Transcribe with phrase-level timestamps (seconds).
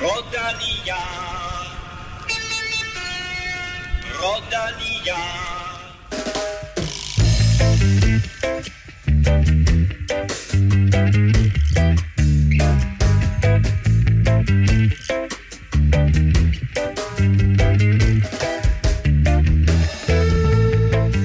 [0.00, 0.96] Rodalia.
[4.18, 5.20] Rodalia.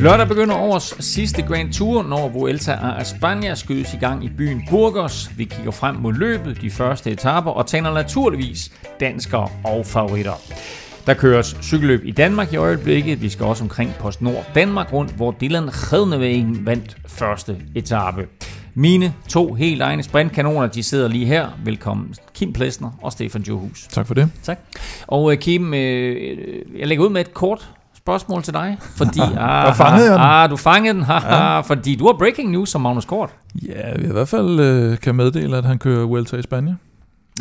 [0.05, 4.61] Lørdag begynder årets sidste Grand Tour, når Vuelta a España skydes i gang i byen
[4.69, 5.31] Burgos.
[5.37, 10.33] Vi kigger frem mod løbet, de første etaper, og taler naturligvis danskere og favoritter.
[11.05, 13.21] Der køres cykelløb i Danmark i øjeblikket.
[13.21, 18.27] Vi skal også omkring PostNord Danmark rundt, hvor Dylan Rednevegen vandt første etape.
[18.73, 21.47] Mine to helt egne sprintkanoner, de sidder lige her.
[21.63, 23.87] Velkommen Kim Plesner og Stefan Johus.
[23.89, 24.31] Tak for det.
[24.43, 24.59] Tak.
[25.07, 25.79] Og uh, Kim, uh,
[26.79, 27.69] jeg lægger ud med et kort
[28.05, 29.19] spørgsmål til dig, fordi...
[29.37, 30.19] ah, fangede den.
[30.19, 31.59] Ah, du fangede den, ja.
[31.59, 33.29] fordi du har breaking news som Magnus Kort.
[33.65, 36.79] Ja, vi i hvert fald øh, kan meddele, at han kører Vuelta i Spanien.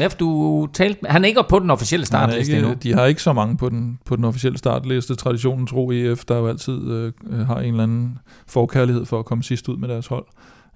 [0.00, 2.74] Efter du talte han er ikke på den officielle startliste ikke, endnu.
[2.82, 5.14] de har ikke så mange på den, på den officielle startliste.
[5.14, 9.24] Traditionen tro EF, der jo altid øh, øh, har en eller anden forkærlighed for at
[9.24, 10.26] komme sidst ud med deres hold.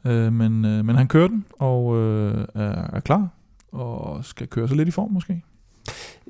[0.04, 3.28] Øh, men, øh, men han kører den, og øh, er, er klar,
[3.72, 5.42] og skal køre sig lidt i form måske.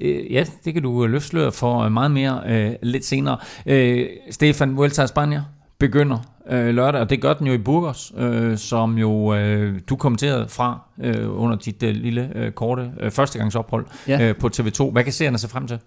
[0.00, 3.38] Øh, ja, det kan du øh, løfte sløret for øh, meget mere øh, lidt senere.
[3.66, 5.40] Øh, Stefan, Vuelta España
[5.78, 6.18] begynder
[6.50, 10.48] øh, lørdag, og det gør den jo i Burgos, øh, som jo øh, du kommenterede
[10.48, 14.28] fra øh, under dit øh, lille øh, korte øh, førstegangsophold Ja.
[14.28, 14.90] øh, på TV2.
[14.90, 15.78] Hvad kan seerne se frem til?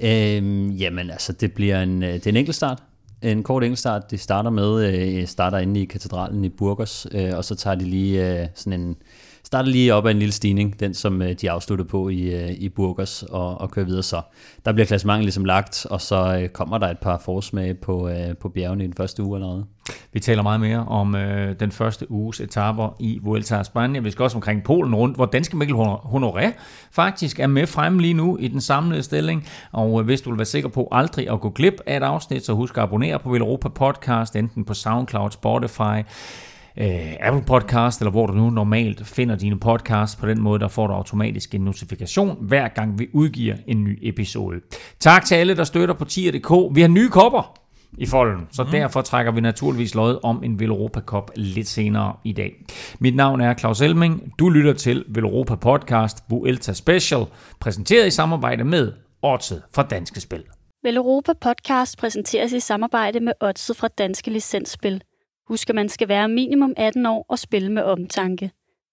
[0.00, 2.82] Øhm, jamen altså, det bliver en, øh, det er en enkeltstart.
[3.22, 4.10] En kort enkeltstart.
[4.10, 7.84] De starter med, øh, starter inde i katedralen i Burgos, øh, og så tager de
[7.84, 8.96] lige øh, sådan en,
[9.46, 12.50] starter lige op af en lille stigning, den som øh, de afsluttede på i, øh,
[12.50, 14.20] i Burgers, og, og kører videre så.
[14.64, 18.48] Der bliver klassementet ligesom lagt, og så øh, kommer der et par forsmage på, på
[18.48, 19.66] bjergene i den første uge allerede.
[20.12, 23.98] Vi taler meget mere om øh, den første uges etaper i Vuelta a España.
[24.00, 26.52] Vi skal også omkring Polen rundt, hvor danske Mikkel Honoré
[26.92, 29.48] faktisk er med frem lige nu i den samlede stilling.
[29.72, 32.44] Og øh, hvis du vil være sikker på aldrig at gå glip af et afsnit,
[32.44, 36.02] så husk at abonnere på Villeuropa Podcast, enten på SoundCloud, Spotify,
[36.76, 40.16] øh, Apple Podcast, eller hvor du nu normalt finder dine podcasts.
[40.16, 43.98] På den måde, der får du automatisk en notifikation, hver gang vi udgiver en ny
[44.02, 44.60] episode.
[45.00, 46.76] Tak til alle, der støtter på tier.dk.
[46.76, 47.58] Vi har nye kopper
[47.98, 48.70] i folden, så mm.
[48.70, 52.64] derfor trækker vi naturligvis lod om en Villeuropa Cup lidt senere i dag.
[52.98, 54.32] Mit navn er Claus Elming.
[54.38, 57.26] Du lytter til Villeuropa Podcast Vuelta Special,
[57.60, 60.44] præsenteret i samarbejde med Odset fra Danske Spil.
[60.82, 65.02] Vel Europa Podcast præsenteres i samarbejde med Odset fra Danske Licensspil.
[65.48, 68.50] Husk, at man skal være minimum 18 år og spille med omtanke.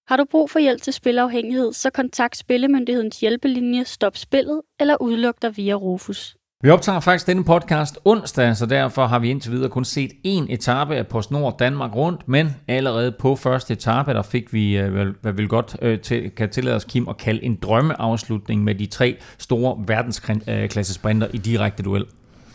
[0.08, 5.34] Har du brug for hjælp til spilafhængighed, så kontakt Spillemyndighedens hjælpelinje Stop Spillet eller udluk
[5.42, 6.36] dig via Rufus.
[6.62, 10.52] Vi optager faktisk denne podcast onsdag, så derfor har vi indtil videre kun set én
[10.52, 15.14] etape af PostNord Danmark rundt, men allerede på første etape, der fik vi, øh, vel-
[15.22, 18.86] hvad vil godt øh, til, kan tillade os, Kim, at kalde en drømmeafslutning med de
[18.86, 22.04] tre store verdensklasse øh, sprinter i direkte duel.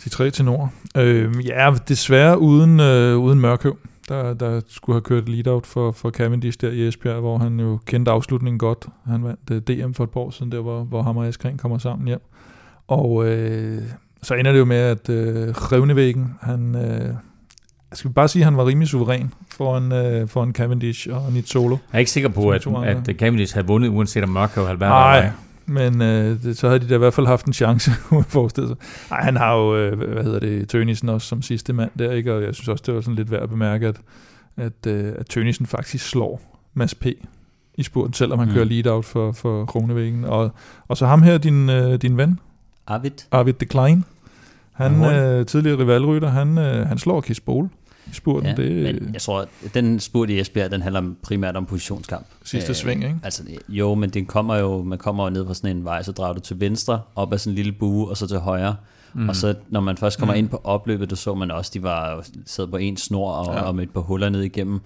[0.03, 0.69] De tre til nord.
[0.97, 3.77] Øh, ja, desværre uden, øh, uden Mørkøv,
[4.09, 7.79] der, der skulle have kørt lead-out for, for Cavendish der i Esbjerg, hvor han jo
[7.85, 8.85] kendte afslutningen godt.
[9.07, 11.57] Han vandt øh, DM for et par år siden, der hvor, hvor ham og Askren
[11.57, 12.21] kommer sammen hjem.
[12.87, 13.81] Og øh,
[14.21, 16.75] så ender det jo med, at øh, Revnevæggen, han...
[16.75, 17.13] Øh,
[17.91, 21.49] jeg skal bare sige, at han var rimelig suveræn foran, øh, foran Cavendish og Nit
[21.49, 21.77] Solo.
[21.91, 24.91] Jeg er ikke sikker på, at, at Cavendish havde vundet, uanset om Mørkøv havde været
[24.91, 25.31] Nej.
[25.69, 28.25] Men øh, det, så havde de da i hvert fald haft en chance, kunne man
[28.25, 28.77] forestille sig.
[29.11, 32.33] Ej, han har jo, øh, hvad hedder det, Tønissen også som sidste mand der, ikke?
[32.33, 33.95] og jeg synes også, det var sådan lidt værd at bemærke, at,
[34.57, 37.05] at, øh, at Tønissen faktisk slår Mads P.
[37.75, 38.53] i spurten, selvom han Mm.
[38.53, 40.25] kører lead-out for, for Kronevæggen.
[40.25, 40.51] Og,
[40.87, 42.39] og så ham her, din, øh, din ven,
[42.87, 43.11] Arvid?
[43.31, 44.05] Arvid de Klein,
[44.73, 47.69] han, øh, tidligere rivalrytter, han, øh, han slår Kis Bol
[48.13, 48.49] spurten.
[48.49, 52.25] Ja, det men jeg tror, at den spurt i Esbjerg, den handler primært om positionskamp.
[52.43, 53.19] sidste sving, ikke?
[53.23, 56.11] Altså, jo, men den kommer jo, man kommer jo ned fra sådan en vej, så
[56.11, 58.75] drejer du til venstre, op ad sådan en lille bue, og så til højre.
[59.13, 59.29] Mm.
[59.29, 60.39] Og så når man først kommer mm.
[60.39, 63.55] ind på opløbet, der så man også, de var sad på en snor og.
[63.55, 63.61] Ja.
[63.61, 64.81] og med et par huller ned igennem.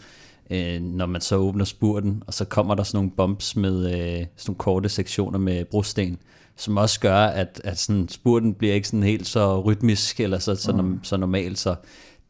[0.51, 3.91] Øh, når man så åbner spurten, og så kommer der sådan nogle bumps med øh,
[3.91, 6.17] sådan nogle korte sektioner med brosten,
[6.57, 10.55] som også gør, at, at sådan, spurten bliver ikke sådan helt så rytmisk, eller så,
[10.55, 10.99] så, mm.
[11.03, 11.75] så normalt, så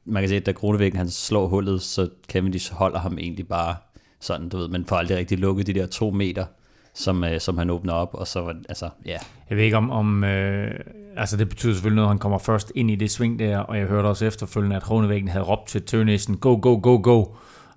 [0.06, 3.76] man kan se, at da Kronevæggen han slår hullet, så Cavendish holder ham egentlig bare
[4.20, 6.46] sådan, du ved, men får aldrig rigtig lukket de der to meter,
[6.94, 9.18] som, øh, som han åbner op, og så var altså, ja,
[9.50, 10.80] Jeg ved ikke om, om øh,
[11.18, 13.78] altså det betyder selvfølgelig noget, at han kommer først ind i det sving der, og
[13.78, 17.26] jeg hørte også efterfølgende, at Kronevæggen havde råbt til Tønæsen, go, go, go, go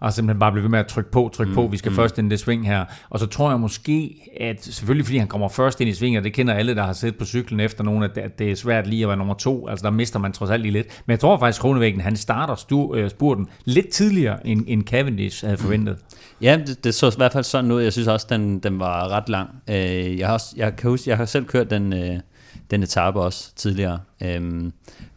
[0.00, 1.96] og simpelthen bare blive ved med at trykke på, trykke mm, på, vi skal mm.
[1.96, 2.84] først ind i det sving her.
[3.10, 6.24] Og så tror jeg måske, at selvfølgelig fordi han kommer først ind i sving, og
[6.24, 8.86] det kender alle, der har siddet på cyklen efter nogen, at det, at er svært
[8.86, 11.02] lige at være nummer to, altså der mister man trods alt lige lidt.
[11.06, 15.44] Men jeg tror faktisk, Kronevæggen, han starter stu, øh, spurten lidt tidligere, end, end Cavendish
[15.44, 15.96] havde forventet.
[15.96, 16.02] Mm.
[16.40, 17.82] Ja, det, det så i hvert fald sådan ud.
[17.82, 19.50] Jeg synes også, den, den var ret lang.
[19.70, 22.18] Øh, jeg, har også, jeg kan huske, jeg har selv kørt den, øh,
[22.70, 23.98] den etape også tidligere.
[24.22, 24.72] Øhm,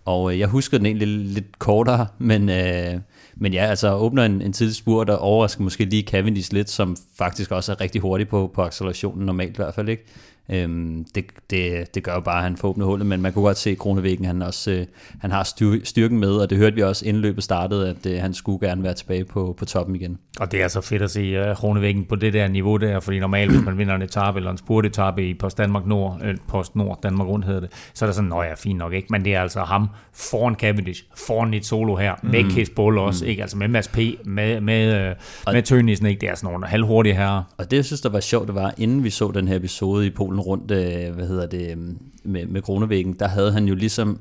[0.05, 2.99] og øh, jeg husker den egentlig lidt kortere, men, øh,
[3.39, 6.97] men ja, altså åbner en, en tidlig spurt, der overrasker måske lige Cavendish lidt, som
[7.17, 10.05] faktisk også er rigtig hurtig på, på accelerationen normalt i hvert fald, ikke?
[10.51, 13.45] Øhm, det, det, det gør jo bare, at han får åbnet hullet, men man kunne
[13.45, 14.85] godt se, at Kronevæggen han også øh,
[15.19, 18.21] han har styr, styrken med, og det hørte vi også inden løbet startede, at øh,
[18.21, 20.17] han skulle gerne være tilbage på, på toppen igen.
[20.39, 23.19] Og det er så fedt at se uh, Kronevæggen på det der niveau der, fordi
[23.19, 26.75] normalt, hvis man vinder en etape eller en spurtetappe i Post Danmark Nord, øh, Post
[26.75, 29.07] Nord, Danmark rundt hedder det, så er det sådan, nå ja, fint nok, ikke?
[29.09, 32.29] Men det er altså ham foran Cavendish, foran et solo her, mm.
[32.29, 33.29] med Case Bull også, mm.
[33.29, 33.41] ikke?
[33.41, 35.11] Altså med Mads P, med, med,
[35.47, 36.21] uh, med Tønissen, ikke?
[36.21, 37.43] Det er sådan nogle halvhurtige herrer.
[37.57, 40.07] Og det, jeg synes, der var sjovt, det var, inden vi så den her episode
[40.07, 41.77] i Polen rundt, øh, hvad hedder det,
[42.23, 44.19] med, med Kronevæggen, der havde han jo ligesom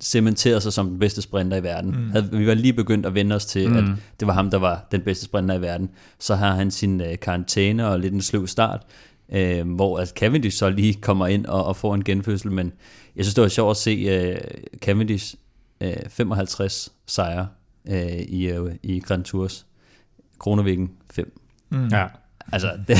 [0.00, 1.90] cementeret sig som den bedste sprinter i verden.
[1.90, 2.10] Mm.
[2.10, 3.76] Havde, vi var lige begyndt at vende os til, mm.
[3.76, 3.84] at
[4.20, 5.90] det var ham, der var den bedste sprinter i verden.
[6.18, 8.82] Så har han sin øh, karantæne og lidt en sløv start,
[9.32, 12.72] øh, hvor at Cavendish så lige kommer ind og, og får en genfødsel, men
[13.16, 14.40] jeg synes, det var sjovt at se øh,
[14.78, 15.34] Cavendish
[15.80, 17.48] øh, 55 sejre
[17.88, 19.66] øh, i, øh, i Grand Tours.
[20.38, 21.40] Kronevæggen 5.
[21.70, 21.88] Mm.
[21.88, 22.06] Ja.
[22.52, 22.96] Altså, det,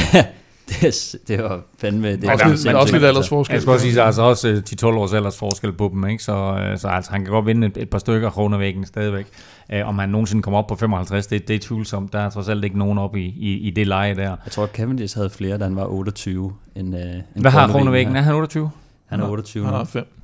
[0.71, 2.13] det, det var fandme...
[2.13, 3.55] Det er også, lidt, men også lidt alders forskel.
[3.55, 6.23] Jeg skal også sige, altså også 10-12 øh, års alders forskel på dem, ikke?
[6.23, 9.27] Så, øh, så altså, han kan godt vinde et, et par stykker kroner væggen stadigvæk.
[9.75, 12.13] Uh, om han nogensinde kommer op på 55, det, det er tvivlsomt.
[12.13, 14.37] Der er trods alt ikke nogen op i, i, i det leje der.
[14.45, 16.53] Jeg tror, at Cavendish havde flere, da han var 28.
[16.77, 18.17] End, uh, end Hvad har kroner væggen?
[18.17, 18.71] Er han 28?
[19.07, 20.20] Han er 28 Han har 5.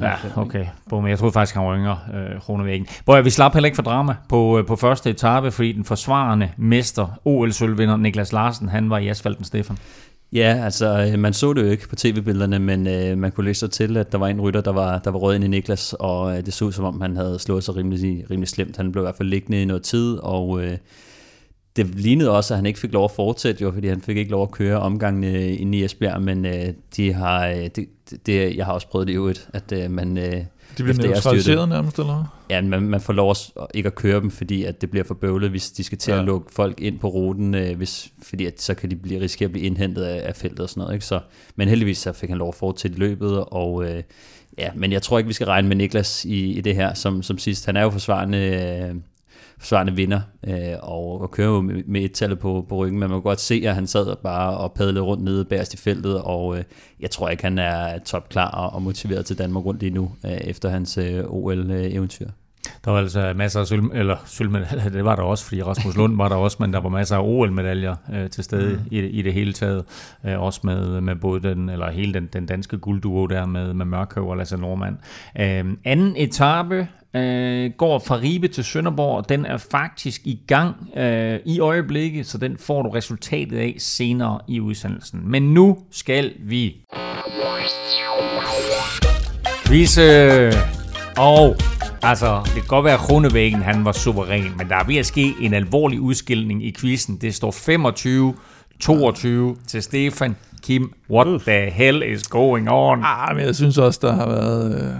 [0.00, 0.66] Ja, okay.
[0.90, 2.86] men jeg troede faktisk, han var yngre, øh, Kronevæggen.
[3.04, 6.50] Hvor vi slap heller ikke for drama på, øh, på første etape, fordi den forsvarende
[6.56, 9.78] mester, OL-sølvvinder Niklas Larsen, han var i asfalten, Stefan.
[10.32, 13.60] Ja, altså øh, man så det jo ikke på tv-billederne, men øh, man kunne læse
[13.60, 15.94] sig til, at der var en rytter, der var, der var rød ind i Niklas,
[15.98, 18.76] og øh, det så ud som om, han havde slået sig rimelig, rimelig slemt.
[18.76, 20.78] Han blev i hvert fald liggende i noget tid, og øh,
[21.76, 24.30] det lignede også, at han ikke fik lov at fortsætte, jo, fordi han fik ikke
[24.30, 27.86] lov at køre omgangene inde i Esbjerg, men øh, de har, øh, det,
[28.26, 30.18] det, jeg har også prøvet det i øvrigt, at øh, man...
[30.18, 30.44] Øh,
[30.78, 34.30] de bliver neutraliseret nærmest, eller Ja, man, man får lov at ikke at køre dem,
[34.30, 36.18] fordi at det bliver for bøvlet, hvis de skal til ja.
[36.18, 39.46] at lukke folk ind på ruten, øh, hvis, fordi at, så kan de blive, risikere
[39.46, 40.94] at blive indhentet af, af feltet og sådan noget.
[40.94, 41.06] Ikke?
[41.06, 41.20] Så,
[41.56, 44.02] men heldigvis så fik han lov at fortsætte løbet, og øh,
[44.58, 47.22] ja, men jeg tror ikke, vi skal regne med Niklas i, i det her som,
[47.22, 47.66] som sidst.
[47.66, 48.94] Han er jo forsvarende øh,
[49.62, 53.08] forsvarende vinder, øh, og, og kører jo med, med et tal på, på ryggen, men
[53.08, 56.22] man kan godt se, at han sad bare og padlede rundt nede bagerst i feltet,
[56.22, 56.64] og øh,
[57.00, 60.32] jeg tror ikke, han er topklar og, og motiveret til Danmark rundt lige nu, øh,
[60.32, 62.28] efter hans øh, OL-eventyr.
[62.84, 66.16] Der var altså masser af sølv, eller sølvmedaljer, det var der også, fordi Rasmus Lund
[66.16, 68.88] var der også, men der var masser af OL-medaljer øh, til stede mm.
[68.90, 69.84] i, i det hele taget.
[70.24, 73.86] Øh, også med, med både den, eller hele den, den danske guldduo der med, med
[73.86, 74.96] Mørkøv og Lasse Normand.
[75.40, 79.28] Øh, anden etape øh, går fra Ribe til Sønderborg.
[79.28, 84.40] Den er faktisk i gang øh, i øjeblikket, så den får du resultatet af senere
[84.48, 85.20] i udsendelsen.
[85.24, 86.76] Men nu skal vi
[89.70, 90.50] vise
[91.16, 91.56] og
[92.04, 95.06] Altså, det kan godt være, at Kronevæggen han var suveræn, men der er ved at
[95.06, 97.16] ske en alvorlig udskilning i quizzen.
[97.16, 97.50] Det står
[99.54, 100.92] 25-22 til Stefan Kim.
[101.10, 103.02] What the hell is going on?
[103.04, 104.94] Ah, men jeg synes også, der har været, øh,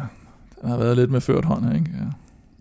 [0.63, 1.91] der har været lidt med ført hånd, ikke?
[2.01, 2.05] Ja.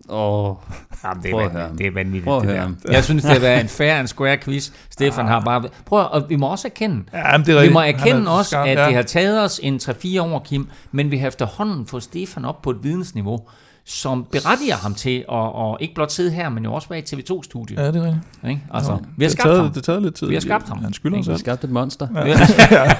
[0.08, 0.56] Åh, oh,
[1.04, 2.92] Jamen, det, er vanvittigt, det er vanvittigt, det der.
[2.92, 4.70] Jeg synes, det har været en fair and square quiz.
[4.90, 5.62] Stefan har bare...
[5.84, 8.78] Prøv og vi må også erkende, ja, det er vi må erkende også, skarp, at
[8.78, 8.86] ja.
[8.86, 12.62] det har taget os en 3-4 år, Kim, men vi har efterhånden fået Stefan op
[12.62, 13.38] på et vidensniveau,
[13.84, 17.02] som berettiger ham til at, at ikke blot sidde her, men jo også være i
[17.02, 17.78] TV2-studiet.
[17.78, 18.24] Ja, det er rigtigt.
[18.48, 18.62] Ikke?
[18.74, 19.72] Altså, ja, vi har skabt taget, ham.
[19.72, 20.28] Det taget lidt tid.
[20.28, 20.78] Vi har skabt ham.
[20.78, 22.08] Han skylder os Vi har skabt et monster.
[22.14, 22.26] Ja.
[22.70, 22.94] ja.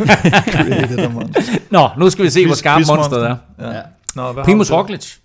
[1.70, 3.36] Nå, nu skal vi se, hvor skarpt monsteret er.
[3.58, 3.80] Ja.
[4.16, 5.16] Nå, Primus Roglic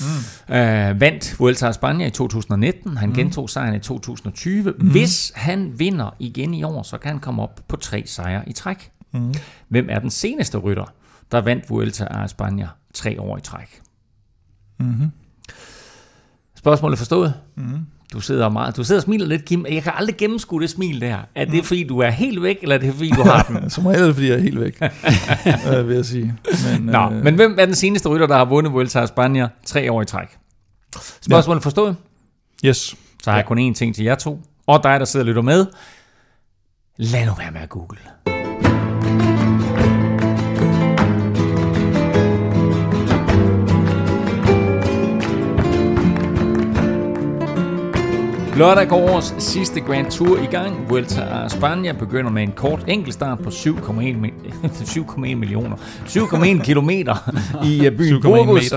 [0.00, 0.54] mm.
[0.54, 2.96] øh, vandt Vuelta a España i 2019.
[2.96, 3.14] Han mm.
[3.14, 4.74] gentog sejren i 2020.
[4.78, 4.90] Mm.
[4.90, 8.52] Hvis han vinder igen i år, så kan han komme op på tre sejre i
[8.52, 8.90] træk.
[9.12, 9.34] Mm.
[9.68, 10.84] Hvem er den seneste rytter,
[11.32, 13.80] der vandt Vuelta a España tre år i træk?
[14.78, 15.10] Mm-hmm.
[16.54, 17.34] Spørgsmålet forstået?
[17.56, 17.86] Mm.
[18.12, 19.66] Du sidder meget, du sidder og smiler lidt, Kim.
[19.70, 21.18] Jeg kan aldrig gennemskue det smil der.
[21.34, 21.62] Er det, mm.
[21.62, 23.70] fordi du er helt væk, eller er det, fordi du har den?
[23.70, 24.82] Som regel er det, fordi jeg er helt væk,
[25.72, 26.34] øh, vil jeg sige.
[26.70, 29.48] Men, Nå, øh, men hvem er den seneste rytter, der har vundet Vuelta a España
[29.64, 30.28] tre år i træk?
[31.20, 31.64] Spørgsmålet ja.
[31.64, 31.96] forstået?
[32.64, 32.96] Yes.
[33.22, 34.40] Så har jeg kun én ting til jer to.
[34.66, 35.66] Og dig, der sidder og lytter med.
[36.96, 37.98] Lad nu være med at google.
[48.56, 50.90] Lørdag går årets sidste Grand Tour i gang.
[50.90, 53.96] Vuelta a España begynder med en kort enkeltstart på 7,1
[55.36, 55.76] millioner.
[55.76, 57.34] 7,1 kilometer
[57.64, 58.72] i øh, byen Burgos.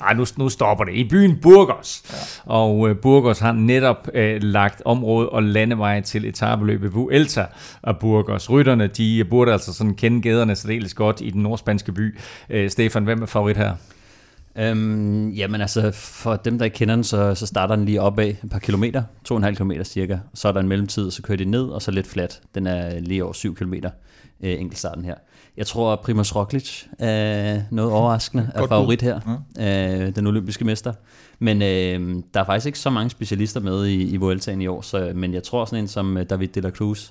[0.00, 0.94] Nej, nu, nu stopper det.
[0.94, 2.02] I byen Burgos.
[2.10, 2.16] Ja.
[2.54, 7.46] Og uh, Burgos har netop uh, lagt område og landeveje til etabeløbet Vuelta
[7.82, 8.50] af Burgos.
[8.50, 12.18] Rytterne, de burde altså sådan kende gaderne særdeles godt i den nordspanske by.
[12.54, 13.72] Uh, Stefan, hvem er favorit her?
[14.58, 18.28] Øhm, jamen altså, for dem, der ikke kender den, så, så starter den lige opad
[18.28, 20.18] et par kilometer, 2,5 kilometer cirka.
[20.34, 22.40] Så er der en mellemtid, så kører de ned, og så lidt flat.
[22.54, 23.90] Den er lige over 7 kilometer,
[24.40, 25.14] øh, enkeltstarten her.
[25.56, 29.20] Jeg tror, at Primoz Roglic er noget overraskende, er favorit her,
[29.58, 30.06] ja.
[30.06, 30.92] øh, den olympiske mester.
[31.38, 34.80] Men øh, der er faktisk ikke så mange specialister med i, i Vueltaen i år,
[34.80, 37.10] så, men jeg tror sådan en som øh, David de la Cruz,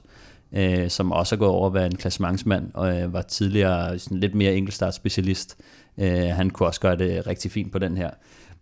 [0.51, 4.19] øh, som også er gået over at være en klassementsmand, og øh, var tidligere sådan
[4.19, 8.09] lidt mere enkeltstartspecialist, specialist Øh, han kunne også gøre det rigtig fint på den her.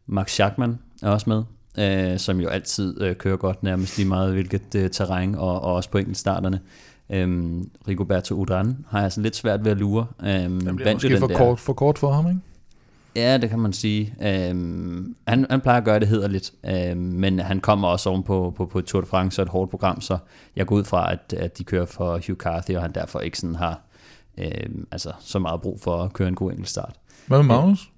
[0.07, 1.43] Max Schachmann er også med,
[1.77, 5.73] øh, som jo altid øh, kører godt nærmest lige meget hvilket øh, terræn, og, og
[5.73, 6.59] også på enkeltstarterne.
[7.09, 10.05] Øhm, Rigoberto Urán har jeg sådan lidt svært ved at lure.
[10.23, 11.38] Øhm, det bliver måske for, der.
[11.38, 12.39] kort, for kort for ham, ikke?
[13.15, 14.15] Ja, det kan man sige.
[14.21, 18.53] Øhm, han, han plejer at gøre det hederligt, øhm, men han kommer også oven på,
[18.57, 20.17] på, på Tour de France og et hårdt program, så
[20.55, 23.38] jeg går ud fra, at, at de kører for Hugh Carthy, og han derfor ikke
[23.38, 23.81] sådan har
[24.38, 26.95] øhm, altså, så meget brug for at køre en god enkeltstart.
[27.31, 27.89] Hvad med Magnus?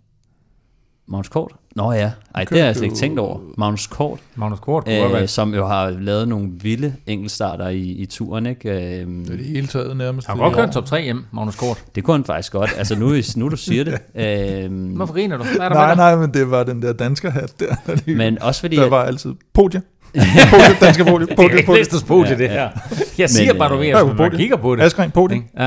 [1.08, 1.52] Magnus Kort?
[1.76, 3.40] Nå ja, Ej, det har jeg slet ikke tænkt over.
[3.58, 4.20] Magnus Kort.
[4.36, 8.46] Magnus Kort, øh, som jo har lavet nogle vilde enkeltstarter i, i turen.
[8.46, 8.70] Ikke?
[8.70, 10.28] Øh, det er det hele taget nærmest.
[10.28, 11.84] Han har godt kørt top 3 hjem, Magnus Kort.
[11.96, 12.70] Det kunne han faktisk godt.
[12.78, 13.14] Altså nu,
[13.44, 14.00] nu du siger det.
[14.16, 15.44] Øh, Hvorfor griner du?
[15.44, 17.76] Hvad er der nej, nej, men det var den der dansker hat der.
[18.18, 18.76] Men også fordi...
[18.76, 19.82] Der var altid podie.
[20.14, 21.36] Podie, danske podie.
[21.36, 22.70] Podie, det er ikke podie, ja, det her.
[23.18, 24.84] Jeg siger men, bare, du ved, at man kigger på det.
[24.84, 25.44] Askren, podie.
[25.58, 25.64] Ja.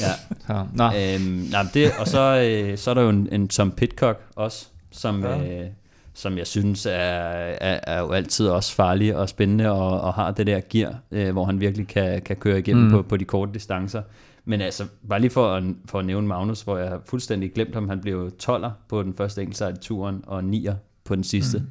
[0.00, 0.12] ja.
[0.46, 0.84] Så, nå.
[0.84, 4.66] Øhm, nej, det, og så, øh, så er der jo en, en Tom Pitcock også,
[4.90, 5.62] som, ja.
[5.62, 5.66] øh,
[6.14, 10.30] som jeg synes er, er, er jo altid også farlig og spændende, og, og har
[10.30, 12.90] det der gear, øh, hvor han virkelig kan, kan køre igennem mm.
[12.90, 14.02] på, på de korte distancer.
[14.44, 17.74] Men altså, bare lige for at, for at nævne Magnus, hvor jeg har fuldstændig glemt
[17.74, 21.58] ham, han blev 12'er på den første enkeltsejr i turen, og 9'er på den sidste.
[21.58, 21.64] Mm.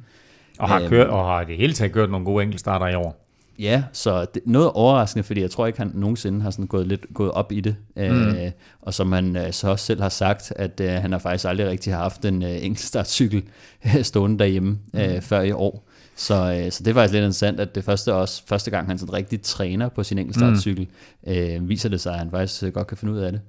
[0.60, 3.26] Og har, kørt, og har det hele taget gjort nogle gode enkeltstarter i år.
[3.60, 7.06] Ja, så det, noget overraskende, fordi jeg tror ikke, han nogensinde har sådan gået lidt
[7.14, 7.76] gået op i det.
[7.96, 8.02] Mm.
[8.02, 8.50] Øh,
[8.82, 11.68] og som han øh, så også selv har sagt, at øh, han har faktisk aldrig
[11.68, 13.42] rigtig haft en øh, enkeltstartcykel
[13.86, 15.22] øh, stående derhjemme øh, mm.
[15.22, 15.84] før i år.
[16.16, 18.98] Så, øh, så det er faktisk lidt interessant, at det første, også, første gang, han
[18.98, 20.88] sådan rigtig træner på sin enkeltstartcykel,
[21.26, 21.32] mm.
[21.32, 23.40] øh, viser det sig, at han faktisk øh, godt kan finde ud af det.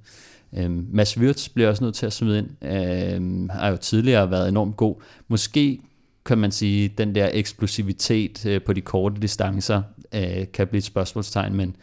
[0.57, 2.49] Øh, Mads Wirtz bliver også nødt til at smide ind.
[2.63, 4.95] Øh, har jo tidligere været enormt god.
[5.27, 5.79] Måske
[6.25, 9.81] kan man sige, den der eksplosivitet øh, på de korte distancer
[10.15, 11.75] øh, kan blive et spørgsmålstegn, men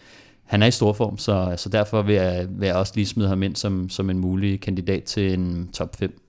[0.45, 3.29] han er i stor form, så, så derfor vil jeg, vil jeg også lige smide
[3.29, 6.28] ham ind som, som en mulig kandidat til en top 5.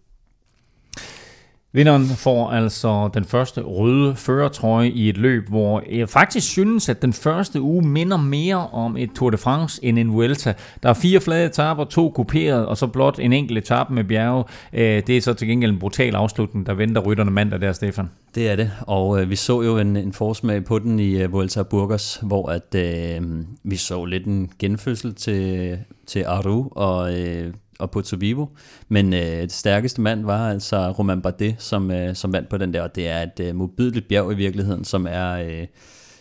[1.72, 7.02] Vinderen får altså den første røde førertrøje i et løb, hvor jeg faktisk synes, at
[7.02, 10.54] den første uge minder mere om et Tour de France end en Vuelta.
[10.84, 14.44] Der er fire flade etaper, to kuperede, og så blot en enkelt etape med bjerge.
[14.74, 18.10] Øh, det er så til gengæld en brutal afslutning, der venter rytterne mandag der, Stefan.
[18.36, 21.34] Det er det, og øh, vi så jo en, en forsmag på den i øh,
[21.34, 23.22] Vuelta Burgos, hvor at, øh,
[23.64, 28.46] vi så lidt en genfødsel til, til Aru og øh, og Puerto Vivo.
[28.90, 32.74] Men øh, det stærkeste mand var altså Roman Bardet, som, øh, som vandt på den
[32.74, 35.68] der, og det er et øh, modbydeligt bjerg i virkeligheden, som er øh,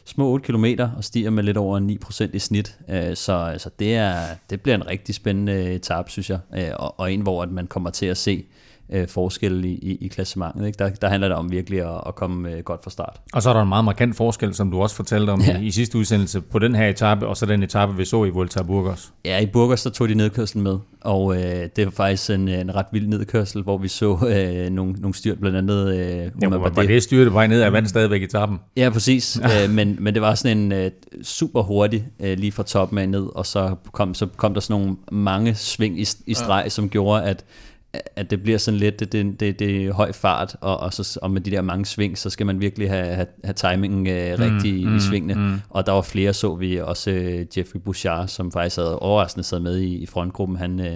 [0.05, 0.65] små 8 km
[0.97, 2.79] og stiger med lidt over 9% i snit.
[2.89, 4.15] Øh, så altså, det, er,
[4.51, 7.67] det bliver en rigtig spændende etape, synes jeg, øh, og, og en, hvor at man
[7.67, 8.45] kommer til at se
[8.93, 10.67] øh, forskel i, i, i klassementet.
[10.67, 10.77] Ikke?
[10.79, 13.21] Der, der handler det om virkelig at, at komme øh, godt fra start.
[13.33, 15.59] Og så er der en meget markant forskel, som du også fortalte om ja.
[15.59, 18.31] i, i sidste udsendelse, på den her etape, og så den etape, vi så i
[18.31, 19.13] Volta Burgos.
[19.25, 22.75] Ja, i Burgos, der tog de nedkørslen med, og øh, det var faktisk en, en
[22.75, 25.95] ret vild nedkørsel, hvor vi så øh, nogle, nogle styrt, blandt andet...
[25.95, 28.59] Øh, ja, var, var det styrte vej ned, af vandt stadigvæk etappen?
[28.77, 30.91] Ja, præcis, øh, men, men det var sådan en øh,
[31.23, 34.83] super hurtig, øh, lige fra toppen af ned, og så kom, så kom der sådan
[34.83, 36.69] nogle mange sving i, i streg, ja.
[36.69, 37.45] som gjorde, at
[37.93, 41.19] at det bliver sådan lidt, det, det, det, det er høj fart, og, og, så,
[41.23, 44.41] og med de der mange sving, så skal man virkelig have, have, have timingen uh,
[44.41, 45.35] rigtig mm, i, mm, svingene.
[45.35, 45.61] Mm.
[45.71, 49.61] Og der var flere, så vi også uh, Jeffrey Bouchard, som faktisk havde overraskende sad
[49.61, 50.57] med i, i frontgruppen.
[50.57, 50.87] Han, uh,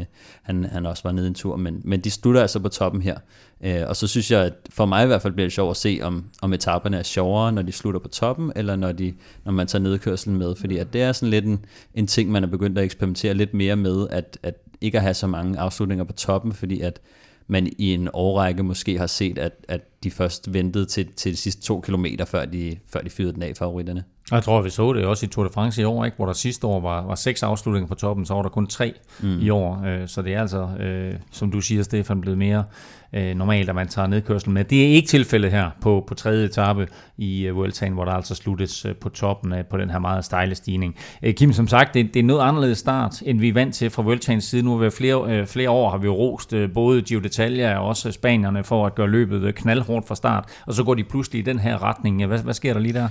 [0.42, 3.16] han, han også var nede en tur, men, men de slutter altså på toppen her.
[3.60, 5.76] Uh, og så synes jeg, at for mig i hvert fald bliver det sjovt at
[5.76, 9.52] se, om, om etaperne er sjovere, når de slutter på toppen, eller når, de, når
[9.52, 10.54] man tager nedkørselen med.
[10.54, 13.54] Fordi at det er sådan lidt en, en ting, man er begyndt at eksperimentere lidt
[13.54, 17.00] mere med, at, at ikke at have så mange afslutninger på toppen, fordi at
[17.46, 21.36] man i en årrække måske har set, at, at de først ventede til, til de
[21.36, 24.04] sidste to kilometer, før de, før de fyrede den af favoritterne.
[24.30, 26.16] Og jeg tror, vi så det også i Tour de France i år, ikke?
[26.16, 28.94] hvor der sidste år var, var seks afslutninger på toppen, så var der kun tre
[29.22, 29.40] mm.
[29.40, 29.82] i år.
[29.86, 32.64] Øh, så det er altså, øh, som du siger, Stefan, blevet mere
[33.14, 34.64] øh, normalt, at man tager nedkørsel med.
[34.64, 36.88] Det er ikke tilfældet her på, på tredje etape
[37.18, 40.24] i øh, Vueltaen, hvor der altså sluttes øh, på toppen øh, på den her meget
[40.24, 40.96] stejle stigning.
[41.22, 43.90] Øh, Kim, som sagt, det, det er noget anderledes start, end vi er vant til
[43.90, 44.62] fra Vueltaens side.
[44.62, 47.86] Nu har vi flere, øh, flere år har vi rost øh, både Gio d'Italia og
[47.86, 51.38] også spanierne for at gøre løbet øh, knaldhårdt fra start, og så går de pludselig
[51.38, 52.26] i den her retning.
[52.26, 53.08] Hvad, hvad sker der lige der?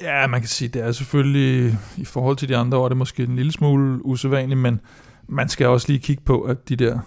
[0.00, 2.98] Ja, man kan sige, det er selvfølgelig, i forhold til de andre år, det er
[2.98, 4.80] måske en lille smule usædvanligt, men
[5.28, 6.98] man skal også lige kigge på, at de der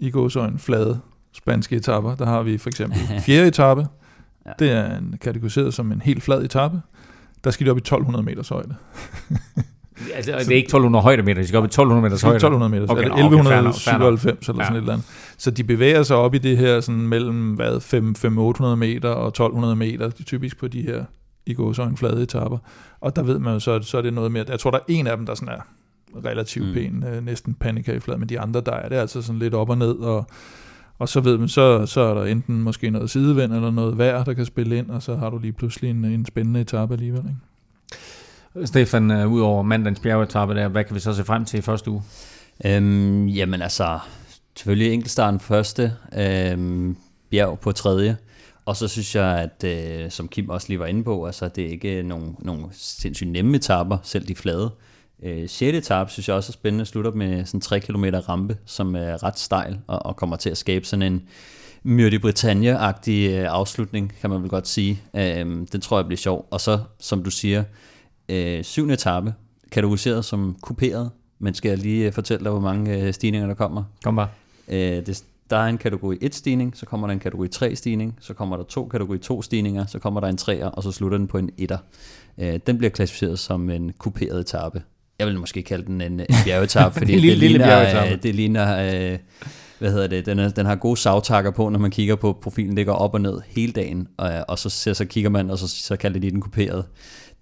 [0.00, 1.00] i gåsøjne flade
[1.34, 3.86] spanske etapper, der har vi for eksempel fjerde etape,
[4.46, 4.50] ja.
[4.58, 6.80] det er en, kategoriseret som en helt flad etape,
[7.44, 8.74] der skal de op i 1200 meters højde.
[10.14, 12.36] altså, det er ikke 1200 højde meter, de skal op i 1200 meters højde.
[12.36, 15.06] 1200 meter, okay, eller 1197 eller sådan et eller andet.
[15.38, 19.28] Så de bevæger sig op i det her sådan mellem hvad 5 800 meter og
[19.28, 21.04] 1200 meter, er typisk på de her
[21.46, 22.58] i gåsøjne flade etapper.
[23.00, 24.44] Og der ved man jo så, så er det noget mere.
[24.48, 25.60] Jeg tror, der er en af dem, der sådan er
[26.24, 26.74] relativt mm.
[26.74, 29.78] pæn, øh, næsten panikageflad, men de andre, der er det altså sådan lidt op og
[29.78, 30.26] ned, og,
[30.98, 34.24] og så ved man, så, så er der enten måske noget sidevind eller noget vejr,
[34.24, 37.22] der kan spille ind, og så har du lige pludselig en, en spændende etape alligevel.
[37.24, 38.66] Ikke?
[38.66, 41.90] Stefan, uh, udover mandagens bjergetappe der, hvad kan vi så se frem til i første
[41.90, 42.02] uge?
[42.66, 43.98] Øhm, jamen altså,
[44.56, 46.96] selvfølgelig enkeltstarten første, øhm,
[47.30, 48.16] bjerg på tredje,
[48.64, 51.64] og så synes jeg, at øh, som Kim også lige var inde på, altså det
[51.64, 54.70] er ikke nogen, nogen sindssygt nemme etapper, selv de flade.
[55.22, 55.76] Øh, 6.
[55.76, 59.38] etape synes jeg også er spændende, slutter med sådan 3 km rampe, som er ret
[59.38, 61.22] stejl og, og kommer til at skabe sådan en
[61.82, 65.02] Myrde Britannia-agtig øh, afslutning, kan man vel godt sige.
[65.16, 66.48] Øh, den tror jeg bliver sjov.
[66.50, 67.64] Og så, som du siger,
[68.28, 68.90] øh, 7.
[68.90, 69.34] etape,
[69.72, 73.54] kategoriseret som kuperet, men skal jeg lige øh, fortælle dig, hvor mange øh, stigninger der
[73.54, 73.84] kommer?
[74.04, 74.28] Kom bare.
[74.68, 78.16] Øh, det, der er en kategori 1 stigning, så kommer der en kategori 3 stigning,
[78.20, 81.18] så kommer der to kategori 2 stigninger, så kommer der en 3'er, og så slutter
[81.18, 81.78] den på en 1'er.
[82.38, 84.82] Øh, den bliver klassificeret som en kuperet etape.
[85.18, 88.34] Jeg vil måske kalde den en, en bjergetappe, fordi lille, det, lille ligner, øh, det
[88.34, 89.18] ligner, øh,
[89.78, 92.76] hvad hedder det, den, er, den har gode savtakker på, når man kigger på profilen,
[92.76, 95.58] det går op og ned hele dagen, og, og så, så, så kigger man, og
[95.58, 96.84] så, så kalder de den kuperet.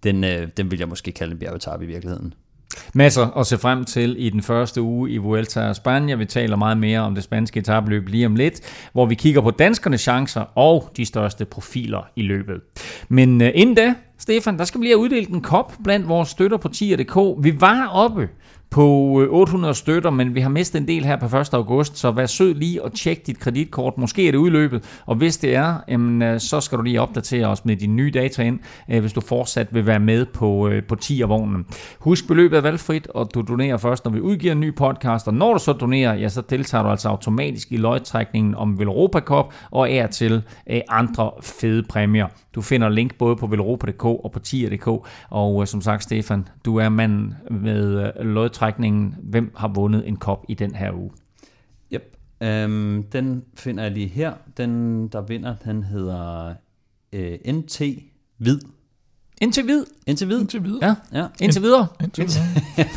[0.03, 2.35] Den, øh, den vil jeg måske kalde en bjergetappe i virkeligheden.
[2.95, 6.19] Masser at se frem til i den første uge i Vuelta a Spanien.
[6.19, 8.61] Vi taler meget mere om det spanske etabløb lige om lidt,
[8.93, 12.61] hvor vi kigger på danskernes chancer og de største profiler i løbet.
[13.09, 16.29] Men uh, inden da, Stefan, der skal vi lige have uddelt en kop blandt vores
[16.29, 17.45] støtter på tier.dk.
[17.45, 18.29] Vi var oppe
[18.73, 21.55] på øh, 800 støtter, men vi har mistet en del her på 1.
[21.55, 23.99] august, så vær sød lige og tjek dit kreditkort.
[23.99, 27.47] Måske er det udløbet, og hvis det er, jamen, øh, så skal du lige opdatere
[27.47, 28.59] os med dine nye data ind,
[28.91, 31.67] øh, hvis du fortsat vil være med på, på 10'er-vognen.
[31.99, 35.35] Husk, beløbet er valgfrit, og du donerer først, når vi udgiver en ny podcast, og
[35.35, 39.55] når du så donerer, ja, så deltager du altså automatisk i løgtrækningen om Velropa Cup
[39.71, 40.43] og er til
[40.89, 42.27] andre fede præmier.
[42.55, 44.89] Du finder link både på velropa.dk og på tier.dk,
[45.31, 50.45] og som sagt, Stefan, du er manden med løgtrækningen lodtrækningen, hvem har vundet en kop
[50.49, 51.11] i den her uge?
[51.93, 52.17] Yep.
[52.41, 54.33] Um, den finder jeg lige her.
[54.57, 56.55] Den, der vinder, den hedder
[57.13, 57.83] øh, NT
[58.39, 58.59] Hvid.
[59.41, 59.85] Indtil vid.
[60.07, 60.41] Indtil vid.
[60.41, 60.79] Indtil vid.
[60.83, 61.27] Ja, ja.
[61.41, 61.87] indtil videre.
[62.03, 62.45] Indtil videre.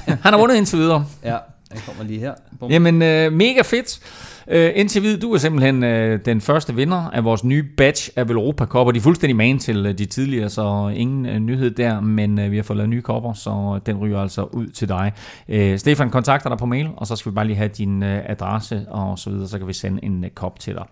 [0.07, 1.05] Han har vundet indtil videre.
[1.23, 1.37] Ja,
[1.71, 2.33] den kommer lige her.
[2.59, 2.71] Bum.
[2.71, 3.99] Jamen, uh, mega fedt.
[4.47, 8.25] Øh, indtil videre, du er simpelthen øh, den første vinder af vores nye batch af
[8.25, 11.71] Europa Cup, og de er fuldstændig man til øh, de tidligere, så ingen øh, nyhed
[11.71, 14.67] der, men øh, vi har fået lavet nye kopper, så øh, den ryger altså ud
[14.67, 15.11] til dig.
[15.49, 18.21] Øh, Stefan kontakter dig på mail, og så skal vi bare lige have din øh,
[18.25, 20.85] adresse og så videre, så kan vi sende en øh, kop til dig.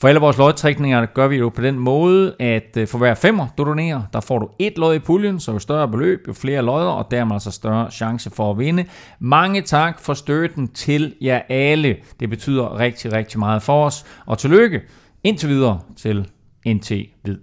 [0.00, 3.46] For alle vores lodtrækninger gør vi jo på den måde, at øh, for hver femmer,
[3.58, 6.62] du donerer, der får du et lod i puljen, så jo større beløb, jo flere
[6.62, 8.84] lodder, og dermed altså større chance for at vinde.
[9.18, 11.96] Mange tak for støtten til jer alle.
[12.20, 14.04] Det betyder rigtig rigtig, rigtig meget for os.
[14.26, 14.80] Og tillykke
[15.24, 16.28] indtil videre til
[16.66, 17.38] NT Hvid.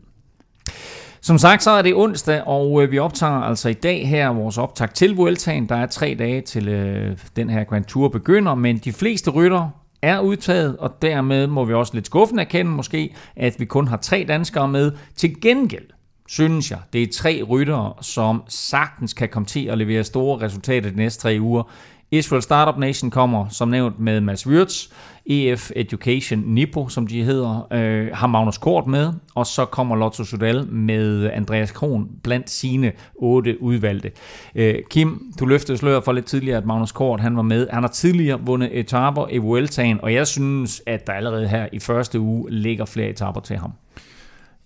[1.21, 4.57] Som sagt, så er det onsdag, og øh, vi optager altså i dag her vores
[4.57, 5.69] optag til Vueltaen.
[5.69, 9.69] Der er tre dage til øh, den her Grand Tour begynder, men de fleste rytter
[10.01, 13.97] er udtaget, og dermed må vi også lidt skuffende erkende måske, at vi kun har
[13.97, 14.91] tre danskere med.
[15.15, 15.85] Til gengæld
[16.27, 20.89] synes jeg, det er tre ryttere, som sagtens kan komme til at levere store resultater
[20.89, 21.63] de næste tre uger.
[22.11, 24.87] Israel Startup Nation kommer, som nævnt, med Mads Wirtz,
[25.25, 30.23] EF Education Nipo, som de hedder, øh, har Magnus Kort med, og så kommer Lotto
[30.23, 34.11] Sudal med Andreas Kron blandt sine otte udvalgte.
[34.55, 37.67] Øh, Kim, du løftede sløret for lidt tidligere, at Magnus Kort han var med.
[37.71, 41.79] Han har tidligere vundet etaper i Vueltaen, og jeg synes, at der allerede her i
[41.79, 43.71] første uge ligger flere etaper til ham.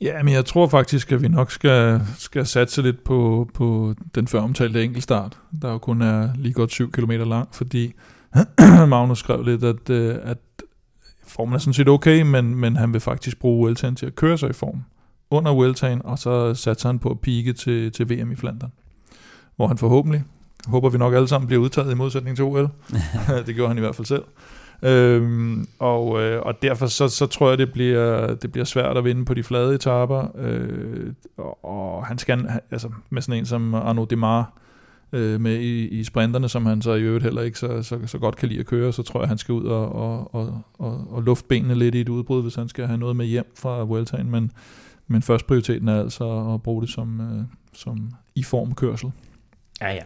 [0.03, 4.27] Ja, men jeg tror faktisk, at vi nok skal, skal satse lidt på, på den
[4.27, 7.93] før omtalte enkeltstart, der jo kun er lige godt 7 km lang, fordi
[8.87, 10.37] Magnus skrev lidt, at, øh, at
[11.27, 14.37] formen er sådan set okay, men, men han vil faktisk bruge Vueltaen til at køre
[14.37, 14.83] sig i form
[15.31, 18.71] under Vueltaen, og så satser han på at pike til, til VM i Flandern,
[19.55, 20.23] hvor han forhåbentlig,
[20.67, 22.69] håber vi nok alle sammen, bliver udtaget i modsætning til OL.
[23.45, 24.23] det gjorde han i hvert fald selv.
[24.83, 29.03] Øhm, og, øh, og derfor så, så tror jeg, det bliver, det bliver svært at
[29.03, 30.27] vinde på de flade etaper.
[30.37, 34.53] Øh, og, og han skal, altså med sådan en som Arnaud Demar,
[35.13, 38.17] øh, med i, i sprinterne, som han så i øvrigt heller ikke så, så, så
[38.17, 41.07] godt kan lide at køre, så tror jeg, han skal ud og, og, og, og,
[41.09, 43.83] og lufte benene lidt i et udbrud, hvis han skal have noget med hjem fra
[43.83, 44.31] Vueltaen.
[44.31, 44.51] Men,
[45.07, 47.43] men først prioriteten er altså at bruge det som, øh,
[47.73, 49.11] som i form kørsel.
[49.81, 50.03] Ja, ja.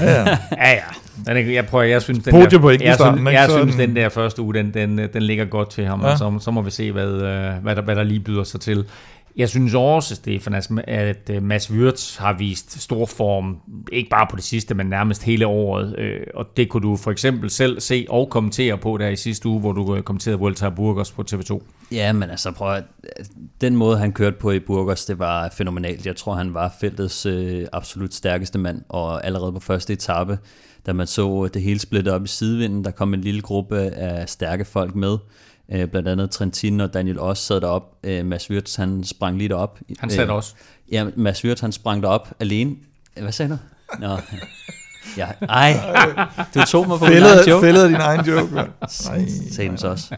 [0.00, 0.36] Ja, ja.
[0.66, 1.32] ja, ja.
[1.34, 4.08] Den jeg prøver, jeg synes, den Podium der, på jeg synes, jeg synes den- der
[4.08, 6.06] første uge, den, den, den ligger godt til ham, Ja.
[6.06, 6.12] ja.
[6.12, 8.60] og så, så må vi se, hvad, øh, hvad, der, hvad der lige byder sig
[8.60, 8.84] til.
[9.38, 10.54] Jeg synes også, Stefan,
[10.88, 13.56] at- øh, Mads Wirtz har vist stor form,
[13.92, 15.98] ikke bare på det sidste, men nærmest hele året.
[15.98, 19.48] Øh, og det kunne du for eksempel selv se og kommentere på der i sidste
[19.48, 21.62] uge, hvor du øh, kommenterede Walter Burgers på TV2.
[21.92, 22.84] Ja, men altså prøv at,
[23.60, 26.06] den måde han kørte på i Burgers, det var fænomenalt.
[26.06, 30.38] Jeg tror, han var feltets øh, absolut stærkeste mand, og allerede på første etape,
[30.86, 34.28] da man så det hele splittet op i sidevinden, der kom en lille gruppe af
[34.28, 35.16] stærke folk med.
[35.72, 37.82] Øh, blandt andet Trentin og Daniel Oss sad derop.
[38.04, 39.78] Øh, Mads Wirtz, han sprang lige derop.
[39.98, 40.54] Han satte Øh, også.
[40.92, 42.76] Ja, Mads Wirtz, han sprang derop alene.
[43.20, 43.58] Hvad sagde du?
[44.00, 44.16] Nå,
[45.16, 45.26] ja.
[45.48, 45.72] Ej,
[46.54, 47.66] du tog mig på min egen joke.
[47.66, 48.54] fældet af din egen joke.
[48.54, 48.68] mand.
[49.08, 50.16] Nej, Sagde den så også.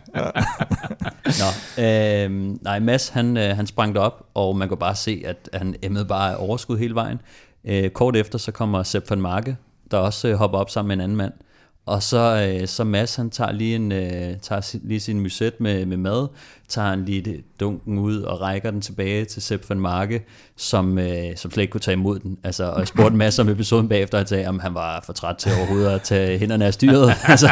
[1.24, 2.30] Nå, øh,
[2.62, 6.04] nej, Mads, han, øh, han sprang derop, og man kunne bare se, at han emmede
[6.04, 7.20] bare overskud hele vejen.
[7.64, 9.56] Øh, kort efter, så kommer Sepp van Marke,
[9.90, 11.32] der også øh, hopper op sammen med en anden mand.
[11.90, 15.60] Og så, øh, så Mads, han tager lige, en, øh, tager si- lige sin muset
[15.60, 16.28] med, med mad,
[16.68, 20.24] tager han lige det, dunken ud og rækker den tilbage til Sepp van Marke,
[20.56, 22.38] som, øh, som slet ikke kunne tage imod den.
[22.44, 25.36] Altså, og jeg spurgte Mads om episoden bagefter, og sagde, om han var for træt
[25.36, 27.12] til overhovedet at tage hænderne af styret.
[27.28, 27.48] altså,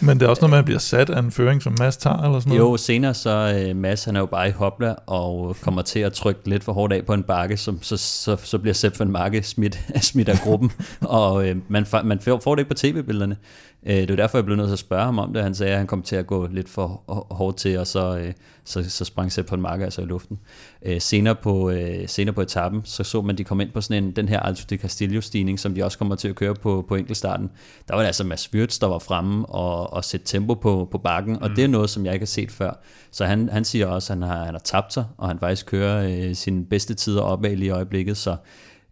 [0.00, 2.40] Men det er også noget, man bliver sat af en føring, som Mads tager, eller
[2.40, 2.72] sådan noget.
[2.72, 6.12] jo, senere så øh, Mads, han er jo bare i hopla og kommer til at
[6.12, 9.10] trykke lidt for hårdt af på en bakke, som, så, så, så bliver Sepp van
[9.10, 13.36] Marke smidt, smidt af gruppen, og øh, man, man får det ikke på tv-billederne.
[13.86, 15.42] Øh, det er jo derfor, jeg blev nødt til at spørge ham om det.
[15.42, 18.18] Han sagde, at han kom til at gå lidt for hå- hårdt til, og så,
[18.18, 18.32] øh,
[18.68, 20.38] så, så sprang Sepp van Marke altså i luften.
[20.82, 24.04] Øh, senere, på, øh, senere på etappen, så så man, de kom ind på sådan
[24.04, 26.94] en, den her Alto de Castillo-stigning, som de også kommer til at køre på, på
[26.94, 27.50] enkeltstarten.
[27.88, 30.98] Der var det altså Mads Wirtz, der var fremme og, og sætte tempo på, på
[30.98, 32.80] bakken, og det er noget, som jeg ikke har set før.
[33.10, 35.66] Så han, han siger også, at han har, han har tabt sig, og han faktisk
[35.66, 38.36] kører øh, sine bedste tider opad lige i øjeblikket, så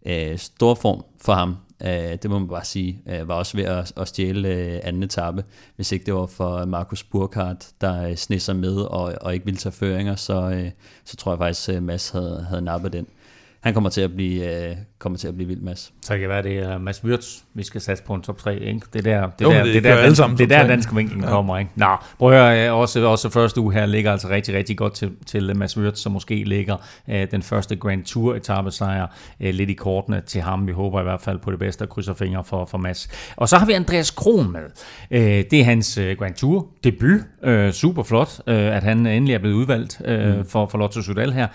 [0.05, 1.55] øh, stor form for ham.
[1.83, 5.03] Øh, det må man bare sige, øh, var også ved at, at stjæle øh, anden
[5.03, 5.43] etape.
[5.75, 9.45] Hvis ikke det var for Markus Burkhardt, der øh, sned sig med og, og ikke
[9.45, 10.71] ville tage føringer, så, øh,
[11.05, 13.07] så tror jeg faktisk, at Mads havde, havde nappet den.
[13.61, 15.93] Han kommer til at blive, øh, kommer til at blive vild, Mads.
[16.01, 18.59] Så kan det være, det er Mads Wirtz, vi skal satse på en top 3,
[18.59, 18.81] ikke?
[18.93, 20.61] Det er der, det Jo, er der, det det er der, den, det er der
[20.63, 20.67] tre.
[20.67, 21.27] dansk vinkel Ja.
[21.27, 21.71] kommer, ikke?
[21.75, 24.93] Nå, prøv at høre, øh, også, også første uge her ligger altså rigtig, rigtig godt
[24.93, 26.75] til, til Mads Wirtz, som måske ligger
[27.09, 29.07] øh, den første Grand Tour etape sejr
[29.39, 30.67] øh, lidt i kortene til ham.
[30.67, 33.09] Vi håber i hvert fald på det bedste og krydser fingre for, for Mads.
[33.35, 34.61] Og så har vi Andreas Kron med.
[35.11, 37.19] Øh, det er hans øh, Grand Tour debut.
[37.43, 41.31] Øh, super flot, øh, at han endelig er blevet udvalgt øh, for, for Lotto Sudal
[41.33, 41.47] her.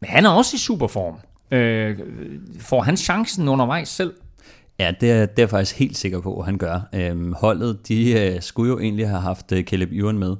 [0.00, 1.14] Men han er også i superform.
[1.50, 1.98] Øh,
[2.60, 4.14] får han chancen undervejs selv?
[4.78, 6.80] Ja, det er, det er jeg faktisk helt sikker på, at han gør.
[6.92, 10.36] Øhm, holdet, de øh, skulle jo egentlig have haft øh, Caleb Ewan med,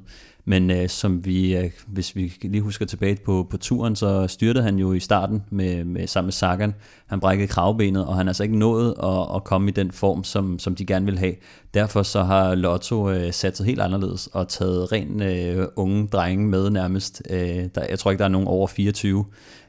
[0.48, 4.64] men øh, som vi, øh, hvis vi lige husker tilbage på, på turen, så styrtede
[4.64, 6.74] han jo i starten med, med, sammen med Sagan.
[7.06, 10.24] Han brækkede kravbenet, og han har altså ikke nået at, at komme i den form,
[10.24, 11.34] som, som de gerne vil have.
[11.74, 16.46] Derfor så har Lotto øh, sat sig helt anderledes og taget ren øh, unge drenge
[16.46, 17.22] med nærmest.
[17.30, 19.24] Øh, der, jeg tror ikke, der er nogen over 24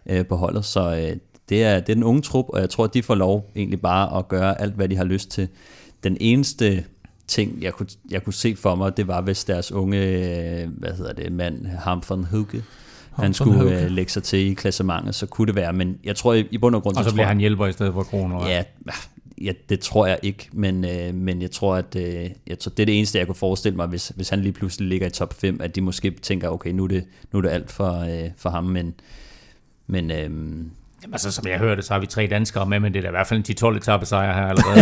[0.10, 1.18] øh, på holdet, så øh,
[1.50, 3.82] det er, det er den unge trup, og jeg tror, at de får lov egentlig
[3.82, 5.48] bare at gøre alt, hvad de har lyst til.
[6.04, 6.84] Den eneste
[7.28, 10.92] ting, jeg kunne, jeg kunne se for mig, det var, hvis deres unge, øh, hvad
[10.92, 12.64] hedder det, mand, Harm von Hugge,
[13.12, 13.84] han skulle Hugge.
[13.84, 16.58] øh, lægge sig til i klassementet, så kunne det være, men jeg tror i, i
[16.58, 18.48] bund og grund, Og så tror bliver han hjælper i stedet for Kron.
[18.48, 18.64] Ja,
[19.42, 22.84] ja, det tror jeg ikke, men, øh, men jeg tror, at øh, jeg tror, det
[22.84, 25.34] er det eneste, jeg kunne forestille mig, hvis, hvis han lige pludselig ligger i top
[25.34, 28.30] 5, at de måske tænker, okay, nu er det, nu er det alt for, øh,
[28.38, 28.94] for ham, men,
[29.88, 30.30] men øh,
[31.04, 33.08] Jamen, altså, som jeg hørte, så har vi tre danskere med, men det er da
[33.08, 34.76] i hvert fald en 10-12 etape sejr her allerede.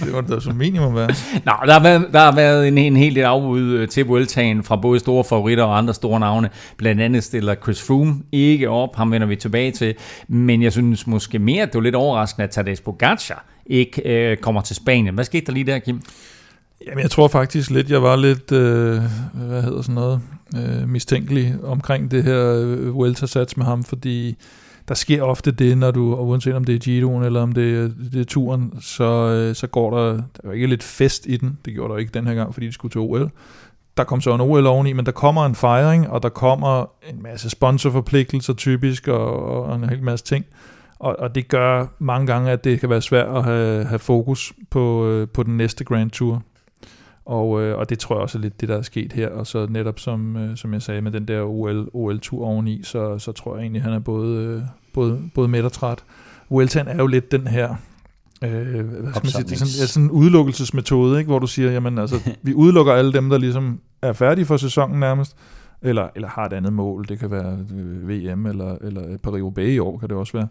[0.04, 1.08] Det var da som minimum være.
[1.44, 4.64] Nå, der har været, der har været en, en hel del afbud øh, til Vueltaen
[4.64, 6.50] fra både store favoritter og andre store navne.
[6.76, 9.94] Blandt andet stiller Chris Froome ikke op, ham vender vi tilbage til.
[10.28, 14.36] Men jeg synes måske mere, at det var lidt overraskende, at Tadej Pogacar ikke øh,
[14.36, 15.14] kommer til Spanien.
[15.14, 16.00] Hvad skete der lige der, Kim?
[16.86, 19.02] Jamen, jeg tror faktisk lidt, jeg var lidt, øh,
[19.34, 20.20] hvad hedder sådan noget,
[20.56, 24.36] øh, mistænkelig omkring det her øh, Vuelta-sats med ham, fordi
[24.88, 27.78] der sker ofte det, når du, og uanset om det er Giroen eller om det
[27.78, 31.36] er, det er turen, så, øh, så går der, der er ikke lidt fest i
[31.36, 33.30] den, det gjorde der ikke den her gang, fordi de skulle til OL,
[33.96, 37.22] der kom så en OL oveni, men der kommer en fejring, og der kommer en
[37.22, 40.44] masse sponsorforpligtelser typisk, og, og en hel masse ting.
[40.98, 44.52] Og, og det gør mange gange, at det kan være svært at have, have fokus
[44.70, 46.42] på, øh, på den næste Grand Tour.
[47.26, 49.28] Og, øh, og det tror jeg også er lidt det, der er sket her.
[49.28, 53.18] Og så netop som, øh, som jeg sagde med den der OL, OL-tur oveni, så,
[53.18, 54.62] så tror jeg egentlig, at han er både, øh,
[54.92, 56.04] både, både mæt og træt.
[56.50, 57.76] Vueltaen er jo lidt den her
[58.44, 61.28] øh, hvad skal man sige, det er sådan, ja, sådan en udelukkelsesmetode, ikke?
[61.28, 65.00] hvor du siger, jamen altså, vi udelukker alle dem, der ligesom er færdige for sæsonen
[65.00, 65.36] nærmest,
[65.82, 69.78] eller, eller har et andet mål, det kan være øh, VM eller, eller Paris-Roubaix i
[69.78, 70.48] år, kan det også være,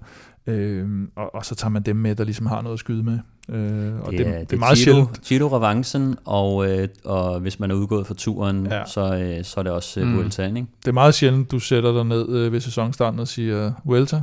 [0.48, 3.20] øh, og, og så tager man dem med, der ligesom har noget at skyde med.
[3.50, 5.22] Øh, og det, det, det, det er meget Giro, sjældent.
[5.22, 8.86] Giro Revancen, og, øh, og hvis man er udgået for turen, ja.
[8.86, 10.20] så, øh, så er det også øh, mm.
[10.20, 10.68] Ikke?
[10.82, 14.22] Det er meget sjældent, du sætter dig ned øh, ved sæsonstarten og siger, Vuelta,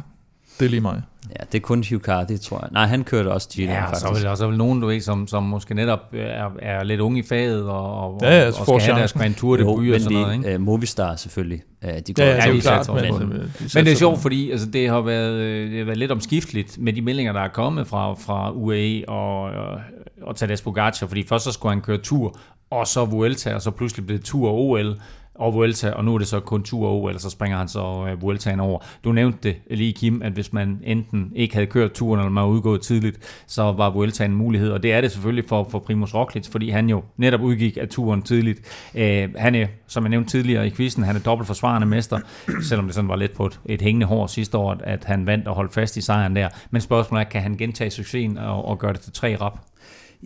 [0.62, 1.02] det er lige mig.
[1.30, 2.68] Ja, det er kun Hugh Carty, tror jeg.
[2.72, 4.00] Nej, han kørte også Giro, ja, faktisk.
[4.00, 7.20] så er der også nogen, du ved, som, som måske netop er, er lidt unge
[7.20, 10.18] i faget, og, og, ja, ja, og skal have deres Grand Tour debut og sådan
[10.18, 10.34] noget.
[10.34, 10.54] Ikke?
[10.54, 11.62] Uh, Movistar selvfølgelig.
[11.84, 14.50] Uh, de går ja, ja, de klart, men, men, men, men det er sjovt, fordi
[14.50, 17.86] altså, det, har været, det har været lidt omskifteligt med de meldinger, der er kommet
[17.86, 19.80] fra, fra UAE og, og,
[20.22, 22.38] og Tadej Pogacar, fordi først så skulle han køre tur,
[22.70, 24.96] og så Vuelta, og så pludselig blev det tur og OL
[25.42, 28.08] og Vuelta, og nu er det så kun tur og eller så springer han så
[28.12, 28.78] uh, Vueltaen over.
[29.04, 32.42] Du nævnte det lige, Kim, at hvis man enten ikke havde kørt turen, eller man
[32.44, 35.78] var udgået tidligt, så var Vueltaen en mulighed, og det er det selvfølgelig for, for
[35.78, 38.60] Primus Roglic, fordi han jo netop udgik af turen tidligt.
[38.94, 39.00] Uh,
[39.36, 42.18] han er, som jeg nævnte tidligere i quizzen, han er dobbelt forsvarende mester,
[42.62, 45.48] selvom det sådan var lidt på et, et hængende hår sidste år, at han vandt
[45.48, 46.48] og holdt fast i sejren der.
[46.70, 49.58] Men spørgsmålet er, kan han gentage succesen og, og gøre det til tre rap?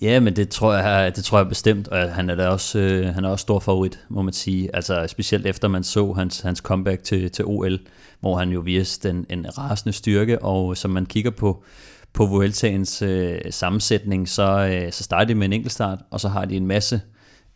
[0.03, 3.15] Ja, men det tror jeg, det tror jeg bestemt, og han er da også, øh,
[3.15, 4.77] han er også stor favorit, må man sige.
[4.77, 7.79] Altså specielt efter man så hans, hans comeback til, til OL,
[8.21, 11.65] hvor han jo viste en, en rasende styrke, og som man kigger på,
[12.13, 16.45] på Vueltaens øh, sammensætning, så, øh, så starter de med en enkeltstart, og så har
[16.45, 17.01] de en masse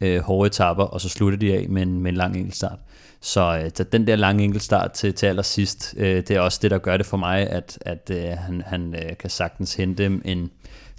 [0.00, 2.79] øh, hårde etapper, og så slutter de af med en, med en lang enkeltstart.
[3.20, 6.79] Så øh, den der lange enkeltstart til, til allersidst, øh, det er også det, der
[6.79, 10.50] gør det for mig, at, at øh, han, han øh, kan sagtens hente en,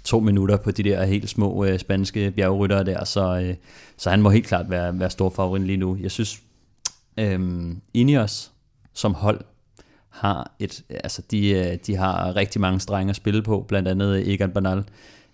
[0.04, 3.54] to minutter på de der helt små øh, spanske bjergryttere der, så, øh,
[3.96, 5.96] så han må helt klart være, være stor favorit lige nu.
[6.00, 6.40] Jeg synes,
[7.18, 7.40] øh,
[7.94, 8.52] Ineos
[8.92, 9.40] som hold
[10.08, 14.32] har et, altså de, øh, de har rigtig mange strenge at spille på, blandt andet
[14.32, 14.84] Egan Bernal,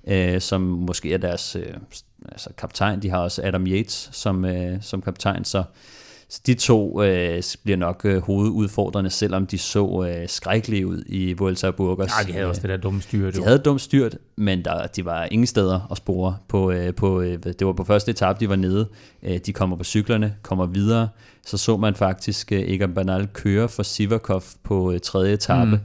[0.07, 1.75] øh, som måske er deres øh,
[2.33, 3.03] altså kaptajn.
[3.03, 5.65] De har også Adam Yates som, øh, som kaptajn, så
[6.31, 11.33] så de to øh, bliver nok øh, hovedudfordrende, selvom de så øh, skrækkelige ud i
[11.33, 12.11] Vuelta Burgos.
[12.21, 13.35] Ja, de havde også det der dumme styrt.
[13.35, 16.37] De havde dumt styrt, men der, de var ingen steder at spore.
[16.49, 18.89] På, øh, på, øh, det var på første etape, de var nede.
[19.23, 21.09] Øh, de kommer på cyklerne, kommer videre.
[21.47, 25.71] Så så man faktisk øh, Egan Bernal køre for Sivakov på øh, tredje etape.
[25.71, 25.79] Mm.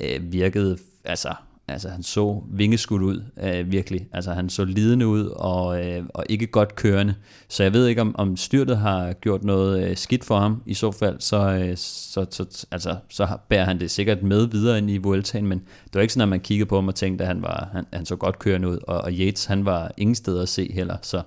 [0.00, 1.34] Øh, virkede altså
[1.68, 4.08] Altså han så vingeskudt ud, øh, virkelig.
[4.12, 7.14] Altså han så lidende ud og, øh, og ikke godt kørende.
[7.48, 10.62] Så jeg ved ikke, om, om styrtet har gjort noget øh, skidt for ham.
[10.66, 14.78] I så fald, så, øh, så, så, altså, så bærer han det sikkert med videre
[14.78, 17.24] ind i Vueltaen, men det var ikke sådan, at man kiggede på ham og tænkte,
[17.24, 18.78] at han, var, han, han så godt kørende ud.
[18.82, 20.96] Og, og Yates, han var ingen steder at se heller.
[21.02, 21.22] Så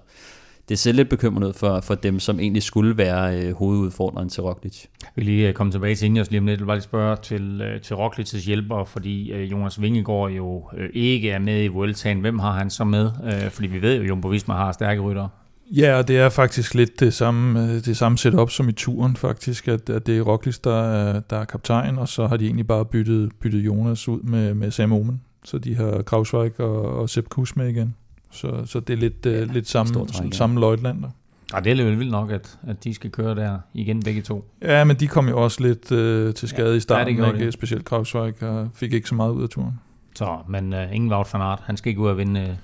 [0.70, 4.44] det ser lidt bekymrende ud for, for dem, som egentlig skulle være øh, hovedudfordreren til
[4.44, 4.86] Roglic.
[5.02, 6.60] Jeg vil lige øh, komme tilbage til Ingers lige om lidt.
[6.60, 10.64] Jeg vil bare lige spørge til, øh, til Roglics hjælper, fordi øh, Jonas Vingegaard jo
[10.78, 12.20] øh, ikke er med i Vueltaen.
[12.20, 13.12] Hvem har han så med?
[13.26, 15.28] Øh, fordi vi ved jo, at Jumbo Visma har stærke rytter.
[15.72, 19.16] Ja, og det er faktisk lidt det samme, øh, det samme setup som i turen
[19.16, 22.46] faktisk, at, at det er Roglic, der er, der er kaptajn, og så har de
[22.46, 25.22] egentlig bare byttet, byttet Jonas ud med, med Sam Omen.
[25.46, 27.96] Så de har Krausweig og, og Sepp Kuss med igen.
[28.32, 30.38] Så, så det er lidt, uh, ja, lidt samme, træk, ja.
[30.38, 31.10] samme løjtnanter.
[31.54, 34.46] Ja, det er lidt vildt nok, at, at de skal køre der igen begge to.
[34.62, 37.40] Ja, men de kom jo også lidt uh, til skade ja, i starten, ja, det
[37.40, 37.52] ikke?
[37.52, 39.80] specielt Krausweig, og fik ikke så meget ud af turen.
[40.16, 42.58] Så, men uh, ingen Wout van Aert, han skal ikke ud og vinde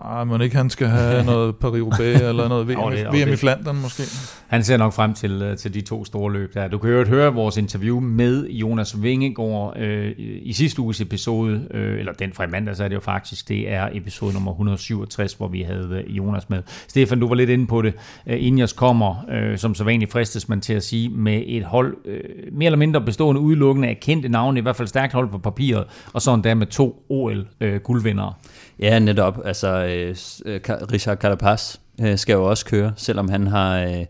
[0.00, 3.36] Ah, men ikke han skal have noget Paris-Roubaix eller noget VM, oh, det, VM i
[3.36, 4.02] Flandern måske.
[4.48, 6.68] Han ser nok frem til, øh, til de to store løb der.
[6.68, 11.98] Du kan jo høre vores interview med Jonas Vingegaard øh, i sidste uges episode, øh,
[11.98, 15.32] eller den fra i mandag, så er det jo faktisk, det er episode nummer 167,
[15.32, 16.62] hvor vi havde øh, Jonas med.
[16.88, 17.94] Stefan, du var lidt inde på det.
[18.26, 21.96] Øh, Ingers kommer, øh, som så vanligt fristes man til at sige, med et hold
[22.04, 22.20] øh,
[22.52, 25.84] mere eller mindre bestående udelukkende af kendte navne, i hvert fald stærkt hold på papiret,
[26.12, 28.28] og så endda med to OL-guldvindere.
[28.38, 28.47] Øh,
[28.78, 29.40] Ja, netop.
[29.44, 30.60] Altså, øh, øh
[30.92, 34.04] Richard Carapaz øh, skal jo også køre, selvom han har øh,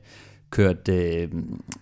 [0.50, 1.28] kørt øh,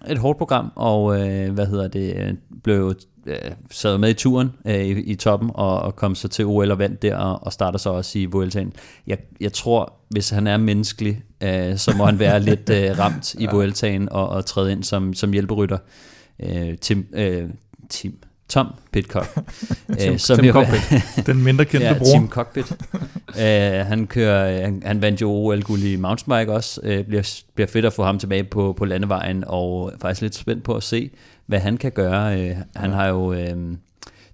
[0.08, 2.94] et hårdt program, og øh, hvad hedder det, øh, blev
[3.26, 3.36] øh,
[3.70, 6.78] sad med i turen øh, i, i toppen, og, og kom så til OL og
[6.78, 8.72] vandt der, og, og starter så også i Vueltaen.
[9.06, 13.34] Jeg, jeg tror, hvis han er menneskelig, øh, så må han være lidt øh, ramt
[13.34, 15.78] i Vueltaen og, og træde ind som, som hjælperytter.
[16.40, 17.48] Øh, Tim, øh,
[17.90, 19.26] Tim, Tom Pitcock.
[19.98, 20.80] Tim, som Tim Cockpit.
[21.26, 22.06] Den mindre kendte ja, bror.
[22.06, 22.72] Team Cockpit.
[23.28, 26.80] uh, han, kører, han, han vandt jo OL-guld i mountainbike også.
[26.80, 30.64] Uh, bliver, bliver fedt at få ham tilbage på, på landevejen, og faktisk lidt spændt
[30.64, 31.10] på at se,
[31.46, 32.34] hvad han kan gøre.
[32.34, 32.96] Uh, han ja.
[32.96, 33.76] har jo uh,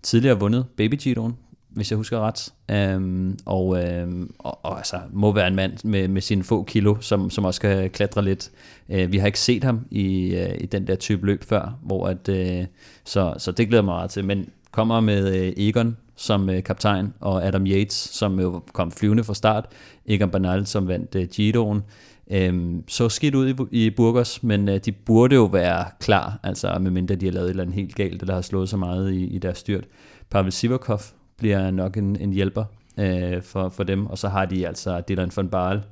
[0.02, 1.36] tidligere vundet Baby Giroen,
[1.74, 2.52] hvis jeg husker ret.
[2.70, 6.96] Øhm, og, øhm, og, og altså, må være en mand med, med sine få kilo,
[7.00, 8.50] som, som også kan klatre lidt.
[8.88, 12.06] Øh, vi har ikke set ham i, øh, i den der type løb før, hvor
[12.06, 12.66] at, øh,
[13.04, 14.24] så, så det glæder mig meget til.
[14.24, 19.24] Men kommer med øh, Egon som øh, kaptajn, og Adam Yates, som jo kom flyvende
[19.24, 19.66] fra start.
[20.06, 21.82] Egon Bernal, som vandt øh, Giroen.
[22.30, 26.78] Øhm, så skidt ud i, i Burgos, men øh, de burde jo være klar, altså
[26.80, 29.24] medmindre de har lavet et eller andet helt galt, eller har slået så meget i,
[29.24, 29.84] i deres styrt.
[30.30, 31.00] Pavel Sivakov
[31.38, 32.64] bliver nok en, en hjælper
[32.98, 34.06] øh, for, for dem.
[34.06, 35.82] Og så har de altså Dylan van Baal,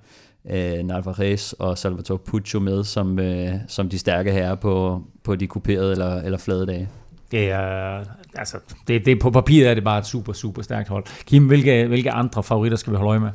[0.51, 5.47] øh, Narvaez og Salvatore Puccio med som, øh, som de stærke herrer på, på de
[5.47, 6.89] kuperede eller, eller flade dage.
[7.31, 8.57] Det er, altså,
[8.89, 11.05] det, det, på papiret er det bare et super, super stærkt hold.
[11.27, 13.31] Kim, hvilke, hvilke andre favoritter skal vi holde øje med?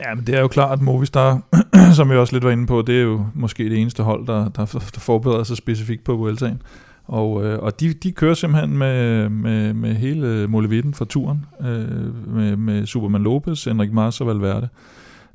[0.00, 1.42] Ja, men det er jo klart, at Movistar,
[1.96, 4.48] som vi også lidt var inde på, det er jo måske det eneste hold, der,
[4.48, 6.62] der, der forbereder sig specifikt på Vueltaen.
[7.04, 12.34] Og, øh, og de, de kører simpelthen med, med, med hele molevitten fra turen, øh,
[12.34, 14.68] med, med Superman Lopez, Enrik Mars og Valverde.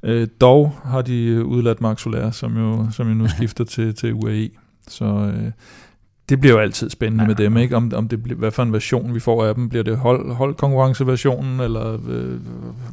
[0.03, 4.13] Øh, dog har de udladt Max Soler, som jo, som jo nu skifter til, til
[4.13, 4.49] UAE.
[4.87, 5.51] Så øh,
[6.29, 7.27] det bliver jo altid spændende ja.
[7.27, 7.75] med dem, ikke?
[7.75, 9.69] Om, om det bliver, hvad for en version vi får af dem.
[9.69, 12.39] Bliver det hold, holdkonkurrenceversionen, eller øh,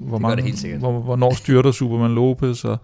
[0.00, 2.78] hvor, mange, hvor, hvornår styrter Superman Lopez, og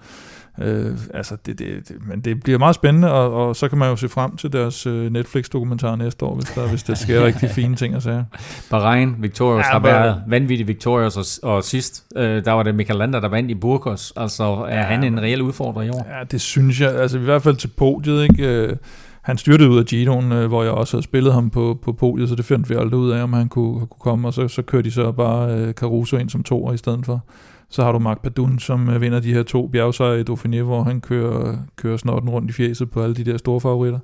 [0.61, 3.91] Øh, altså det, det, det, men det bliver meget spændende, og, og så kan man
[3.91, 7.51] jo se frem til deres øh, Netflix-dokumentar næste år, hvis der, hvis der sker rigtig
[7.51, 8.25] fine ting og sager.
[8.71, 12.99] Bahrain, Victorious ja, har været vanvittig Victorious, og, og sidst, øh, der var det Michael
[12.99, 14.13] Lander, der vandt i Burgos.
[14.17, 16.07] Altså, er ja, han en reel udfordrer i år?
[16.19, 18.49] Ja, det synes jeg, altså i hvert fald til podiet, ikke?
[18.49, 18.77] Øh,
[19.23, 22.29] han styrtede ud af Giroen, øh, hvor jeg også havde spillet ham på, på podiet,
[22.29, 24.63] så det fandt vi aldrig ud af, om han kunne, kunne komme, og så, så
[24.63, 27.25] kørte de så bare øh, Caruso ind som toer i stedet for.
[27.73, 30.83] Så har du Mark Padun, som øh, vinder de her to bjergsejre i Dauphiné, hvor
[30.83, 33.99] han kører, kører snotten rundt i fjeset på alle de der store favoritter.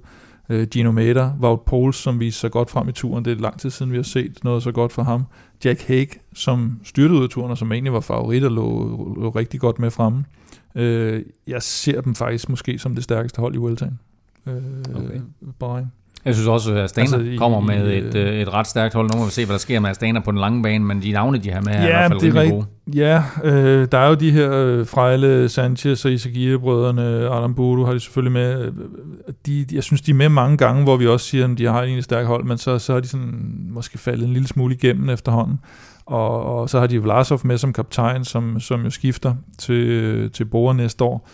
[0.48, 3.24] Øh, Gino Mader, Wout Poels, som viser sig godt frem i turen.
[3.24, 5.24] Det er lang tid siden, vi har set noget så godt for ham.
[5.64, 8.88] Jack Hague, som styrtede ud af turen, og som egentlig var favorit og lå,
[9.20, 10.24] lå rigtig godt med fremme.
[10.74, 13.98] Øh, jeg ser dem faktisk måske som det stærkeste hold i Vueltaen.
[14.46, 14.54] Øh,
[14.94, 15.20] okay.
[15.58, 15.86] Bahrain.
[16.24, 19.10] Jeg synes også, at Astana altså, kommer med et, øh, et ret stærkt hold.
[19.14, 21.12] Nu må vi se, hvad der sker med Astana på den lange bane, men de
[21.12, 22.66] navne, de har med, ja, er i hvert fald det er rigtig gode.
[22.94, 27.92] Ja, øh, der er jo de her øh, Frejle, Sanchez og Isagire-brødrene, Adam Budu har
[27.92, 28.72] de selvfølgelig med.
[29.46, 31.82] De, jeg synes, de er med mange gange, hvor vi også siger, at de har
[31.82, 35.10] en stærk hold, men så, så er de sådan, måske faldet en lille smule igennem
[35.10, 35.60] efterhånden.
[36.06, 40.44] Og, og så har de Vlasov med som kaptajn, som, som jo skifter til, til
[40.44, 41.28] Bora næste år.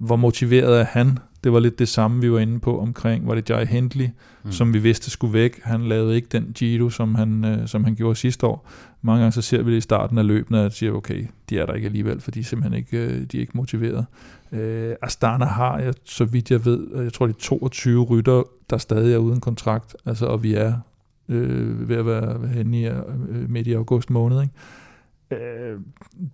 [0.00, 1.18] Hvor motiveret er han?
[1.44, 4.08] Det var lidt det samme, vi var inde på omkring, var det Jai Hindley,
[4.44, 4.52] mm.
[4.52, 5.60] som vi vidste skulle væk.
[5.62, 8.70] Han lavede ikke den Giro, som han, øh, som han gjorde sidste år.
[9.02, 11.66] Mange gange så ser vi det i starten af løbene, at siger, okay, de er
[11.66, 14.06] der ikke alligevel, for de er simpelthen ikke, øh, de er ikke motiveret.
[14.52, 18.78] Øh, Astana har, jeg, så vidt jeg ved, jeg tror, det er 22 rytter, der
[18.78, 20.74] stadig er uden kontrakt, altså, og vi er
[21.28, 24.42] øh, ved at være henne i, øh, midt i august måned.
[24.42, 25.44] Ikke?
[25.44, 25.80] Øh,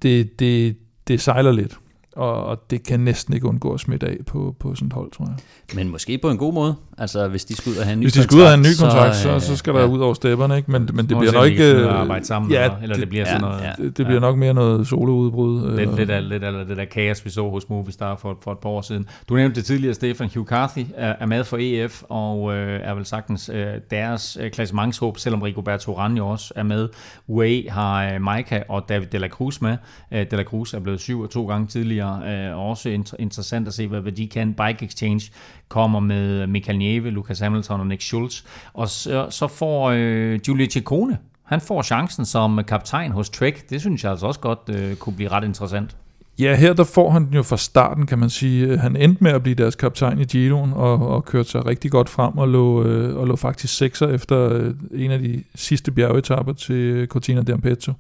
[0.02, 0.76] det, det,
[1.08, 1.78] det sejler lidt
[2.16, 5.10] og, og det kan næsten ikke undgå at smitte af på, på sådan et hold,
[5.10, 5.34] tror jeg.
[5.76, 8.04] Men måske på en god måde, altså hvis de skal ud og have en ny
[8.04, 9.80] Hvis de skal ud og have en ny kontrakt, så, så, så skal ja.
[9.80, 10.70] der ud over stepperne, ikke?
[10.70, 11.72] Men, men det bliver nok ikke...
[11.72, 13.60] Øh, arbejde sammen, ja, eller, eller det, det bliver sådan noget...
[13.62, 14.20] Ja, det, det bliver ja.
[14.20, 15.76] nok mere noget soloudbrud.
[15.76, 18.58] Lidt, lidt, af, lidt af det der kaos, vi så hos Movistar for, for et
[18.58, 19.06] par år siden.
[19.28, 22.94] Du nævnte det tidligere, Stefan Hugh Carthy er, er med for EF, og øh, er
[22.94, 26.88] vel sagtens øh, deres øh, klassementshåb, selvom Rigoberto jo også er med.
[27.26, 29.76] UAE har øh, Maika og David De La Cruz med.
[30.12, 33.68] Øh, De La Cruz er blevet syv og to gange tidligere, øh, også inter- interessant
[33.68, 34.54] at se, hvad, hvad de kan.
[34.54, 35.30] Bike Exchange
[35.68, 38.42] kommer med Michael Nieve, Lucas Hamilton og Nick Schultz.
[38.72, 43.70] Og så, så får øh, Giulio Ciccone, han får chancen som kaptajn hos Trek.
[43.70, 45.96] Det synes jeg altså også godt øh, kunne blive ret interessant.
[46.38, 48.78] Ja, her der får han den jo fra starten, kan man sige.
[48.78, 52.08] Han endte med at blive deres kaptajn i Giroen og, og kørte sig rigtig godt
[52.08, 56.52] frem og lå, øh, og lå faktisk sekser efter øh, en af de sidste bjergetapper
[56.52, 57.92] til øh, Cortina d'Ampezzo,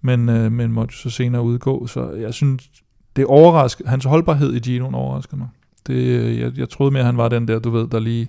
[0.00, 1.86] men, øh, men måtte så senere udgå.
[1.86, 2.70] Så jeg synes,
[3.16, 5.48] det overrasker, hans holdbarhed i Ginoen overrasker mig.
[5.86, 8.28] Det, øh, jeg, jeg troede mere, at han var den der, du ved, der lige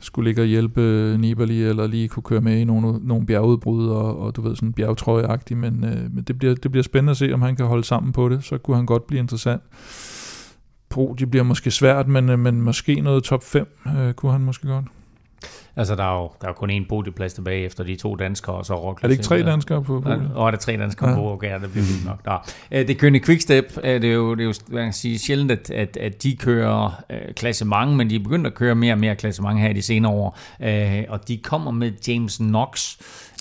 [0.00, 3.88] skulle ligge og hjælpe øh, Nibali, eller lige kunne køre med i nogle, nogle bjergudbrud,
[3.88, 7.16] og, og du ved, sådan bjergtrøjeagtigt, men, øh, men det, bliver, det bliver spændende at
[7.16, 9.62] se, om han kan holde sammen på det, så kunne han godt blive interessant.
[10.88, 13.66] Pro, det bliver måske svært, men, øh, men måske noget top 5
[13.98, 14.84] øh, kunne han måske godt.
[15.76, 18.66] Altså, der er jo, der er kun én podieplads tilbage efter de to danskere, og
[18.66, 19.04] så Roglic.
[19.04, 20.30] Er det ikke tre danskere på podiet?
[20.34, 21.16] Og er der tre danskere ja.
[21.16, 22.24] på, okay, det bliver nok.
[22.24, 22.50] Der.
[22.70, 25.70] Øh, det kører Quickstep, det er jo, det er jo hvad kan sige, sjældent, at,
[25.70, 29.16] at, at de kører øh, klassement, men de er begyndt at køre mere og mere
[29.16, 32.96] klassement her i de senere år, øh, og de kommer med James Knox,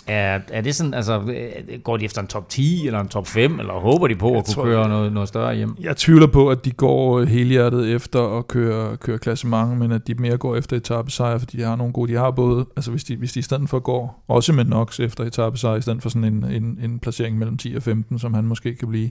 [0.07, 3.27] Er, er det sådan, altså, øh, går de efter en top 10 eller en top
[3.27, 5.75] 5, eller håber de på at kunne tror, køre noget, noget større hjem?
[5.79, 10.13] Jeg tvivler på, at de går helhjertet efter at køre, køre klassement, men at de
[10.13, 13.15] mere går efter etappesejre, fordi de har nogle gode, de har både, altså hvis de,
[13.15, 16.33] hvis de i stedet for går, også med Nox efter etappesejre, i stedet for sådan
[16.33, 19.09] en, en, en placering mellem 10 og 15, som han måske kan blive.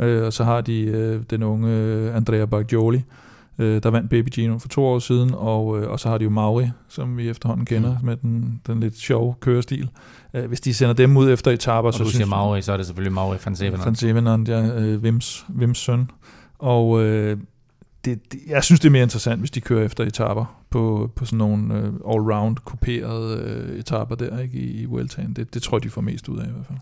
[0.00, 3.02] Øh, og så har de øh, den unge øh, Andrea Baggioli, øh,
[3.58, 6.30] der vandt Baby Gino for to år siden, og, øh, og så har de jo
[6.30, 8.06] Mauri, som vi efterhånden kender, mm.
[8.06, 9.88] med den, den lidt sjove kørestil.
[10.34, 12.86] Øh, hvis de sender dem ud efter etaper, så du siger Mauri, så er det
[12.86, 13.84] selvfølgelig Mauri van Zevenand.
[13.84, 16.10] Van Zevenand, ja, øh, Vims, Vims søn.
[16.58, 17.36] Og øh,
[18.04, 21.24] det, det, jeg synes, det er mere interessant, hvis de kører efter etaper på, på
[21.24, 25.32] sådan nogle øh, all-round kuperede øh, etaper der ikke, i, i Vueltaen.
[25.32, 26.78] Det, det tror jeg, de får mest ud af i hvert fald.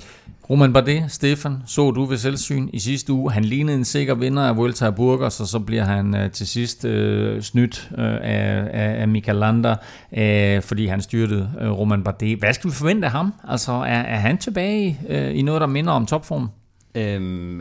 [0.50, 3.32] Roman Bardet, Stefan, så du ved selvsyn i sidste uge.
[3.32, 6.46] Han lignede en sikker vinder af Vuelta af Burgos, og så bliver han øh, til
[6.46, 9.76] sidst øh, snydt øh, af, af, af Michael Lander,
[10.16, 12.38] øh, fordi han styrtede øh, Roman Bardet.
[12.38, 13.34] Hvad skal vi forvente af ham?
[13.48, 16.48] Altså, er, er han tilbage øh, i noget, der minder om topform?
[16.94, 17.60] Øhm,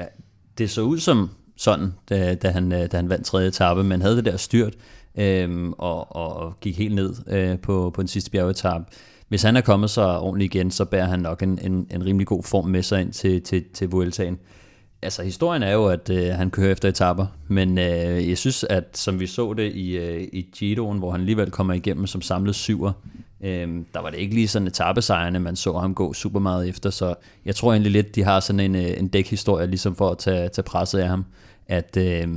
[0.58, 1.30] det så ud som
[1.62, 4.74] sådan, da, da, han, øh, da han vandt tredje etape, men havde det der styrt
[5.18, 8.86] øh, og, og gik helt ned øh, på, på den sidste bjergetappe.
[9.28, 12.28] Hvis han er kommet så ordentligt igen, så bærer han nok en, en, en rimelig
[12.28, 14.40] god form med sig ind til, til, til Vueltaen.
[15.02, 18.98] Altså historien er jo, at øh, han kører efter etapper, men øh, jeg synes, at
[18.98, 22.56] som vi så det i, øh, i Giroen, hvor han alligevel kommer igennem som samlet
[22.56, 22.92] syver,
[23.42, 26.90] øh, der var det ikke lige sådan etappesejrene, man så ham gå super meget efter,
[26.90, 30.18] så jeg tror egentlig lidt, de har sådan en, øh, en dækhistorie, ligesom for at
[30.18, 31.26] tage, tage presset af ham
[31.68, 32.28] at øh,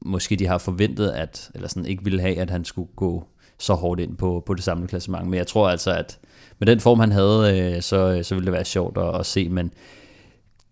[0.00, 3.24] måske de har forventet, at, eller sådan ikke ville have, at han skulle gå
[3.58, 5.26] så hårdt ind på, på det samlede klassement.
[5.26, 6.18] Men jeg tror altså, at
[6.58, 9.26] med den form, han havde, øh, så, øh, så ville det være sjovt at, at
[9.26, 9.72] se, men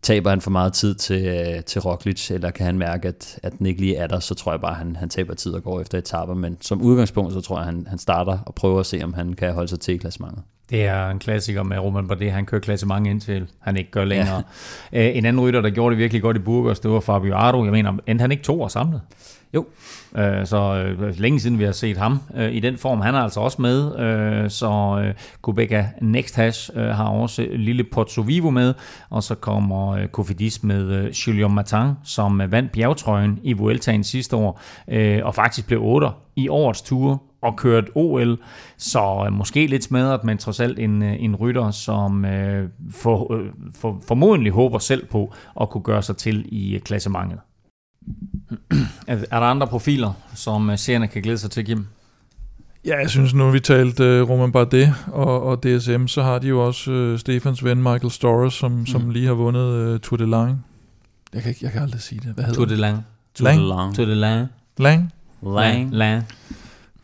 [0.03, 3.59] taber han for meget tid til, øh, til Roglic, eller kan han mærke, at, at
[3.59, 5.63] den ikke lige er der, så tror jeg bare, at han, han taber tid og
[5.63, 6.35] går efter etaper.
[6.35, 9.15] Men som udgangspunkt, så tror jeg, at han, han starter og prøver at se, om
[9.15, 10.43] han kan holde sig til klassementet.
[10.71, 12.33] Det er en klassiker med Roman Bardet.
[12.33, 14.43] Han kører klassement indtil han ikke gør længere.
[14.93, 15.11] Ja.
[15.11, 17.65] en anden rytter, der gjorde det virkelig godt i Burgos, det var Fabio Ardo.
[17.65, 19.01] Jeg mener, endte han ikke to år samlet?
[19.55, 19.67] Jo.
[20.45, 20.87] Så
[21.17, 22.19] længe siden vi har set ham
[22.51, 23.01] i den form.
[23.01, 24.51] Han er altså også med.
[24.51, 25.03] Så
[25.43, 28.75] Kubeka Next Hash har også lille Pozzo Vivo med.
[29.11, 34.61] Og så kommer Kofidis med Julian Martin, som vandt bjergtrøjen i Vueltaen sidste år.
[35.23, 38.39] Og faktisk blev 8 i årets ture og kørt OL,
[38.77, 43.35] så øh, måske lidt smadret, men trods alt en, øh, en rytter, som øh, for,
[43.35, 47.39] øh, for, formodentlig håber selv på at kunne gøre sig til i klassementet.
[49.09, 51.87] er der andre profiler, som seerne kan glæde sig til, Kim?
[52.85, 56.49] Ja, jeg synes, nu vi talt uh, Roman Bardet og, og DSM, så har de
[56.49, 58.87] jo også uh, Stefans ven Michael Storrs, som, mm.
[58.87, 60.59] som lige har vundet uh, Tour de Lange.
[61.35, 62.35] Jeg kan, ikke, jeg kan aldrig sige det.
[62.35, 63.03] Hvad hedder Tour de Lange.
[63.35, 63.95] Tour de Lange.
[63.95, 64.49] Tour de Lange.
[64.79, 65.13] Lang?
[65.43, 65.95] Lang.
[65.95, 66.25] Lang.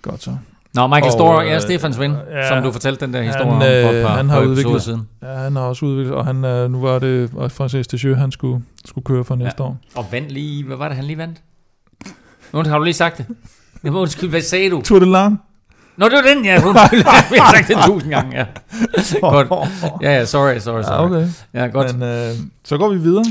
[0.09, 0.37] Godt så.
[0.75, 3.61] Nå, Michael Storer, ja, Stefans ven, ja, som du fortalte den der historie han, om
[3.61, 5.09] for et par, han har udviklet, siden.
[5.23, 6.37] Ja, han har også udviklet, og han,
[6.71, 9.69] nu var det Francis Descheux, han skulle, skulle køre for næste ja.
[9.69, 9.77] år.
[9.95, 11.43] Og vandt lige, hvad var det, han lige vandt?
[12.53, 13.27] Nu har du lige sagt det.
[13.85, 14.83] Jeg må undskyld, hvad sagde du?
[14.83, 15.41] Tour de Lang.
[15.97, 16.57] Nå, det var den, ja.
[16.69, 17.05] Undskyld,
[17.35, 18.47] jeg har sagt det tusind gange, ja.
[19.21, 19.69] Godt.
[20.03, 20.95] Ja, ja, sorry, sorry, sorry.
[20.95, 21.29] Ja, okay.
[21.55, 21.99] Ja, godt.
[21.99, 22.35] Men, øh,
[22.65, 23.25] så går vi videre.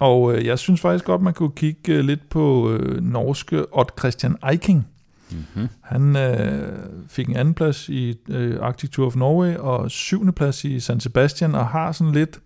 [0.00, 3.88] Og øh, jeg synes faktisk godt, man kunne kigge øh, lidt på øh, norske Odd
[3.98, 4.86] Christian Eiking.
[5.32, 5.68] Mm-hmm.
[5.80, 6.78] Han øh,
[7.08, 11.00] fik en anden plads i øh, Arctic Tour of Norway og syvende plads i San
[11.00, 12.40] Sebastian og har sådan lidt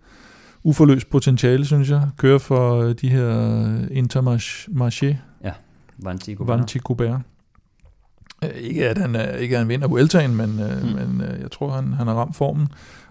[0.63, 2.01] uforløst potentiale, synes jeg.
[2.17, 3.29] Kører for øh, de her
[3.91, 5.15] Intermarché.
[5.43, 5.51] Ja,
[6.57, 7.19] Vanti Gobert.
[8.43, 10.89] Øh, ikke at han er, ikke at han vinder Vueltaen, men, øh, mm.
[10.89, 12.67] men øh, jeg tror, han, han har ramt formen.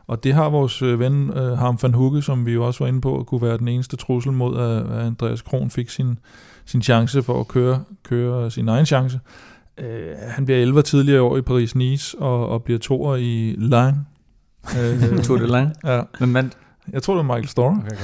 [0.07, 2.89] Og det har vores øh, ven øh, Harm van Hugge, som vi jo også var
[2.89, 6.19] inde på, kunne være den eneste trussel mod, at, at Andreas Kron fik sin,
[6.65, 9.21] sin chance for at køre, køre sin egen chance.
[9.79, 14.09] Øh, han bliver 11 tidligere år i Paris-Nice og, og bliver toer i Lang.
[14.79, 15.73] Øh, Tour de Lang?
[15.85, 16.03] Ja.
[16.21, 16.59] Men vandt?
[16.93, 17.79] Jeg tror, det var Michael Storm.
[17.79, 17.97] Okay,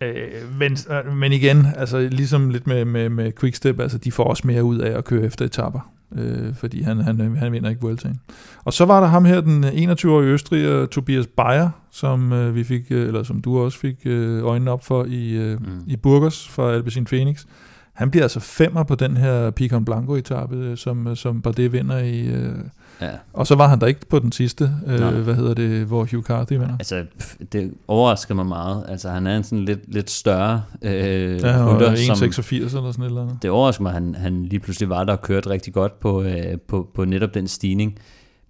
[0.00, 0.16] okay.
[0.42, 4.24] øh, men, øh, men igen, altså ligesom lidt med, med, med Quickstep, altså de får
[4.24, 7.82] også mere ud af at køre efter etapper øh, fordi han, han, han vinder ikke
[7.82, 8.20] Vueltaen.
[8.64, 12.82] Og så var der ham her, den 21-årige østriger, Tobias Beyer, som øh, vi fik,
[12.90, 15.66] øh, eller som du også fik øh, øjnene op for i, øh, mm.
[15.86, 17.44] i Burgos fra Alpecin Phoenix.
[17.92, 21.98] Han bliver altså femmer på den her Picon Blanco etape, øh, som, som Bardet vinder
[21.98, 22.54] i, øh,
[23.02, 23.10] Ja.
[23.32, 26.22] Og så var han der ikke på den sidste, øh, hvad hedder det, hvor Hugh
[26.24, 26.76] Carthy vinder.
[26.78, 27.04] Altså,
[27.52, 28.84] det overrasker mig meget.
[28.88, 33.04] Altså, han er en sådan lidt, lidt større øh, ja, han rytter, 1,86 eller sådan
[33.04, 35.72] et eller Det overrasker mig, at han, han lige pludselig var der og kørte rigtig
[35.72, 37.98] godt på, øh, på, på netop den stigning.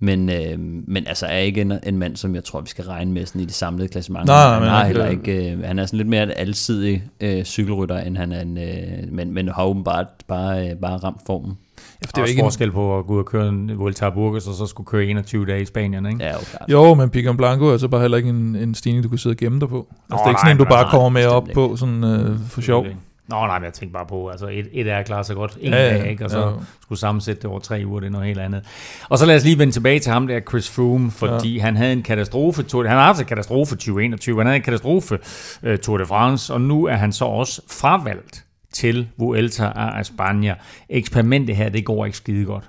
[0.05, 3.13] Men, øh, men altså er ikke en, en mand, som jeg tror, vi skal regne
[3.13, 4.27] med sådan i det samlede klassement.
[4.27, 6.31] Nej, han, men har han heller kan- ikke, øh, han er sådan lidt mere en
[6.37, 10.97] alsidig øh, cykelrytter, end han er en, øh, men, men har åbenbart bare, øh, bare
[10.97, 11.53] ramt formen.
[11.79, 14.07] Ja, for Det er også en- forskel på at gå ud og køre en Vuelta
[14.07, 16.25] a Burgos, og så skulle køre 21 dage i Spanien, ikke?
[16.25, 16.69] Ja, jo, klart.
[16.71, 19.33] Jo, men Pigon Blanco er altså bare heller ikke en, en stigning, du kan sidde
[19.35, 19.77] og gemme dig på.
[19.79, 21.55] Altså, Nå, det er ikke nej, sådan en, du bare altså, kommer med op bestemt
[21.55, 22.87] på sådan, øh, for sjov.
[23.29, 25.73] Nå, nej, men jeg tænker bare på, altså et, et er klar så godt en
[25.73, 26.25] Ja, dag, ikke?
[26.25, 26.51] Og så ja.
[26.81, 28.65] skulle sammensætte det over tre uger, det er noget helt andet.
[29.09, 31.63] Og så lad os lige vende tilbage til ham der, Chris Froome, fordi ja.
[31.63, 35.19] han havde en katastrofe, han har haft en katastrofe 2021, han havde en katastrofe
[35.63, 40.55] uh, Tour de France, og nu er han så også fravalgt til Vuelta a España.
[40.89, 42.65] Eksperimentet her, det går ikke skide godt.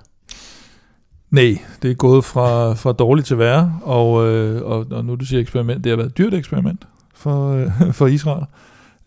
[1.30, 5.24] Nej, det er gået fra, fra dårligt til værre, og, øh, og, og nu du
[5.24, 8.44] siger eksperiment, det har været et dyrt eksperiment for, øh, for Israel.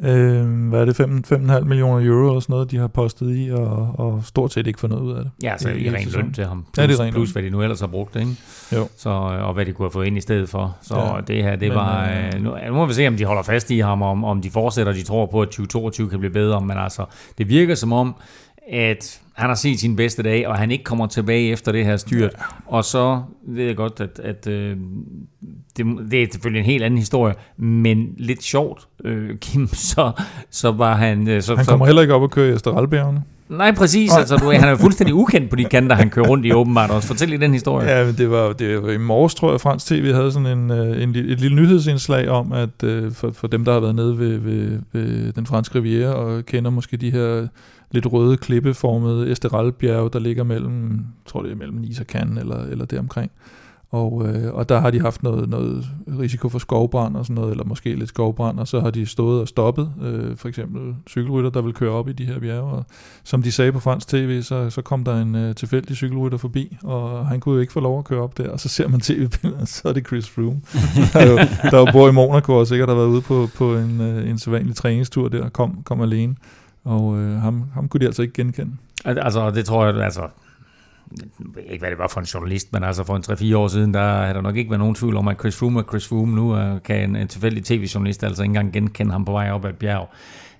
[0.04, 3.50] Øh, hvad er det, 5 5,5 millioner euro eller sådan noget, de har postet i,
[3.52, 5.32] og, og stort set ikke fået noget ud af det.
[5.44, 6.66] Ja, så er i ren løn til ham.
[6.78, 8.32] Ja, det er Plus, ren plus hvad de nu ellers har brugt, ikke?
[8.76, 8.88] Jo.
[8.98, 10.78] Så, og hvad de kunne have fået ind i stedet for.
[10.82, 11.22] Så Ja.
[11.28, 12.10] det her, det Men, var...
[12.10, 14.42] øh, Øh, nu, nu må vi se, om de holder fast i ham, om, om
[14.42, 16.62] de fortsætter, de tror på, at 2022 kan blive bedre.
[16.62, 17.06] Men altså,
[17.38, 18.16] det virker som om,
[18.72, 21.98] at han har set sin bedste dag, og han ikke kommer tilbage efter det her
[21.98, 22.32] styrt.
[22.38, 22.44] Ja.
[22.66, 24.78] Og så ved jeg godt, at, at øh,
[25.78, 30.12] det, det er selvfølgelig en helt anden historie, men lidt sjovt, øh, Kim, så,
[30.50, 31.28] så var han...
[31.28, 33.24] Øh, så, Han så, kommer heller ikke op og køre i Esteralbjergene.
[33.50, 34.10] Nej, præcis.
[34.12, 34.20] Nej.
[34.20, 36.92] Altså, du, han er jo fuldstændig ukendt på de kanter, han kører rundt i åbenbart
[36.92, 37.08] også.
[37.08, 37.90] Fortæl lige den historie.
[37.90, 40.72] Ja, men det var, det var i morges, tror jeg, Frans TV havde sådan en,
[40.72, 44.20] øh, en, et lille nyhedsindslag om, at øh, for, for dem, der har været nede
[44.20, 47.48] ved, ved, ved den franske riviera og kender måske de her
[47.92, 52.42] lidt røde klippeformede Esteralbjerge, der ligger mellem, jeg tror det er mellem Nice og Cannes
[52.42, 53.32] eller, eller deromkring.
[53.92, 55.88] Og, øh, og der har de haft noget, noget
[56.20, 59.42] risiko for skovbrand og sådan noget, eller måske lidt skovbrand, og så har de stået
[59.42, 62.86] og stoppet, øh, for eksempel cykelrytter, der vil køre op i de her bjerge, og
[63.24, 66.78] som de sagde på fransk tv, så, så kom der en øh, tilfældig cykelrytter forbi,
[66.84, 69.00] og han kunne jo ikke få lov at køre op der, og så ser man
[69.08, 70.62] tv-billeder, så er det Chris Froome.
[71.14, 71.38] der, jo,
[71.72, 74.38] der jo bor i Monaco, og sikkert har været ude på, på en, øh, en
[74.38, 76.36] sædvanlig træningstur der, kom, kom alene,
[76.84, 78.72] og øh, ham, ham kunne de altså ikke genkende.
[79.06, 80.22] Altså, det tror jeg, altså...
[81.22, 83.68] Jeg ved ikke, hvad det var for en journalist, men altså for en 3-4 år
[83.68, 86.08] siden, der havde der nok ikke været nogen tvivl om, at Chris Froome er Chris
[86.08, 86.36] Froome.
[86.36, 89.66] Nu øh, kan en, en tilfældig tv-journalist altså ikke engang genkende ham på vej op
[89.66, 90.10] ad et bjerg.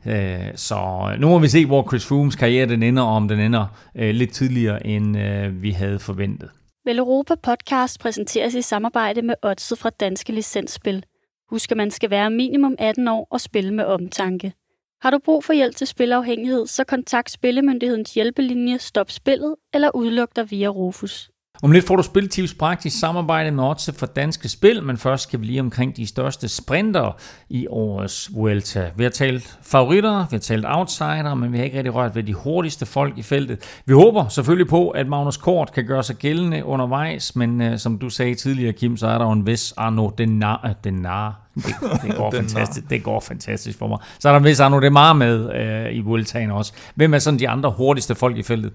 [0.06, 3.40] Øh, så nu må vi se, hvor Chris Froomes karriere den ender, og om den
[3.40, 5.18] ender øh, lidt tidligere, end
[5.48, 6.50] vi havde forventet.
[6.86, 11.04] Vel Europa Podcast præsenteres i samarbejde med Odset fra Danske Licensspil.
[11.50, 14.54] Husk, at man skal være minimum 18 år og spille med omtanke.
[15.02, 20.36] Har du brug for hjælp til spilafhængighed, så kontakt Spillemyndighedens hjælpelinje Stop Spillet eller udluk
[20.36, 21.30] dig via Rufus.
[21.64, 25.42] Om lidt får du Spiltips praktisk samarbejde med Odds for Danske Spil, men først skal
[25.42, 27.18] vi lige omkring de største sprinter
[27.50, 28.92] i årets Vuelta.
[28.96, 32.24] Vi har talt favoritter, vi har talt outsider, men vi har ikke rigtig rørt ved
[32.24, 33.82] de hurtigste folk i feltet.
[33.86, 37.98] Vi håber selvfølgelig på, at Magnus Kort kan gøre sig gældende undervejs, men uh, som
[37.98, 40.76] du sagde tidligere, Kim, så er der jo en vis Arno Denar.
[40.84, 41.42] Denar.
[41.56, 41.64] Det,
[42.04, 43.98] det, går fantastisk, det går fantastisk for mig.
[44.20, 45.46] Så er der en vis Arno Demar med
[45.90, 46.74] uh, i Vueltaen også.
[46.96, 48.72] Hvem er sådan de andre hurtigste folk i feltet?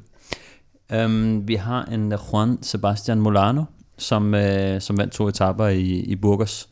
[0.97, 3.64] Um, vi har en øh, Juan Sebastian Molano,
[3.99, 6.68] som, uh, som vandt to etapper i, i Burgos.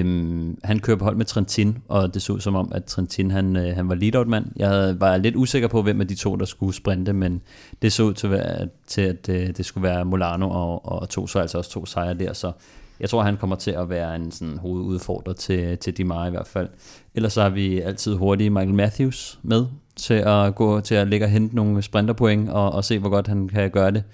[0.00, 3.30] Um, han kører på hold med Trentin, og det så ud som om, at Trentin
[3.30, 4.46] han, uh, han var lead mand.
[4.56, 7.42] Jeg var lidt usikker på, hvem af de to, der skulle sprinte, men
[7.82, 11.26] det så ud til, at til at uh, det skulle være Molano, og, og to,
[11.26, 12.52] så altså også to sejre der, så
[13.00, 16.46] jeg tror, han kommer til at være en sådan hovedudfordrer til, til Dimar i hvert
[16.46, 16.68] fald.
[17.14, 21.26] Ellers så har vi altid hurtige Michael Matthews med til at gå til at lægge
[21.26, 24.04] og hente nogle sprinterpoint og, og se, hvor godt han kan gøre det.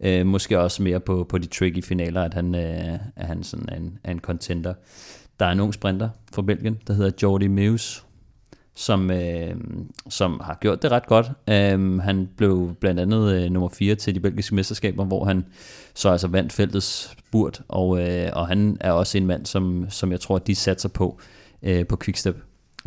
[0.00, 3.68] Øh, måske også mere på, på de tricky finaler, at han, øh, at han sådan
[3.68, 4.74] er en, er en contender.
[5.40, 8.04] Der er en ung sprinter fra Belgien, der hedder Jordi Meus,
[8.74, 9.56] som, øh,
[10.08, 11.30] som har gjort det ret godt.
[11.48, 15.44] Øh, han blev blandt andet øh, nummer 4 til de belgiske mesterskaber, hvor han
[15.94, 20.12] så altså vandt feltets spurt, og, øh, og han er også en mand, som, som
[20.12, 21.20] jeg tror, de satser på
[21.62, 22.36] øh, på Quickstep.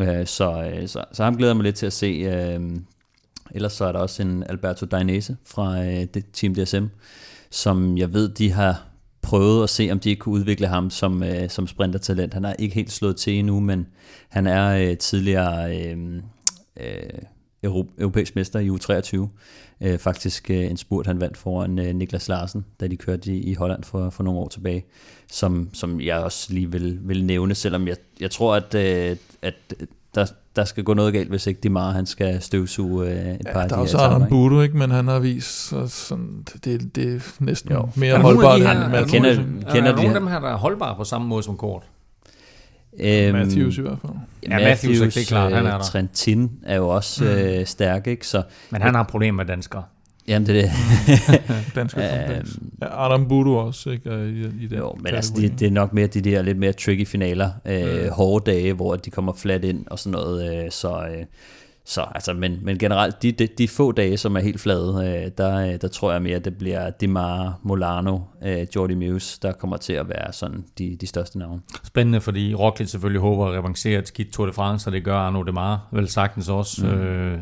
[0.02, 2.06] Øh, så, øh, så, så ham glæder jeg mig lidt til at se.
[2.06, 2.62] Øh,
[3.52, 6.86] ellers så er der også en Alberto Dainese fra øh, det Team DSM,
[7.50, 8.84] som jeg ved, de har
[9.22, 12.34] prøvet at se, om de ikke kunne udvikle ham som, øh, som sprintertalent.
[12.34, 13.88] Han er ikke helt slået til endnu, men
[14.30, 16.22] han er øh, tidligere øh,
[16.78, 17.22] øh,
[18.00, 19.28] europæisk mester i U23.
[19.82, 23.44] Øh, faktisk øh, en spurt, han vandt foran øh, Niklas Larsen, da de kørte i,
[23.44, 24.86] i Holland for, for nogle år tilbage,
[25.32, 29.54] som, som jeg også lige vil, vil nævne, selvom jeg, jeg tror, at, øh, at
[30.16, 30.26] der,
[30.56, 33.64] der skal gå noget galt, hvis ikke Dimar han skal støvsuge øh, et par Ja,
[33.64, 34.30] af der de er også Adam ikke?
[34.30, 34.78] Budo, ikke?
[34.78, 37.90] men han har vist, så sådan, det, det er næsten Jo.
[37.96, 39.12] mere Er holdbart her- end er der Matthews.
[39.12, 39.30] kender-
[39.68, 41.58] Er kender der de nogle af dem her, der er holdbare på samme måde som
[41.58, 41.84] Kort?
[43.00, 44.14] Øhm, Matthews i hvert fald.
[44.50, 45.86] Ja, Matthews, det er klart, han er øh, der.
[45.86, 47.30] Trentin er jo også Mm.
[47.30, 48.28] øh, stærk, ikke?
[48.28, 49.84] Så Men han har problemer med danskere.
[50.28, 50.72] Jamen, det er det.
[51.76, 51.88] Øhm,
[52.62, 54.10] um, ja, Adam Budu også, ikke?
[54.10, 56.74] I, i den Jo, men altså, det, det er nok mere de der lidt mere
[56.74, 58.10] tricky finaler, øh, Mm.
[58.12, 60.64] hårde dage, hvor de kommer flat ind og sådan noget.
[60.66, 61.26] Øh, så, øh,
[61.86, 65.32] så altså, men, men generelt, de, de, de få dage, som er helt flade, øh,
[65.38, 69.52] der, øh, der tror jeg mere, at det bliver Dimar, Molano, øh, Jordi Muse, der
[69.52, 71.62] kommer til at være sådan de, de største navne.
[71.84, 75.16] Spændende, fordi Roglic selvfølgelig håber at revancere et skidt Tour de France, og det gør
[75.16, 76.86] Arnaud Demar vel sagtens også.
[76.86, 76.92] Mm.
[76.92, 77.40] Øh,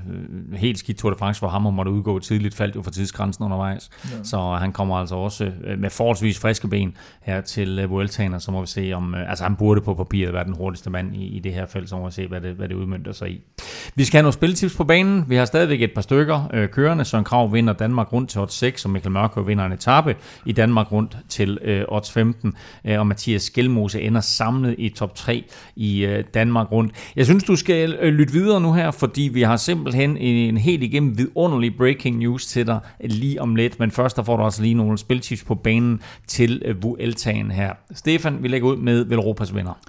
[0.53, 3.43] helt skidt Tour de France for ham, og måtte udgå tidligt, faldt jo for tidsgrænsen
[3.43, 3.89] undervejs.
[4.03, 4.23] Ja.
[4.23, 8.51] Så han kommer altså også øh, med forholdsvis friske ben her til Vueltaen, og så
[8.51, 11.25] må vi se om, øh, altså han burde på papiret være den hurtigste mand i,
[11.25, 13.41] i det her felt, så må vi se, hvad det, hvad det udmyndter sig i.
[13.95, 15.25] Vi skal nogle spiltips på banen.
[15.27, 17.05] Vi har stadigvæk et par stykker øh, kørende.
[17.05, 20.15] Søren Krav vinder Danmark rundt til odds 6, og Mikkel Mørkøv vinder en etape
[20.45, 22.53] i Danmark rundt til øh, odds 15.
[22.85, 25.43] Øh, og Mathias Skelmose ender samlet i top 3
[25.75, 26.93] i øh, Danmark rundt.
[27.15, 30.57] Jeg synes, du skal øh, lytte videre nu her, fordi vi har simpelthen en, en
[30.57, 33.79] helt igennem vidunderlig breaking news til dig lige om lidt.
[33.79, 37.73] Men først der får du altså lige nogle spiltips på banen til øh, Vueltaen her.
[37.93, 39.79] Stefan, vi lægger ud med Velropas vinder.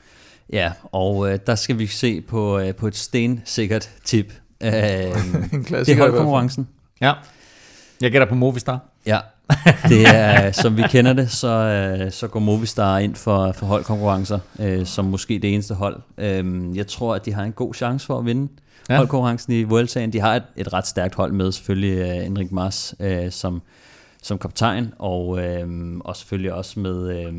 [0.53, 4.33] Ja, og øh, der skal vi se på, øh, på et stensikkert tip.
[4.63, 4.73] Øh, en
[5.65, 6.69] det er holdkonkurrencen.
[7.01, 7.13] Ja,
[8.01, 8.81] jeg gætter på Movistar.
[9.07, 9.19] Ja,
[9.89, 14.39] det er, som vi kender det, så, øh, så går Movistar ind for, for holdkonkurrencer,
[14.59, 16.01] øh, som måske det eneste hold.
[16.19, 18.53] Øh, jeg tror, at de har en god chance for at vinde
[18.91, 18.97] Ja.
[18.97, 20.13] holdkonkurrencen i Vueltaen.
[20.13, 23.63] De har et, et ret stærkt hold med, selvfølgelig uh, Enrik Mars øh, som,
[24.23, 27.33] som kaptajn, og, øh, og selvfølgelig også med, øh,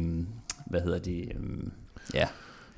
[0.66, 1.64] hvad hedder de, øh,
[2.14, 2.28] ja,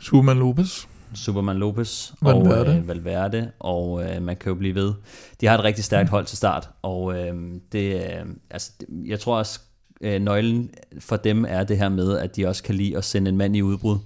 [0.04, 0.86] Superman Lopez.
[1.16, 2.70] Superman Lopez Valverde.
[2.70, 4.94] og øh, Valverde, og øh, man kan jo blive ved.
[5.42, 7.34] De har et rigtig stærkt hold til start, og øh,
[7.72, 8.72] det, øh, altså,
[9.06, 9.60] jeg tror også,
[10.02, 13.30] øh, nøglen for dem er det her med, at de også kan lide at sende
[13.30, 13.98] en mand i udbrud,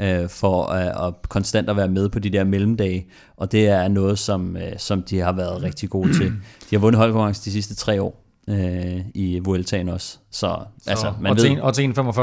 [0.00, 3.88] øh, for øh, at konstant at være med på de der mellemdage, og det er
[3.88, 6.26] noget, som, øh, som de har været rigtig gode til.
[6.70, 11.12] De har vundet holdkonkurrence de sidste tre år øh, i Vueltaen også, så, så altså,
[11.20, 12.20] man og, ved, til, og til 1,45.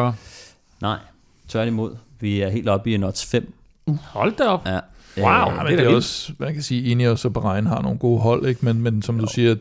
[0.81, 0.97] nej,
[1.47, 3.53] tværtimod, vi er helt oppe i en odds 5.
[4.03, 4.67] Hold da op.
[4.67, 4.79] Ja.
[5.17, 5.25] Wow.
[5.27, 7.97] Ja, det men er det er også, man kan sige, Ineos og Bahrain har nogle
[7.97, 8.65] gode hold, ikke?
[8.65, 9.55] Men, men som du siger,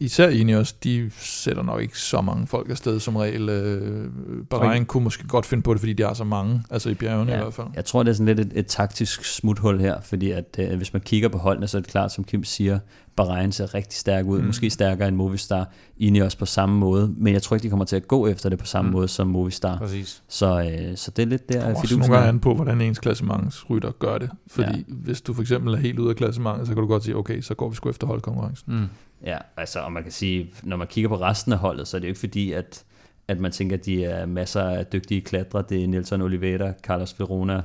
[0.00, 3.48] især Ineos, de sætter nok ikke så mange folk afsted som regel.
[3.48, 4.10] Øh,
[4.50, 7.30] Bahrain kunne måske godt finde på det, fordi de har så mange, altså i bjergene
[7.32, 7.38] ja.
[7.38, 7.66] i hvert fald.
[7.74, 10.92] Jeg tror, det er sådan lidt et, et taktisk smuthul her, fordi at øh, hvis
[10.92, 12.78] man kigger på holdene, så er det klart, som Kim siger,
[13.16, 14.46] Bahrain ser rigtig stærk ud, Mm.
[14.46, 15.68] måske stærkere end Movistar,
[15.98, 18.58] Ineos på samme måde, men jeg tror ikke, de kommer til at gå efter det
[18.58, 18.92] på samme Mm.
[18.96, 19.78] måde som Movistar.
[19.78, 20.22] Præcis.
[20.28, 22.28] Så, øh, så det er lidt der, også fidusen nogle gange er.
[22.28, 24.30] an på, hvordan ens klassementsrytter gør det.
[24.46, 24.82] Fordi ja.
[24.88, 27.40] hvis du for eksempel er helt ude af klassementet, så kan du godt sige, okay,
[27.40, 28.72] så går vi sgu efter holdkonkurrencen.
[28.74, 28.86] Mm.
[29.26, 31.98] Ja, altså, og man kan sige, når man kigger på resten af holdet, så er
[31.98, 32.84] det jo ikke fordi, at,
[33.28, 35.64] at man tænker, at de er masser af dygtige klatre.
[35.68, 37.62] Det er Nelson Oliveira, Carlos Verona,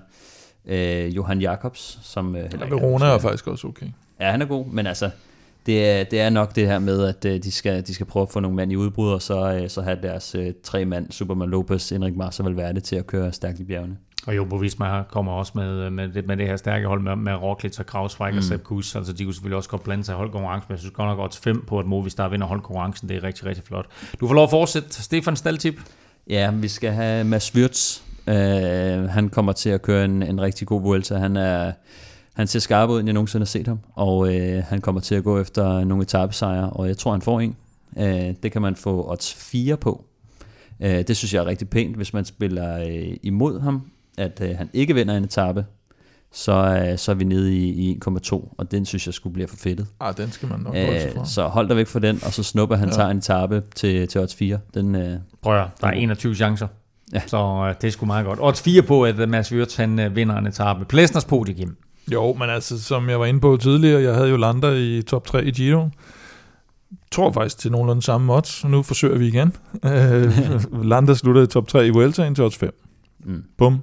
[0.65, 3.87] øh, Johan Jacobs, som øh, Verona er er faktisk også okay.
[4.19, 5.09] Ja, han er god, men altså,
[5.65, 8.21] det er, det er nok det her med, at øh, de skal, de skal prøve
[8.21, 11.11] at få nogle mand i udbrud, og så, øh, så have deres øh, tre mand,
[11.11, 13.97] Superman Lopez, Enrik Mars og Valverde, til at køre stærkt i bjergene.
[14.27, 17.33] Og Jumbo Visma kommer også med, med, det, med det her stærke hold med, med
[17.33, 18.37] Roglic og Krausweig mm.
[18.37, 18.95] og Sepp Kuss.
[18.95, 21.19] Altså de kunne selvfølgelig også godt blande sig i holdkonkurrencen, men jeg synes godt nok
[21.19, 23.09] odds 5 på, at Movistar vinder holdkonkurrencen.
[23.09, 23.85] Det er rigtig, rigtig flot.
[24.19, 25.03] Du får lov at fortsætte.
[25.03, 25.75] Stefan Staltip.
[26.29, 28.01] Ja, vi skal have Mads Wirtz.
[28.27, 28.35] Øh,
[29.09, 31.15] han kommer til at køre en, en rigtig god Vuelta.
[31.15, 31.71] Han er...
[32.41, 35.15] Han ser skarp ud, end jeg nogensinde har set ham, og øh, han kommer til
[35.15, 37.55] at gå efter nogle etappesejre, og jeg tror, han får en.
[37.97, 40.05] Øh, det kan man få odds 4 på.
[40.79, 43.81] Øh, det synes jeg er rigtig pænt, hvis man spiller øh, imod ham,
[44.17, 45.65] at øh, han ikke vinder en etape,
[46.33, 46.51] så,
[46.91, 49.57] øh, så er vi nede i, i 1,2, og den synes jeg skulle blive for
[49.57, 49.87] fedtet.
[49.99, 51.25] Ah, den skal man nok holde sig Øh, fra.
[51.25, 52.93] så hold dig væk fra den, og så snupper han Ja.
[52.95, 54.59] tager en etape til, til odds 4.
[54.73, 56.67] Den, øh, Prøv at, der er 21 chancer.
[57.13, 57.21] Ja.
[57.27, 57.37] Så
[57.69, 58.39] øh, det er sgu meget godt.
[58.41, 60.85] Odds 4 på, at Mads Wirtz han øh, vinder en etape.
[60.85, 61.77] Plæsners podie, Kim.
[62.13, 65.25] Jo, men altså, som jeg var inde på tidligere, jeg havde jo Landa i top
[65.25, 65.89] 3 i Giro.
[67.11, 69.55] Tror faktisk til nogenlunde samme odds, og nu forsøger vi igen.
[69.85, 72.71] Øh, Landa sluttede i top 3 i Vueltaen til odds 5.
[73.25, 73.43] mm.
[73.57, 73.79] Bum.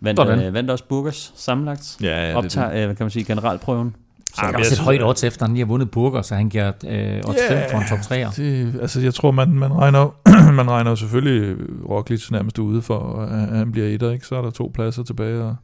[0.00, 1.96] vandt, øh, vandt også Burgers sammenlagt.
[2.02, 3.94] Ja, ja Optager, øh, hvad kan man sige, generalprøven.
[4.34, 6.48] Så jeg også et højt odds efter, at han lige har vundet Burger, så han
[6.48, 7.74] giver øh, odds 5 Ja.
[7.74, 8.36] for en top 3'er.
[8.36, 10.14] Det, altså, jeg tror, man, man, regner,
[10.60, 11.56] man regner selvfølgelig
[11.88, 14.26] Roglic nærmest ude for, at han bliver etter, ikke?
[14.26, 15.56] Så er der to pladser tilbage og,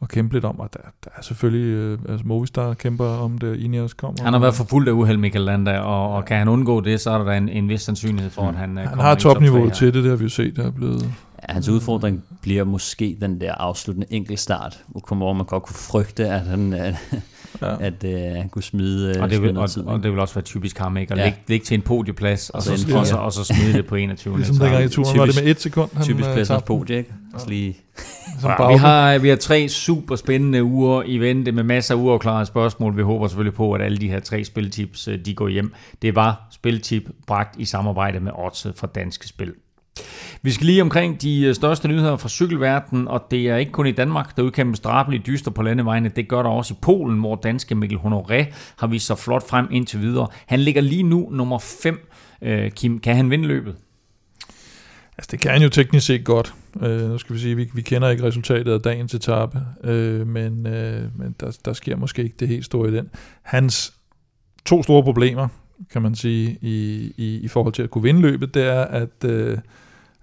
[0.00, 3.60] og kæmpe lidt om, og der, der er selvfølgelig, øh, altså Movistar kæmper om det,
[3.60, 4.22] Ineos kommer.
[4.22, 7.00] Han har været for fuld af uheld, Michael Landa, og, og kan han undgå det,
[7.00, 9.20] så er der en, en vis sandsynlighed for, at han, øh, Han kommer har i
[9.20, 11.02] top topniveauet til det, der har vi jo set, der er blevet...
[11.48, 16.40] Ja, hans udfordring bliver måske den der afsluttende enkeltstart, hvor man godt kunne frygte, at
[16.40, 16.94] han, øh,
[17.62, 17.76] ja.
[17.80, 20.44] at øh, han kunne smide, og det, vil, og, tid, og det vil også være
[20.44, 21.12] typisk ham, ikke?
[21.12, 21.24] At ja.
[21.24, 23.94] lægge, lægge til en podieplads, og, og, så, og, så, og så smide det på
[23.94, 24.36] 21.
[24.36, 27.14] ligesom dengang i turen, var det med et sekund, han Typisk plads på podie, ikke?
[27.32, 27.38] Ja.
[27.48, 27.76] lige...
[28.42, 32.46] Ja, vi, har, vi har tre super spændende uger i vente med masser af uafklarede
[32.46, 32.96] spørgsmål.
[32.96, 35.72] Vi håber selvfølgelig på, at alle de her tre spiltips, de går hjem.
[36.02, 39.52] Det var spiltip bragt i samarbejde med Odds fra Danske Spil.
[40.42, 43.86] Vi skal lige omkring de øh, største nyheder fra cykelverdenen, og det er ikke kun
[43.86, 46.08] i Danmark, der udkæmpes drabelige dyster på landevejene.
[46.08, 48.44] Det gør der også i Polen, hvor danske Mikkel Honoré
[48.76, 50.28] har vist sig flot frem indtil videre.
[50.46, 52.08] Han ligger lige nu nummer 5.
[52.42, 53.76] Øh, Kim, kan han vinde løbet?
[55.18, 56.54] Altså det kan han jo teknisk set godt.
[56.82, 60.66] Øh, nu skal vi sige, vi, vi kender ikke resultatet af dagens etape, øh, men,
[60.66, 63.10] øh, men der, der sker måske ikke det helt store i den.
[63.42, 63.94] Hans
[64.64, 65.48] to store problemer,
[65.92, 69.24] kan man sige, i, i, i forhold til at kunne vinde løbet, det er, at,
[69.24, 69.58] øh,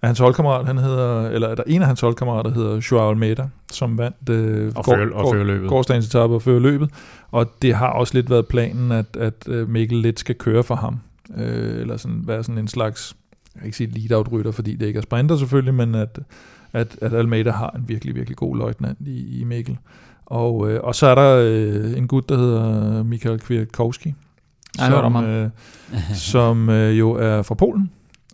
[0.03, 3.47] at hans holdkammerat, han hedder, eller er der en af hans holdkammerater hedder Joao Almeida,
[3.71, 5.69] som vandt øh, og, før, og før løbet.
[5.69, 6.89] gårdsdagens etape og fører løbet,
[7.31, 10.75] og det har også lidt været planen, at, at øh, Mikkel lidt skal køre for
[10.75, 10.99] ham,
[11.37, 13.15] øh, eller sådan, være sådan en slags,
[13.55, 16.19] jeg kan ikke sige lead-out-rytter, fordi det ikke er sprinter selvfølgelig, men at,
[16.73, 19.77] at, at Almeida har en virkelig, virkelig god løjtnant i, i Mikkel.
[20.25, 24.13] Og, øh, og så er der øh, en gut, der hedder Michael Kwiatkowski,
[24.77, 25.49] som, øh,
[26.13, 27.91] som øh, jo er fra Polen.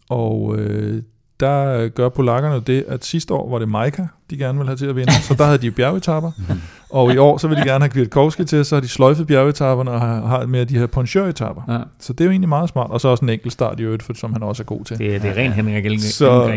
[0.10, 1.04] Og øh,
[1.40, 4.86] der gør polakkerne det, at sidste år var det Majka, de gerne ville have til
[4.86, 6.32] at vinde, så der havde de bjergetapper.
[6.90, 9.92] og i år, så vil de gerne have Kwiatkowski til, så har de sløjfet bjergetapperne
[9.92, 11.62] og har, har med de her ponchøretapper.
[11.68, 11.80] Ja.
[12.00, 12.92] Så det er jo egentlig meget smart.
[12.92, 14.98] Og så også en enkelt start i øvrigt, som han også er god til.
[14.98, 16.02] Det, er, det er ren Henrik Elming.
[16.02, 16.48] Så,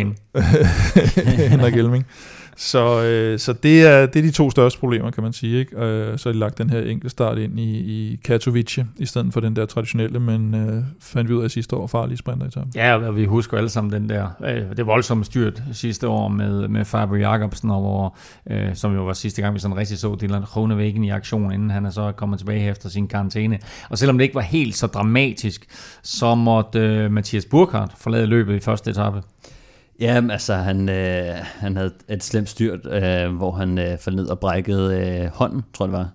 [1.48, 2.06] Henrik Elming.
[2.62, 5.58] Så, øh, så det, er, det er de to største problemer, kan man sige.
[5.58, 5.76] Ikke?
[5.76, 9.32] Øh, så har de lagt den her enkelte start ind i, i Katowice, i stedet
[9.32, 12.50] for den der traditionelle, men øh, fandt vi ud af sidste år farlige sprinter i
[12.50, 12.72] tappen.
[12.74, 16.68] Ja, og vi husker alle sammen den der, øh, det voldsomme styrt sidste år med,
[16.68, 18.16] med Fabio Jacobsen, og hvor,
[18.50, 21.70] øh, som jo var sidste gang, vi sådan rigtig så Dylan Groenewegen i aktion, inden
[21.70, 23.58] han er så kommet tilbage efter sin karantæne.
[23.90, 25.66] Og selvom det ikke var helt så dramatisk,
[26.02, 29.22] så måtte øh, Mathias Burkhardt forlade løbet i første etape.
[30.00, 34.26] Ja, altså han, øh, han havde et slemt styrt, øh, hvor han øh, faldt ned
[34.26, 36.10] og brækkede øh, hånden, tror jeg det var,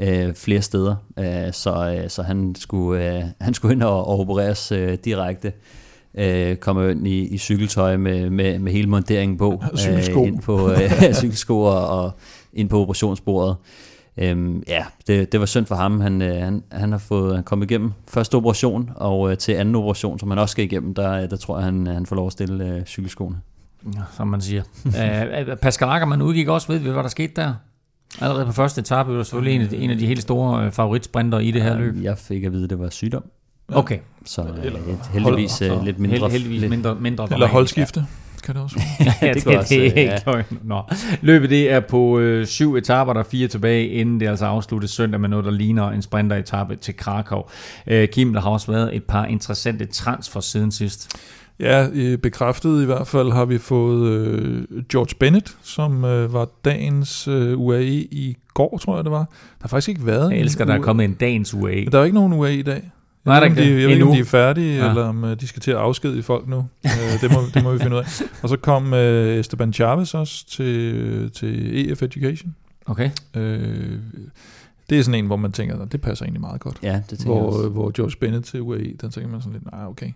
[0.00, 0.96] øh, flere steder.
[1.18, 5.52] Øh, så, øh, så han skulle, øh, han skulle ind og, og opereres øh, direkte.
[6.14, 9.62] Øh, komme ind i, i cykeltøj med, med, med hele monteringen på.
[9.76, 10.22] Cykelsko.
[10.22, 12.10] Øh, ind på øh, cykelsko og, og
[12.52, 13.56] ind på operationsbordet.
[14.16, 16.00] Øhm, ja, det, det var synd for ham.
[16.00, 19.74] Han, øh, han, han har fået han kommet igennem første operation, og øh, til anden
[19.74, 22.32] operation, som han også skal igennem, der, der tror jeg, han, han får lov at
[22.32, 23.40] stille øh, cykelskoene.
[23.94, 24.62] Ja, som man siger.
[24.86, 27.54] Æh, Pascal Ackermann udgik også, ved vi, hvad der skete der?
[28.20, 30.72] Allerede på første etape, var selvfølgelig en af de, en af de helt store øh,
[30.72, 32.02] favoritsprinter i det her løb.
[32.02, 33.24] Jeg fik at vide, at det var sygdom.
[33.72, 33.98] Okay.
[34.24, 34.80] Så eller,
[35.12, 36.30] heldigvis hold, lidt mindre.
[36.30, 38.00] Heldigvis mindre, mindre eller holdskifte.
[38.00, 39.14] Ja kan det også være.
[39.22, 40.42] ja, det, det, også, det er ikke ja.
[40.62, 40.82] Nå.
[41.20, 44.90] Løbet det er på øh, syv etaper, der er fire tilbage, inden det altså afsluttes
[44.90, 47.42] søndag med noget, der ligner en sprinteretappe til Krakow.
[47.86, 51.16] Øh, Kim, der har også været et par interessante transfer siden sidst.
[51.60, 51.86] Ja,
[52.22, 57.60] bekræftet i hvert fald har vi fået øh, George Bennett, som øh, var dagens øh,
[57.60, 59.18] UAE i går, tror jeg det var.
[59.18, 61.74] Der har faktisk ikke været Jeg elsker, der er kommet en dagens UAE.
[61.84, 62.90] Men der er ikke nogen UAE i dag.
[63.24, 64.88] Jeg Nej, ved, ikke, de, jeg ved ikke, om de er færdige, ja.
[64.88, 66.56] eller om uh, de skal til at afskedige folk nu.
[66.84, 68.22] uh, det, må, det må vi finde ud af.
[68.42, 72.54] Og så kom uh, Esteban Chavez også til, til EF Education.
[72.86, 73.10] Okay.
[73.36, 73.40] Uh,
[74.90, 76.78] det er sådan en, hvor man tænker, det passer egentlig meget godt.
[76.82, 79.72] Ja, det tænker hvor, jeg Hvor George Bennett til UAE, der tænker man sådan lidt,
[79.72, 80.12] nej, okay.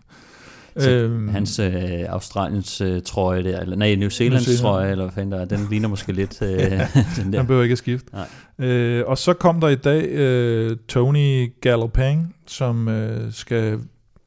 [0.77, 1.73] Så øhm, hans øh,
[2.09, 4.61] Australiens øh, trøje der, eller nej, New Zealands New Zealand.
[4.61, 6.49] trøje, eller hvad fanden der den ligner måske lidt øh,
[7.17, 7.39] den der.
[7.39, 8.11] Han behøver ikke at skifte.
[8.13, 8.69] Nej.
[8.69, 13.79] Øh, og så kom der i dag øh, Tony Gallopang, som øh, skal,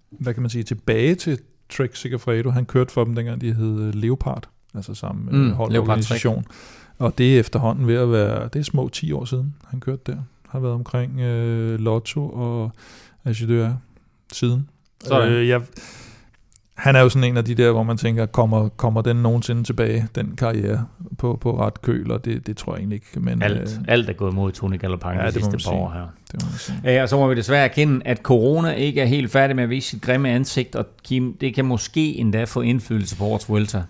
[0.10, 1.40] hvad kan man sige, tilbage til
[1.70, 2.50] Trek Sigafredo.
[2.50, 6.46] Han kørte for dem, dengang de hed Leopard, altså sammen mm, holdorganisation.
[7.00, 10.02] Og det er efterhånden ved at være, det er små 10 år siden, han kørte
[10.06, 10.18] der.
[10.50, 12.72] Har været omkring øh, Lotto og
[13.26, 13.82] Agideur
[14.34, 14.70] siden.
[15.04, 15.62] Så øh, jeg,
[16.78, 19.64] han er jo sådan en af de der, hvor man tænker, kommer, kommer den nogensinde
[19.64, 20.86] tilbage, den karriere
[21.18, 23.20] på, på ret køl, og det, det tror jeg egentlig ikke.
[23.20, 26.08] Men, alt, øh, alt er gået mod Tony Gallopang ja, de sidste par år her.
[26.32, 26.82] Det må sige.
[26.84, 29.70] Ja, og så må vi desværre erkende, at corona ikke er helt færdig med at
[29.70, 33.84] vise sit grimme ansigt, og Kim, det kan måske endda få indflydelse på årets Vuelta.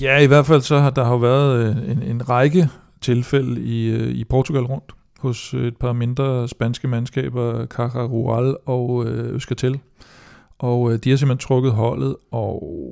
[0.00, 2.68] Ja, i hvert fald så har der har været øh, en, en række
[3.00, 9.06] tilfælde i, øh, i Portugal rundt hos et par mindre spanske mandskaber, Caja Rural og
[9.06, 9.78] øh, Øskatel.
[10.62, 12.84] Og øh, de har simpelthen trukket holdet, og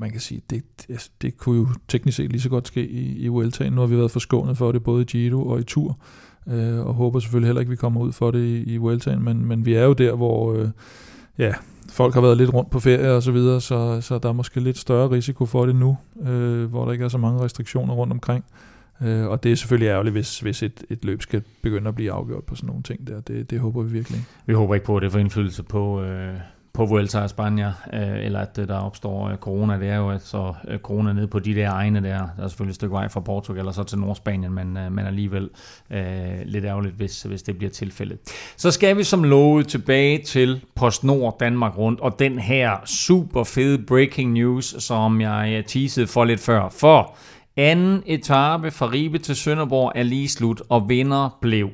[0.00, 3.18] man kan sige, det, det, det kunne jo teknisk set lige så godt ske i,
[3.18, 3.72] i Vueltaen.
[3.72, 5.98] Nu har vi været forskånet for det både i Giro og i Tour,
[6.46, 9.24] øh, og håber selvfølgelig heller ikke, at vi kommer ud for det i, i Vueltaen,
[9.24, 10.68] men, men vi er jo der, hvor øh,
[11.38, 11.54] ja,
[11.90, 14.60] folk har været lidt rundt på ferie og så videre, så, så der er måske
[14.60, 15.96] lidt større risiko for det nu,
[16.26, 18.44] øh, hvor der ikke er så mange restriktioner rundt omkring.
[19.02, 22.12] Øh, og det er selvfølgelig ærgerligt, hvis, hvis et, et løb skal begynde at blive
[22.12, 23.20] afgjort på sådan nogle ting der.
[23.20, 24.20] Det, det håber vi virkelig.
[24.46, 26.34] Vi håber ikke på, at det får indflydelse på, øh,
[26.76, 29.78] på Vuelta a Spanien, øh, eller at det, der opstår øh, corona.
[29.78, 32.18] Det er jo så øh, corona ned på de der egne der.
[32.36, 35.06] Der er selvfølgelig et stykke vej fra Portugal og så til Nordspanien, men, øh, men
[35.06, 35.50] alligevel
[35.90, 36.00] øh,
[36.44, 38.18] lidt ærgerligt, hvis, hvis det bliver tilfældet.
[38.56, 43.78] Så skal vi som lovet tilbage til PostNord Danmark rundt, og den her super fede
[43.78, 46.68] breaking news, som jeg øh, teasede for lidt før.
[46.68, 47.16] For
[47.56, 51.70] anden etape fra Ribe til Sønderborg er lige slut, og vinder blev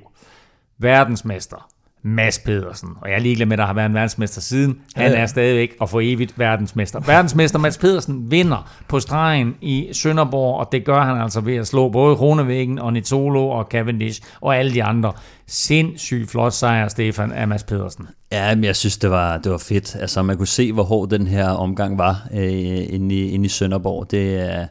[0.79, 1.72] verdensmester
[2.05, 2.89] Mads Pedersen.
[3.01, 4.79] Og jeg er ligeglad med, at der har været en verdensmester siden.
[4.97, 7.01] Han er stadigvæk og for evigt verdensmester.
[7.01, 11.67] Verdensmester Mads Pedersen vinder på stregen i Sønderborg, og det gør han altså ved at
[11.67, 15.13] slå både Kronevæggen og Nizzolo og Cavendish og alle de andre.
[15.47, 18.09] Sindssygt flot sejr, Stefan, af Mads Pedersen.
[18.33, 19.97] Ja, men jeg synes, det var, det var fedt.
[20.01, 23.49] Altså, man kunne se, hvor hård den her omgang var øh, inde, i, inde i
[23.49, 24.11] Sønderborg.
[24.11, 24.61] Det er...
[24.61, 24.67] Øh,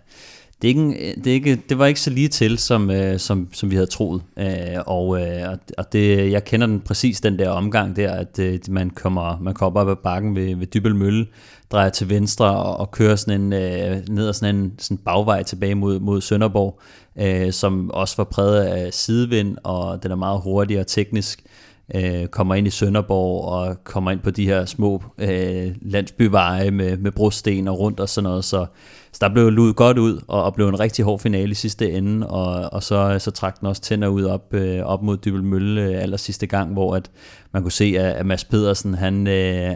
[0.62, 3.20] det, er ikke, øh, det, er ikke, det var ikke så lige til, som, øh,
[3.20, 4.22] som, som vi havde troet.
[4.38, 4.47] Øh,
[4.86, 8.89] og øh, og det, jeg kender den præcis den der omgang der, at øh, man,
[8.89, 11.28] kommer, man kommer op ad bakken ved, ved Dybel Mølle,
[11.72, 15.43] drejer til venstre og, og kører sådan en, øh, ned ad sådan en sådan bagvej
[15.43, 16.80] tilbage mod, mod Sønderborg,
[17.16, 21.70] øh, som også var præget af sidevind, og den er meget hurtig og teknisk øh,
[21.95, 26.97] Øh, kommer ind i Sønderborg og kommer ind på de her små øh, landsbyveje med,
[26.97, 28.45] med brosten og rundt og sådan noget.
[28.45, 28.65] Så,
[29.11, 31.91] så der blev lud godt ud og, og blev en rigtig hård finale i sidste
[31.91, 32.27] ende.
[32.27, 35.81] Og, og så, så trak den også tænder ud op, øh, op mod Dybel Mølle
[35.81, 37.11] øh, aller sidste gang, hvor at
[37.53, 39.75] man kunne se, at, at Mads Pedersen han, øh,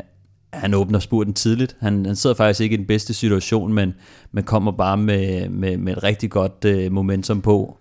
[0.54, 1.78] han åbner spurten tidligt.
[1.80, 3.94] Han, han sidder faktisk ikke i den bedste situation, men,
[4.32, 7.78] men kommer bare med, med, med et rigtig godt øh, momentum på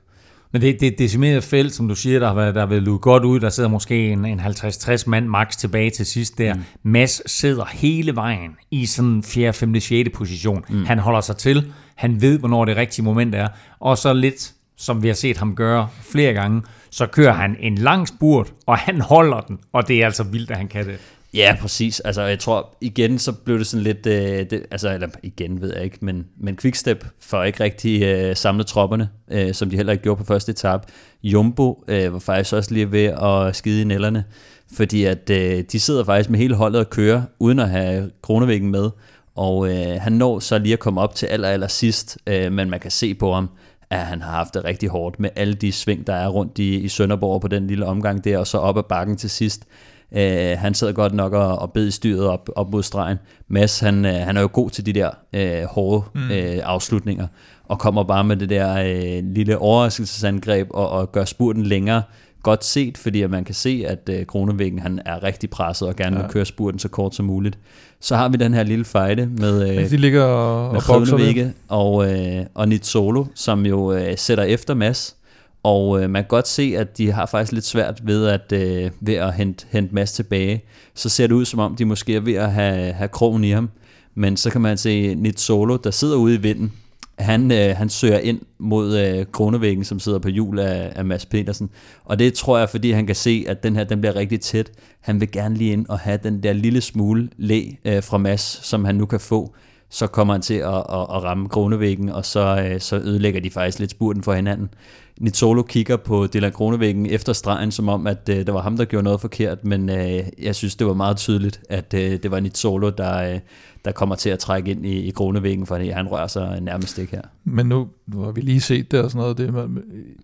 [0.55, 3.25] men det, det decimerede felt, som du siger, der har været, der har været godt
[3.25, 3.41] ud.
[3.41, 6.55] Der sidder måske en, en 50-60 mand max tilbage til sidst der.
[6.55, 6.63] Mm.
[6.83, 10.11] Mads sidder hele vejen i sådan 4., 5., 6.
[10.15, 10.65] position.
[10.69, 10.85] Mm.
[10.85, 11.73] Han holder sig til.
[11.95, 13.49] Han ved, hvornår det rigtige moment er.
[13.81, 17.75] Og så lidt, som vi har set ham gøre flere gange, så kører han en
[17.75, 19.59] lang spurt, og han holder den.
[19.73, 20.99] Og det er altså vildt, at han kan det.
[21.35, 22.01] Ja, præcis.
[22.01, 25.73] Altså, jeg tror, igen, så blev det sådan lidt, øh, det, altså, eller igen ved
[25.75, 29.93] jeg ikke, men, men Quickstep får ikke rigtig øh, samlet tropperne, øh, som de heller
[29.93, 30.87] ikke gjorde på første etape.
[31.23, 34.25] Jumbo øh, var faktisk også lige ved at skide i nælderne,
[34.73, 38.71] fordi at øh, de sidder faktisk med hele holdet og kører, uden at have kronevæggen
[38.71, 38.91] med,
[39.35, 42.71] og øh, han når så lige at komme op til aller, aller sidst, øh, men
[42.71, 43.51] man kan se på ham,
[43.91, 46.75] at han har haft det rigtig hårdt med alle de sving, der er rundt i,
[46.75, 49.65] i Sønderborg på den lille omgang der, og så op ad bakken til sidst.
[50.17, 53.19] Øh, han sad godt nok og, og bed styret op, op mod stregen.
[53.49, 56.31] Mads, han, øh, han er jo god til de der øh, hårde mm.
[56.31, 57.27] øh, afslutninger,
[57.65, 62.03] og kommer bare med det der øh, lille overraskelsesangreb og, og gør spurten længere.
[62.43, 65.97] Godt set, fordi at man kan se, at øh, Kronevæggen han er rigtig presset og
[65.97, 66.23] gerne ja.
[66.23, 67.59] vil køre spurten så kort som muligt.
[68.01, 70.99] Så har vi den her lille fejde med, øh, de ligger og, med og
[71.69, 75.17] og, øh, og Nit Solo, som jo øh, sætter efter Mads
[75.65, 78.91] og øh, man kan godt se, at de har faktisk lidt svært ved at, øh,
[79.01, 80.65] ved at hente, hente Mads tilbage.
[80.95, 83.51] Så ser det ud som om, de måske er ved at have, have krogen i
[83.51, 83.71] ham.
[84.15, 86.73] Men så kan man se Nit Solo, der sidder ude i vinden.
[87.19, 91.27] Han, øh, han søger ind mod øh, kronevæggen, som sidder på hjul af, af Mads
[91.27, 91.71] Petersen.
[92.05, 94.71] Og det tror jeg, fordi han kan se, at den her den bliver rigtig tæt.
[95.01, 98.61] Han vil gerne lige ind og have den der lille smule læ øh, fra Mads,
[98.63, 99.55] som han nu kan få
[99.95, 103.51] så kommer han til at, at, at ramme kronevæggen, og så, øh, så ødelægger de
[103.51, 104.69] faktisk lidt spurten for hinanden.
[105.21, 108.85] Nitolo kigger på Dylan Kronevæggen efter stregen, som om, at øh, det var ham, der
[108.85, 112.41] gjorde noget forkert, men øh, jeg synes, det var meget tydeligt, at øh, det var
[112.41, 113.39] Nitolo, der, øh,
[113.85, 117.13] der kommer til at trække ind i, i Kronevæggen, fordi han rører sig nærmest ikke
[117.13, 117.23] her.
[117.45, 119.69] Men nu, nu har vi lige set det og sådan noget, det,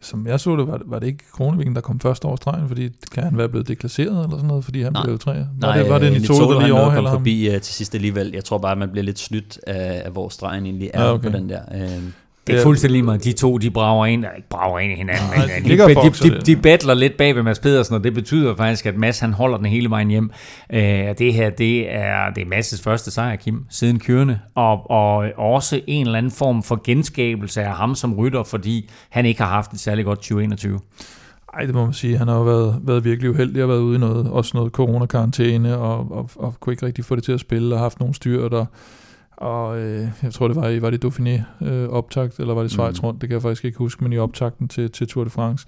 [0.01, 2.89] som jeg så det, var, var det ikke Kronevæggen, der kom først over stregen, fordi
[3.13, 5.33] kan han være blevet deklasseret eller sådan noget, fordi han nej, blev tre?
[5.33, 7.19] Var nej, det, var det Nitolo, Nitolo der lige overhælder ham?
[7.19, 8.31] forbi uh, til sidst alligevel.
[8.35, 11.31] Jeg tror bare, man bliver lidt snydt af, af hvor stregen egentlig er ja, okay.
[11.31, 11.61] på den der.
[11.75, 12.03] Uh,
[12.51, 13.25] det er fuldstændig meget.
[13.25, 16.57] De to, de brager ind, ikke brager ind i hinanden, men de, de, de, de,
[16.57, 19.67] battler lidt bag ved Mads Pedersen, og det betyder faktisk, at Mads han holder den
[19.67, 20.31] hele vejen hjem.
[20.73, 20.79] Uh,
[21.19, 25.81] det her, det er, det er Mads' første sejr, Kim, siden kørende, og, og også
[25.87, 29.73] en eller anden form for genskabelse af ham som rytter, fordi han ikke har haft
[29.73, 30.81] et særligt godt 2021.
[31.55, 32.19] Ej, det må man sige.
[32.19, 35.79] Han har jo været, været virkelig uheldig og været ude i noget, også noget coronakarantæne,
[35.79, 38.49] og, og, og kunne ikke rigtig få det til at spille, og haft nogle styr,
[38.49, 38.65] der,
[39.41, 42.71] og øh, jeg tror, det var i, var det Dauphiné øh, optakt, eller var det
[42.71, 43.07] Schweiz mm.
[43.07, 45.67] rundt, det kan jeg faktisk ikke huske, men i optakten til, til Tour de France.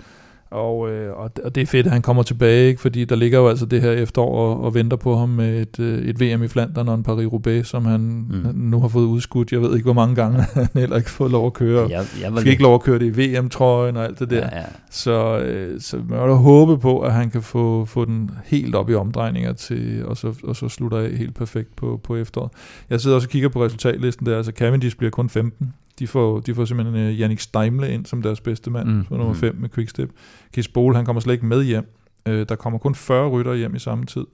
[0.52, 2.80] Og, øh, og det er fedt, at han kommer tilbage, ikke?
[2.80, 5.80] fordi der ligger jo altså det her efterår og, og venter på ham med et,
[5.80, 8.54] øh, et VM i Flandern og en Paris-Roubaix, som han mm.
[8.54, 9.52] nu har fået udskudt.
[9.52, 11.88] Jeg ved ikke, hvor mange gange han heller ikke fået lov at køre.
[11.90, 14.36] Jeg, jeg Fik ikke lov at køre det i VM-trøjen og alt det der.
[14.36, 14.64] Ja, ja.
[14.90, 18.74] Så, øh, så man må da håbe på, at han kan få, få den helt
[18.74, 22.50] op i omdrejninger til, og så, og så slutter af helt perfekt på, på efteråret.
[22.90, 24.36] Jeg sidder også og kigger på resultatlisten der.
[24.36, 25.74] Altså Cavendish bliver kun 15.
[25.98, 28.94] De får, de får simpelthen uh, Jannik Steimle ind som deres bedste mand, Mm.
[28.94, 29.04] mm.
[29.04, 30.10] på nummer 5 med Quickstep.
[30.54, 31.84] Kis Bol, han kommer slet ikke med hjem.
[32.28, 34.24] Uh, der kommer kun 40 rytter hjem i samme tid.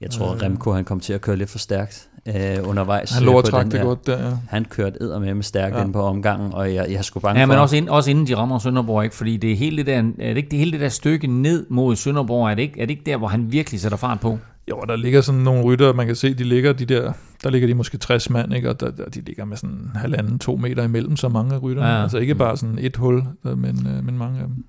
[0.00, 0.42] Jeg tror, Øh.
[0.42, 2.34] Remco han kom til at køre lidt for stærkt øh,
[2.68, 3.10] undervejs.
[3.10, 4.32] Han øh, lå det godt der, ja.
[4.48, 5.78] Han kørte edder med med stærkt Ja.
[5.80, 5.84] ja.
[5.84, 7.48] ind på omgangen, og jeg, jeg skulle bange Ja, for...
[7.48, 9.16] men også, ind, også inden de rammer Sønderborg, ikke?
[9.16, 11.66] fordi det er, hele det der, er det ikke det hele det der stykke ned
[11.70, 14.38] mod Sønderborg, er det ikke, er det ikke der, hvor han virkelig sætter fart på?
[14.70, 17.12] Jo, der ligger sådan nogle rytter, man kan se, de ligger de der,
[17.42, 18.70] der ligger de måske 60 mand, ikke?
[18.70, 21.88] og der, der, de ligger med sådan halvanden, to meter imellem så mange af rytterne.
[21.88, 22.02] Ja.
[22.02, 24.64] Altså ikke bare sådan et hul, men, øh, men mange af dem.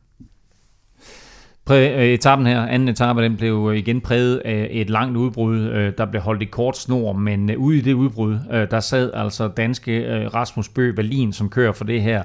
[1.69, 5.59] Præ- øh, etappen her, anden etape, den blev øh, igen præget af et langt udbrud,
[5.59, 8.37] øh, der blev holdt i kort snor, men ude i det udbrud,
[8.71, 12.23] der sad altså danske Rasmus Bø Berlin, som kører for det her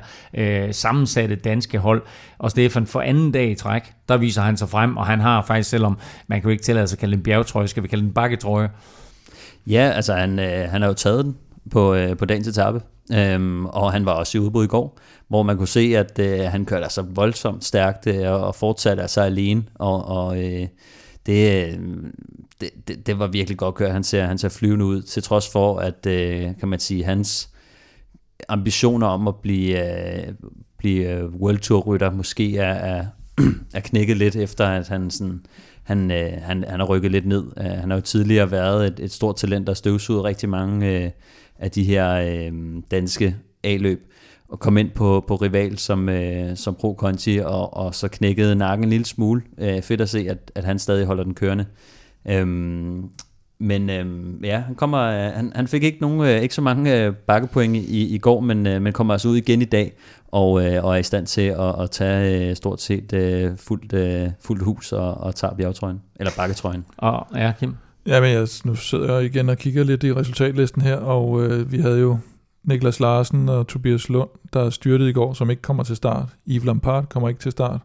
[0.73, 2.03] sammensatte danske hold.
[2.39, 5.43] Og Stefan, for anden dag i træk, der viser han sig frem, og han har
[5.43, 8.05] faktisk, selvom man kan jo ikke tillade sig at kalde den bjergetrøje, skal vi kalde
[8.05, 8.71] den bakketrøje.
[9.67, 11.37] Ja, altså han, øh, han har jo taget den
[11.71, 12.81] på, øh, på dagens etape,
[13.13, 14.99] øhm, og han var også i udbrud i går,
[15.29, 19.21] hvor man kunne se, at øh, han kørte altså voldsomt stærkt øh, og fortsatte altså
[19.21, 20.67] alene, og, og øh,
[21.27, 21.79] det, øh,
[22.61, 23.93] det, det, det var virkelig godt kørt.
[23.93, 27.49] Han ser, han ser flyvende ud, til trods for, at øh, kan man sige, hans
[28.49, 29.95] ambitioner om at blive,
[30.27, 30.35] øh,
[30.79, 33.07] blive øh, World Tour rytter måske er, er,
[33.75, 35.41] er knækket lidt efter, at han sådan
[35.83, 37.45] han, øh, han, han har rykket lidt ned.
[37.57, 41.11] Uh, han har jo tidligere været et, et stort talent, der støvsugede rigtig mange øh,
[41.63, 42.53] af de her øh,
[42.91, 44.13] danske A-løb,
[44.49, 48.55] og kom ind på, på rival som, øh, som Pro Conti, og, og så knækkede
[48.55, 49.43] nakken en lille smule.
[49.59, 51.67] Øh, fedt at se, at, at han stadig holder den kørende.
[52.29, 53.09] Øhm,
[53.59, 57.05] men øhm, ja, han, kommer, øh, han, han fik ikke, nogen, øh, ikke så mange
[57.05, 59.93] øh, bakkepoint i, i går, men, øh, men kommer altså ud igen i dag,
[60.29, 63.93] og, øh, og er i stand til at, at tage øh, stort set øh, fuldt,
[63.93, 66.85] øh, fuldt hus og, og tager bjergetrøjen, eller bakketrøjen.
[66.97, 67.75] Og ja, Kim?
[68.07, 71.73] Ja, men jeg, nu sidder jeg igen og kigger lidt i resultatlisten her, og øh,
[71.73, 72.19] vi havde jo
[72.65, 76.29] Niklas Larsen og Tobias Lund, der styrtede i går, som ikke kommer til start.
[76.49, 77.81] Yves Lampard kommer ikke til start.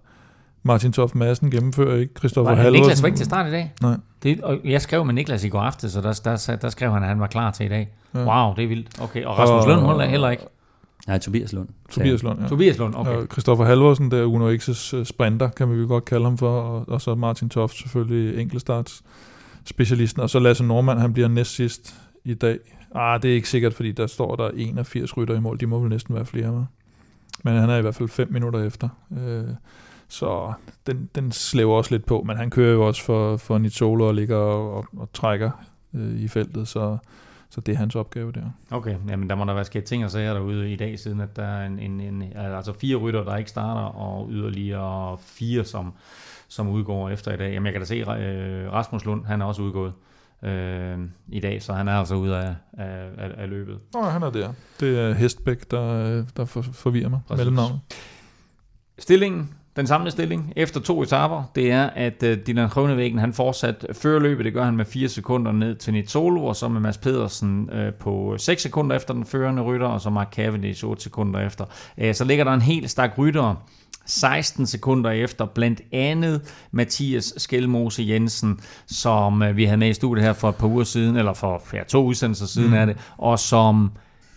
[0.63, 2.13] Martin Toft Madsen gennemfører ikke.
[2.17, 2.81] Christoffer Var, Halvorsen.
[2.81, 3.73] Niklas var ikke til start i dag?
[3.81, 3.97] Nej.
[4.23, 7.03] Det, og jeg skrev med Niklas i går aftes, så der, der, der skrev han,
[7.03, 7.89] at han var klar til i dag.
[8.15, 8.19] Ja.
[8.19, 9.01] Wow, det er vildt.
[9.01, 10.43] Okay, og Rasmus Lund holder heller ikke.
[11.07, 11.67] Nej, Tobias Lund.
[11.91, 12.47] Tobias Lund, ja.
[12.47, 13.11] Tobias Lund, okay.
[13.11, 16.37] Og Christoffer Halvorsen, der er Uno X's øh, sprinter, kan vi jo godt kalde ham
[16.37, 19.03] for, og, og så Martin Toft selvfølgelig enkeltstarts
[19.67, 22.59] specialisten, og så Lasse Normand, han bliver næst sidst i dag.
[22.95, 25.79] Ah, det er ikke sikkert, fordi der står der 81 rytter i mål, de må
[25.79, 26.63] vel næsten være flere, med.
[27.43, 28.89] men han er i hvert fald 5 minutter efter.
[29.17, 29.53] Øh,
[30.07, 30.53] så
[30.87, 34.15] den, den slæver også lidt på, men han kører jo også for, for Nizzolo og
[34.15, 35.51] ligger og, og, og trækker
[35.93, 36.97] øh, i feltet, så,
[37.49, 38.51] så det er hans opgave der.
[38.71, 41.35] Okay, jamen der må der være sket ting og sager derude i dag, siden at
[41.35, 45.93] der er en, en, en, altså fire rytter, der ikke starter, og yderligere fire, som,
[46.47, 47.53] som udgår efter i dag.
[47.53, 49.93] Jamen jeg kan da se, øh, Rasmus Lund, han er også udgået
[50.43, 53.79] øh, i dag, så han er altså ude af, af, af, af løbet.
[53.93, 54.53] Nå, han er der.
[54.79, 57.19] Det er Hestbæk, der, øh, der for, forvirrer mig.
[57.27, 57.37] Præcis.
[57.37, 57.79] Mellemnavnet.
[58.99, 63.85] Stillingen, den samlede stilling efter to etaper, det er, at uh, Dylan Krønevæggen, han fortsat
[63.91, 64.45] fører løbet.
[64.45, 67.93] Det gør han med 4 sekunder ned til Nizzolo, og så med Mads Pedersen uh,
[67.93, 71.65] på 6 sekunder efter den førende rytter, og så Mark Cavendish 8 sekunder efter.
[71.97, 73.55] Uh, så ligger der en helt stak ryttere
[74.07, 76.41] 16 sekunder efter, blandt andet
[76.71, 80.83] Mathias Skelmose Jensen, som uh, vi havde med i studiet her for et par uger
[80.83, 82.73] siden, eller for ja, to udsendelser siden mm.
[82.73, 83.91] er det, og som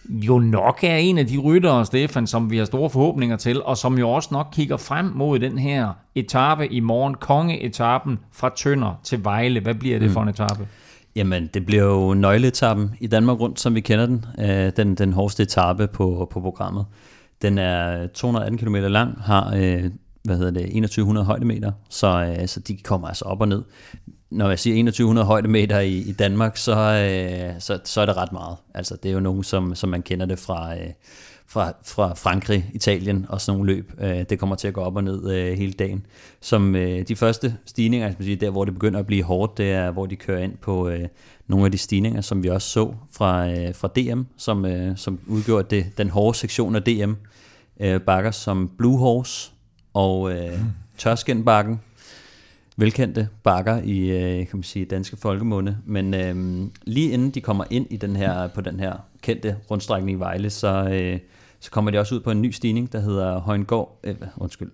[0.09, 3.77] jo nok er en af de ryttere, Stefan, som vi har store forhåbninger til, og
[3.77, 9.01] som jo også nok kigger frem mod den her etape i morgen, kongeetappen fra Tønder
[9.05, 9.61] til Vejle.
[9.61, 10.13] Hvad bliver det mm.
[10.13, 10.69] for en etape?
[11.17, 14.25] Jamen, det bliver jo nøgleetappen i Danmark rundt, som vi kender den.
[14.39, 16.87] Øh, den, den hårdeste etape på, på programmet.
[17.43, 19.85] Den er 218 km lang, har øh,
[20.25, 23.63] hvad hedder det, 2100 højdemeter, så, øh, så de kommer altså op og ned.
[24.31, 28.33] Når jeg siger 2100 højdemeter i, i Danmark, så, øh, så, så er det ret
[28.33, 28.57] meget.
[28.75, 30.91] Altså, det er jo nogen, som, som man kender det fra, øh,
[31.51, 33.93] fra, fra Frankrig, Italien og sådan nogle løb.
[34.01, 36.07] Øh, det kommer til at gå op og ned øh, hele dagen.
[36.41, 39.73] Som øh, de første stigninger, jeg sige, der hvor det begynder at blive hårdt, det
[39.73, 41.09] er, hvor de kører ind på øh,
[41.47, 45.19] nogle af de stigninger, som vi også så fra, øh, fra DM, som, øh, som
[45.27, 47.13] udgjorde det, den hårde sektion af DM.
[47.81, 49.51] Øh, bakker som Blue Horse
[49.95, 50.61] og øh,
[50.99, 51.81] Tørskenbakken,
[52.77, 53.95] velkendte bakker i
[54.45, 55.77] kan man sige, danske folkemunde.
[55.87, 60.17] Men øh, lige inden de kommer ind i den her, på den her kendte rundstrækning
[60.17, 61.19] i Vejle, så, øh,
[61.61, 64.01] så kommer de også ud på en ny stigning, der hedder Højengård.
[64.05, 64.71] Øh, undskyld.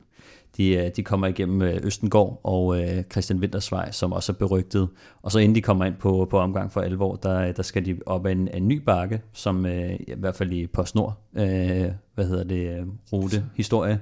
[0.56, 4.88] De, øh, de kommer igennem øh, Østengård og øh, Christian Wintersvej, som også er berygtet.
[5.22, 7.86] Og så inden de kommer ind på, på omgang for alvor, der, øh, der skal
[7.86, 11.86] de op ad en, en ny bakke, som øh, i hvert fald i PostNord, øh,
[12.14, 14.00] hvad hedder det, rute, historie,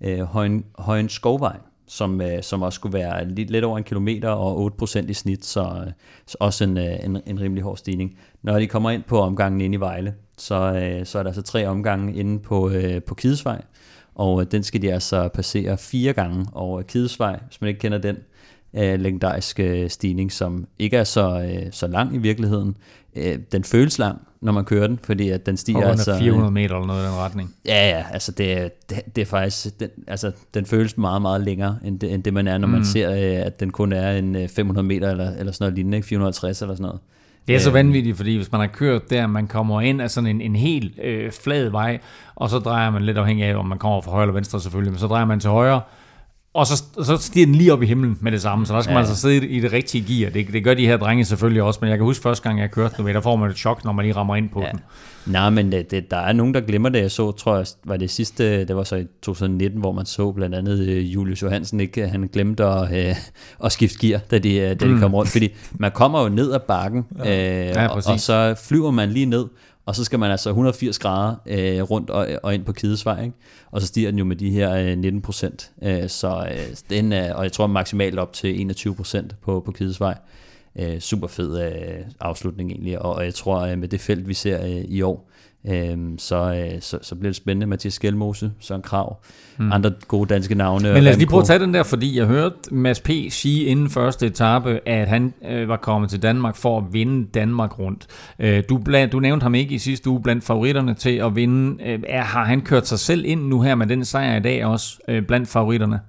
[0.00, 1.56] øh, Højen, Højen Skovvej,
[1.86, 5.44] som, øh, som også skulle være lidt, lidt over en kilometer og 8% i snit,
[5.44, 5.92] så,
[6.26, 8.18] så også en, øh, en, en rimelig hård stigning.
[8.42, 11.42] Når de kommer ind på omgangen ind i Vejle, så, øh, så er der altså
[11.42, 13.62] tre omgange inde på, øh, på Kidesvej,
[14.14, 17.98] og øh, den skal de altså passere fire gange over Kidesvej, hvis man ikke kender
[17.98, 18.16] den
[18.74, 22.76] øh, legendariske stigning, som ikke er så, øh, så lang i virkeligheden.
[23.16, 25.88] Øh, den føles lang, når man kører den, fordi at den stiger...
[25.88, 27.54] Altså, 400 meter eller noget i den retning.
[27.66, 31.78] Ja, ja, altså det, det, det er faktisk, den, altså den føles meget, meget længere,
[31.84, 32.72] end det, end det man er, når mm.
[32.72, 35.96] man ser, øh, at den kun er en 500 meter eller, eller sådan noget lignende,
[35.96, 36.08] ikke?
[36.08, 37.00] 450 eller sådan noget.
[37.48, 40.30] Det er så vanvittigt, fordi hvis man har kørt der, man kommer ind af sådan
[40.30, 41.98] en, en helt øh, flad vej,
[42.34, 44.92] og så drejer man lidt afhængig af, om man kommer fra højre eller venstre selvfølgelig,
[44.92, 45.80] men så drejer man til højre,
[46.54, 48.90] og så, så stiger den lige op i himlen med det samme, så der skal
[48.90, 48.94] ja.
[48.94, 50.30] man altså sidde i det rigtige gear.
[50.30, 52.70] Det, det gør de her drenge selvfølgelig også, men jeg kan huske første gang, jeg
[52.70, 54.70] kørte nu, der får man et chok, når man lige rammer ind på ja.
[54.70, 54.80] den.
[55.26, 57.00] Nej, men det, det, der er nogen, der glemmer det.
[57.00, 60.32] Jeg så, tror jeg, var det sidste, det var så i 2019, hvor man så
[60.32, 62.08] blandt andet øh, Julius Johansen, ikke?
[62.08, 63.16] han glemte at, øh,
[63.64, 65.00] at skifte gear, da de, øh, da de mm.
[65.00, 65.30] kom rundt.
[65.30, 67.66] Fordi man kommer jo ned ad bakken, ja.
[67.66, 69.46] Øh, ja, og, og så flyver man lige ned,
[69.86, 73.36] og så skal man altså 180 grader øh, rundt og, og ind på Kidesvej, ikke?
[73.70, 77.12] og så stiger den jo med de her øh, 19 procent, øh, så øh, den
[77.12, 80.18] er, og jeg tror maksimalt op til 21 procent på, på Kidesvej.
[80.78, 84.34] Øh, super fed øh, afslutning egentlig, og, og jeg tror øh, med det felt, vi
[84.34, 85.30] ser øh, i år,
[85.68, 87.66] Øhm, så, øh, så, så bliver det spændende.
[87.66, 89.16] Mathias Skelmose, Søren Krav,
[89.58, 89.72] mm.
[89.72, 90.92] andre gode danske navne.
[90.92, 93.10] Men lad os lige prøve at tage den der, fordi jeg hørte Mads P.
[93.30, 97.78] sige inden første etape, at han øh, var kommet til Danmark for at vinde Danmark
[97.78, 98.06] rundt.
[98.38, 101.84] Øh, du, bland, du nævnte ham ikke i sidste uge blandt favoritterne til at vinde.
[101.84, 104.64] Øh, er, har han kørt sig selv ind nu her med den sejr i dag
[104.64, 106.00] også øh, blandt favoritterne?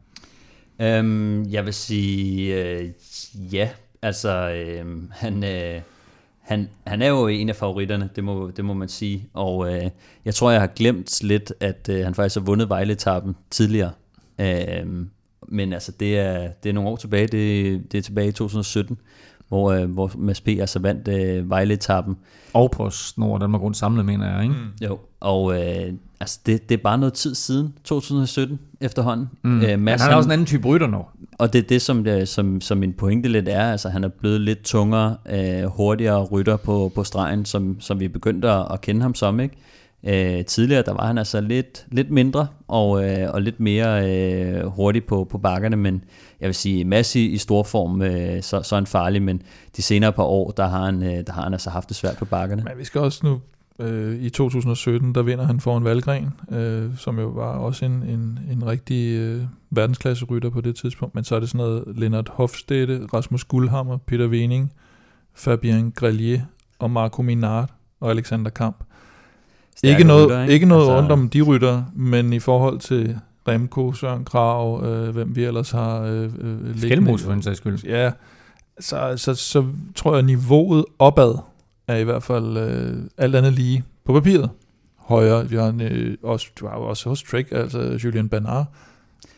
[0.81, 2.89] Øhm, jeg vil sige øh,
[3.53, 3.69] ja.
[4.01, 5.43] Altså, øh, han...
[5.43, 5.81] Øh,
[6.45, 9.29] han, han er jo en af favoritterne, det må, det må man sige.
[9.33, 9.89] Og øh,
[10.25, 13.91] jeg tror, jeg har glemt lidt, at øh, han faktisk har vundet Vejletappen tidligere.
[14.39, 15.05] Øh,
[15.47, 17.27] men altså, det er, det er nogle år tilbage.
[17.27, 18.97] Det, det er tilbage i 2017,
[19.47, 20.47] hvor, øh, hvor Mads P.
[20.47, 22.17] altså vandt øh, Vejletappen.
[22.53, 24.55] Og på Snor Danmark Rundt samlet, mener jeg, ikke?
[24.55, 24.85] Mm.
[24.85, 29.29] Jo, og øh, altså, det, det er bare noget tid siden, 2017 efterhånden.
[29.43, 29.61] Mm.
[29.61, 31.05] Øh, Mads, han er også en anden type rytter nu.
[31.37, 33.71] Og det er det, som, det, som, som min pointe lidt er.
[33.71, 38.07] Altså, han er blevet lidt tungere, øh, hurtigere rytter på, på stregen, som, som vi
[38.07, 39.39] begyndte at, at kende ham som.
[39.39, 39.55] Ikke?
[40.07, 44.65] Øh, tidligere der var han altså lidt, lidt mindre og, øh, og lidt mere øh,
[44.65, 46.03] hurtig på, på bakkerne, men
[46.41, 49.41] jeg vil sige, Massi i stor form, øh, så, så er han farlig, men
[49.77, 52.17] de senere par år, der har han, øh, der har han altså haft det svært
[52.17, 52.63] på bakkerne.
[52.63, 53.39] Men vi skal også nu
[53.79, 58.39] Øh, I 2017, der vinder han foran Valgren, øh, som jo var også en, en,
[58.51, 61.15] en rigtig øh, verdensklasse rytter på det tidspunkt.
[61.15, 64.73] Men så er det sådan noget Lennart Hofstede, Rasmus Guldhammer, Peter Wening,
[65.33, 66.41] Fabien Grelier
[66.79, 67.69] og Marco Minard
[67.99, 68.83] og Alexander Kamp.
[69.83, 70.53] ikke noget, rytter, ikke?
[70.53, 70.97] ikke noget altså...
[70.97, 73.17] rundt om de rytter, men i forhold til
[73.47, 77.17] Remco, Søren Krav, øh, hvem vi ellers har øh, øh, liggende.
[77.17, 77.83] for en sags skyld.
[77.83, 78.11] Ja,
[78.79, 79.65] så, så, så
[79.95, 81.35] tror jeg niveauet opad
[81.87, 84.49] er i hvert fald øh, alt andet lige på papiret
[84.97, 85.49] højere.
[85.49, 88.65] Vi har en, øh, også, du har jo også hos Trek, altså Julian Bernard,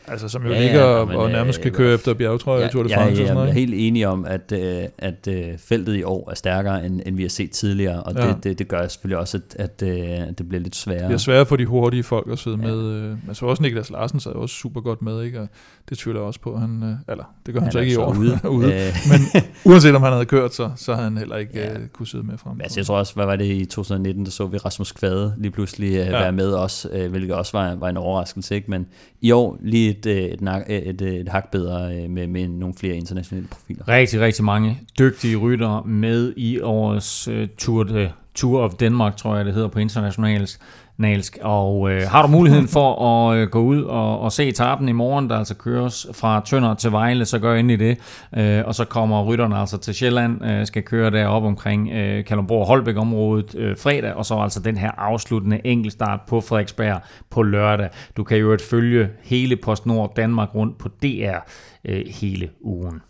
[0.07, 2.67] Altså, som jo ja, ligger ja, men, og nærmest kan øh, køre efter bjergetrøje ja,
[2.67, 3.21] Tour de France.
[3.21, 6.29] Ja, ja, ja, jeg er helt enig om, at, øh, at øh, feltet i år
[6.31, 8.27] er stærkere, end, end vi har set tidligere, og ja.
[8.27, 10.99] det, det, det gør selvfølgelig også, at, at, at det bliver lidt sværere.
[10.99, 12.67] Det bliver sværere for de hurtige folk at sidde ja.
[12.67, 13.15] med.
[13.27, 15.39] Altså også Niklas Larsen sad også super godt med, ikke?
[15.39, 15.47] og
[15.89, 18.15] det tvivler jeg også på, han, eller det gør han, han så ikke i år,
[18.19, 18.39] ude.
[18.49, 18.67] ude.
[19.09, 21.69] men uanset om han havde kørt, så, så havde han heller ikke ja.
[21.93, 22.61] kunne sidde med frem.
[22.61, 25.51] Altså, jeg tror også, hvad var det i 2019, der så vi Rasmus Kvade lige
[25.51, 26.09] pludselig ja.
[26.09, 28.71] være med os, hvilket også var, var en overraskelse, ikke?
[28.71, 28.87] men
[29.21, 32.75] i år lige et, øh, et, øh, et, et, et hak bedre med, med nogle
[32.75, 33.87] flere internationale profiler.
[33.87, 39.35] Rigtig, rigtig mange dygtige rytter med i årets uh, Tour, de, Tour of Denmark, tror
[39.35, 40.59] jeg det hedder på internationalt.
[40.97, 41.37] Nalsk.
[41.41, 44.91] Og øh, har du muligheden for at øh, gå ud og, og se etappen i
[44.91, 47.97] morgen, der altså køres fra Tønder til Vejle, så gør i det.
[48.37, 52.67] Øh, og så kommer rytterne altså til Sjælland, øh, skal køre derop omkring øh, Kalundborg
[52.67, 57.89] Holbæk området øh, fredag, og så altså den her afsluttende enkeltstart på Frederiksberg på lørdag.
[58.17, 61.37] Du kan jo følge hele PostNord Danmark rundt på DR
[61.85, 63.01] øh, hele ugen.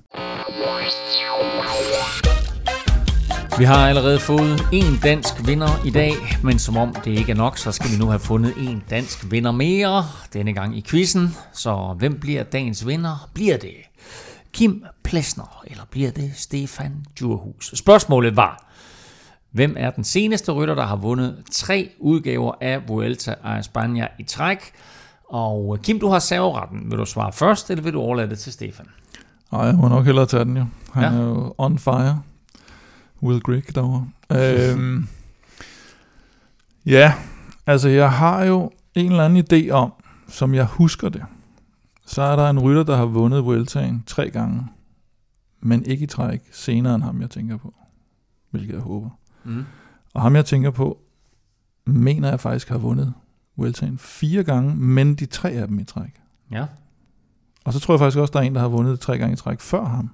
[3.57, 7.35] Vi har allerede fået en dansk vinder i dag, men som om det ikke er
[7.35, 11.35] nok, så skal vi nu have fundet en dansk vinder mere, denne gang i quizzen.
[11.53, 13.29] Så hvem bliver dagens vinder?
[13.33, 13.73] Bliver det
[14.53, 17.71] Kim Plesner, eller bliver det Stefan Djurhus?
[17.75, 18.65] Spørgsmålet var,
[19.51, 24.23] hvem er den seneste rytter, der har vundet tre udgaver af Vuelta a España i
[24.23, 24.59] træk?
[25.29, 26.91] Og Kim, du har serveretten.
[26.91, 28.85] Vil du svare først, eller vil du overlade det til Stefan?
[29.51, 30.65] Nej, jeg må nok hellere tage den jo.
[30.93, 31.09] Han ja.
[31.09, 32.21] er jo on fire.
[33.23, 34.07] Will Grigg derovre.
[34.31, 35.07] øhm,
[36.85, 37.13] ja,
[37.65, 39.93] altså jeg har jo en eller anden idé om,
[40.27, 41.23] som jeg husker det,
[42.05, 44.67] så er der en rytter, der har vundet Vueltaen tre gange,
[45.59, 47.73] men ikke i træk senere end ham, jeg tænker på.
[48.51, 49.09] Hvilket jeg håber.
[49.43, 49.65] Mm.
[50.13, 50.97] Og ham, jeg tænker på,
[51.85, 53.13] mener jeg faktisk har vundet
[53.57, 56.21] Vueltaen fire gange, men de tre af dem i træk.
[56.51, 56.65] Ja.
[57.65, 59.35] Og så tror jeg faktisk også, der er en, der har vundet tre gange i
[59.35, 60.09] træk før ham.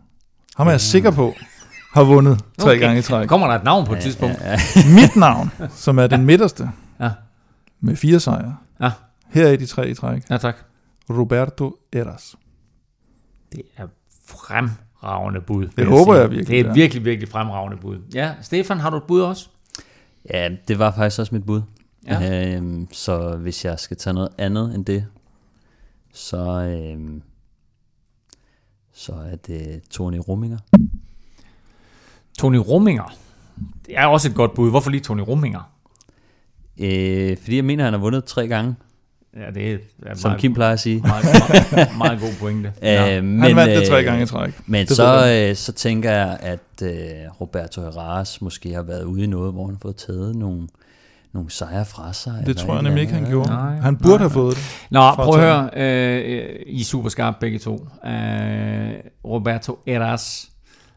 [0.56, 1.34] Ham er jeg sikker på,
[1.94, 2.80] har vundet tre Okay.
[2.80, 3.28] gange i træk.
[3.28, 4.38] Kommer der et navn på et tidspunkt?
[4.42, 4.58] Ja, ja.
[5.02, 7.12] Mit navn, som er den midterste, Ja.
[7.80, 8.58] med fire sejre.
[8.82, 8.92] Ja.
[9.28, 10.30] Her er de tre i træk.
[10.30, 10.56] Ja, tak.
[11.10, 12.36] Roberto Eras.
[13.52, 13.88] Det er
[14.28, 15.68] fremragende bud.
[15.68, 16.22] Det håber sige.
[16.22, 16.70] jeg virkelig, Det er ja.
[16.70, 17.98] et virkelig, virkelig fremragende bud.
[18.14, 19.50] Ja, Stefan, har du et bud også?
[20.30, 21.62] ja, det var faktisk også mit bud.
[22.08, 22.56] Ja.
[22.56, 25.06] Øhm, så hvis jeg skal tage noget andet end det,
[26.14, 27.22] så, øhm,
[28.94, 30.58] så er det Tony Rumminger.
[32.40, 33.14] Tony Rumminger.
[33.86, 34.70] Det er også et godt bud.
[34.70, 35.70] Hvorfor lige Tony Rumminger?
[36.80, 38.76] Øh, fordi jeg mener, han har vundet tre gange,
[39.38, 41.02] Ja, det er som meget, Kim plejer at sige.
[41.02, 41.26] meget,
[41.72, 42.74] meget, meget god pointe.
[42.82, 43.18] Ja.
[43.18, 44.54] Øh, Men, Han vandt det tre øh, gange i træk.
[44.66, 46.92] Men Det så, øh, så tænker jeg, at øh,
[47.42, 50.68] Roberto Herrera måske har været ude i noget, hvor han har fået taget nogle,
[51.34, 52.34] nogle sejre fra sig.
[52.40, 53.50] Det eller tror jeg nemlig ikke, han gjorde.
[53.50, 54.64] Nej, han burde nej, have fået det.
[54.92, 55.70] Nå, prøv at høre.
[55.76, 57.88] Øh, I er super skarpe begge to.
[58.06, 58.12] Øh,
[59.26, 60.50] Roberto Eras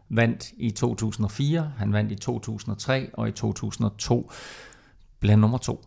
[0.08, 4.30] vandt i 2004, han vandt i 2003, og i 2002
[5.20, 5.84] blev nummer to.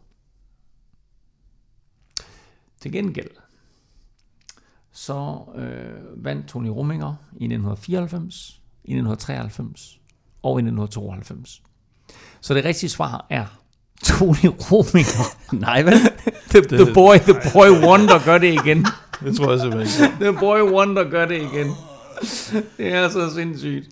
[2.81, 3.29] Til gengæld,
[4.91, 9.99] så øh, vandt Tony Rumminger i 1994, i 1993
[10.43, 11.61] og i 1992.
[12.41, 13.45] Så det rigtige svar er
[14.03, 15.25] Tony Rumminger.
[15.65, 15.93] Nej, vel?
[16.49, 18.85] The, the, boy, the boy wonder gør det igen.
[19.23, 20.23] Det tror jeg simpelthen ikke.
[20.23, 21.67] The boy wonder gør det igen.
[22.77, 23.89] Det er så sindssygt.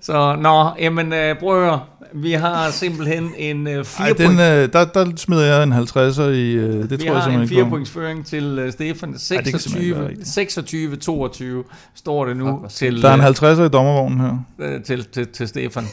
[0.00, 1.80] Så, nå, jamen, øh, prøv at høre.
[2.14, 6.22] Vi har simpelthen en øh, Ej, fire den, øh, der, der smider jeg en 50'er
[6.22, 7.70] i, øh, det Vi tror jeg har en simpelthen fire ikke på.
[7.70, 9.10] points føring til øh, Stefan.
[9.10, 10.28] kan simpelthen ikke være 26, rigtigt.
[10.28, 11.64] 26, 22
[11.94, 14.38] står det Fuck, nu hvor til, Der er en 50'er i dommervognen her.
[14.58, 15.84] øh, til, til, til Stefan.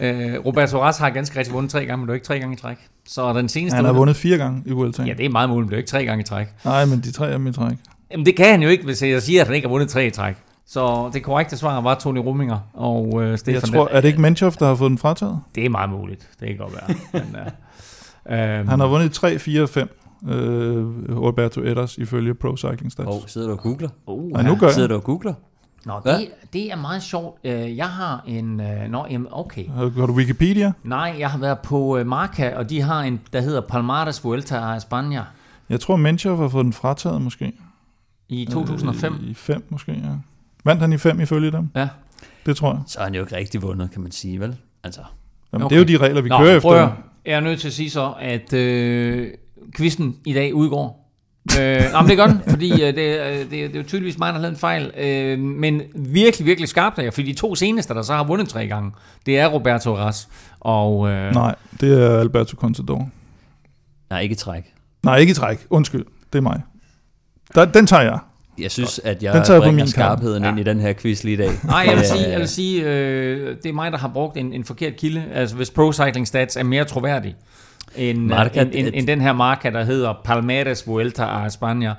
[0.00, 2.54] øh, Roberto Ras har ganske rigtig vundet tre gange, men det er ikke tre gange
[2.54, 2.76] i træk.
[3.08, 3.76] Så den seneste...
[3.76, 5.08] Han har vundet fire gange i Vueltaen.
[5.08, 6.46] Ja, det er meget muligt, men det er ikke tre gange i træk.
[6.64, 7.76] Nej, men de tre dem i træk.
[8.12, 10.06] Jamen det kan han jo ikke, hvis jeg siger, at han ikke har vundet tre
[10.06, 10.34] i træk.
[10.70, 13.54] Så det korrekte svar var Tony Rumminger og øh, Stefan.
[13.54, 15.40] Jeg tror, er det ikke Menchoff, der har fået den frataget?
[15.54, 16.28] Det er meget muligt.
[16.40, 16.96] Det kan godt være.
[17.12, 19.88] Men, øh, øhm, Han har vundet 3, 4 og 5.
[20.28, 20.36] Øh,
[21.20, 23.06] Roberto Edders ifølge Pro Cycling Stats.
[23.06, 23.88] Hov, sidder du og googler?
[24.06, 24.90] uh, Nej, nu gør Sidder jeg.
[24.90, 25.34] du og googler?
[25.84, 27.38] Nå, det, det er meget sjovt.
[27.44, 28.60] Øh, Jeg har en...
[28.60, 29.68] øh, Nå, jamen, okay.
[29.68, 30.72] Har, du Wikipedia?
[30.84, 34.56] Nej, jeg har været på øh, Marca, og de har en, der hedder Palmares Vuelta
[34.56, 35.20] a España
[35.68, 37.52] Jeg tror, Menchoff har fået den frataget måske.
[38.28, 39.14] i 2005.
[39.14, 40.08] Øh, I 5 måske, ja.
[40.64, 41.68] Vandt han i 5 ifølge dem?
[41.76, 41.88] Ja.
[42.46, 42.80] Det tror jeg.
[42.86, 44.56] Så har han jo ikke rigtig vundet, kan man sige, vel?
[44.84, 45.00] Altså,
[45.52, 45.76] Jamen, Okay.
[45.76, 46.92] Det er jo de regler, vi Nå, kører efter.
[47.26, 49.30] Jeg er nødt til at sige så, at øh,
[49.76, 51.10] quizzen i dag udgår.
[51.60, 54.18] øh, nå, men det er godt, fordi øh, det, øh, det, det er jo tydeligvis
[54.18, 54.92] mig, der har lavet en fejl.
[54.98, 58.48] Øh, men virkelig, virkelig skarpt er jeg, fordi de to seneste, der så har vundet
[58.48, 58.92] tre gange,
[59.26, 60.28] det er Roberto Ras
[60.60, 61.08] og...
[61.08, 63.08] Øh, Nej, det er Alberto Contador.
[64.10, 64.74] nej, ikke træk.
[65.02, 65.66] Nej, ikke i træk.
[65.70, 66.04] Undskyld.
[66.32, 66.62] Det er mig.
[67.54, 68.18] Der, den tager jeg.
[68.62, 69.88] Jeg synes, at Den jeg tager jeg på bringer min kamp.
[69.88, 71.50] skarpheden ind i den her quiz lige i dag.
[71.64, 74.36] Nej, jeg vil Øh, sige, jeg vil sige øh, det er mig, der har brugt
[74.36, 75.24] en, en forkert kilde.
[75.34, 77.36] Altså, hvis Pro Cycling Stats er mere troværdig
[77.96, 81.94] end, Marca, end, end, end den her marka, der hedder Palmares Vuelta a España,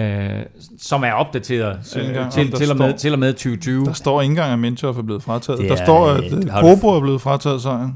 [0.00, 0.42] øh,
[0.78, 3.84] som er opdateret øh, til, til, og med, står- til og med 2020.
[3.84, 5.60] Der står ikke engang, at Menchoff er blevet frataget.
[5.60, 7.94] Det Der er, står, øh, at øh, du- Kobro er blevet frataget sejren.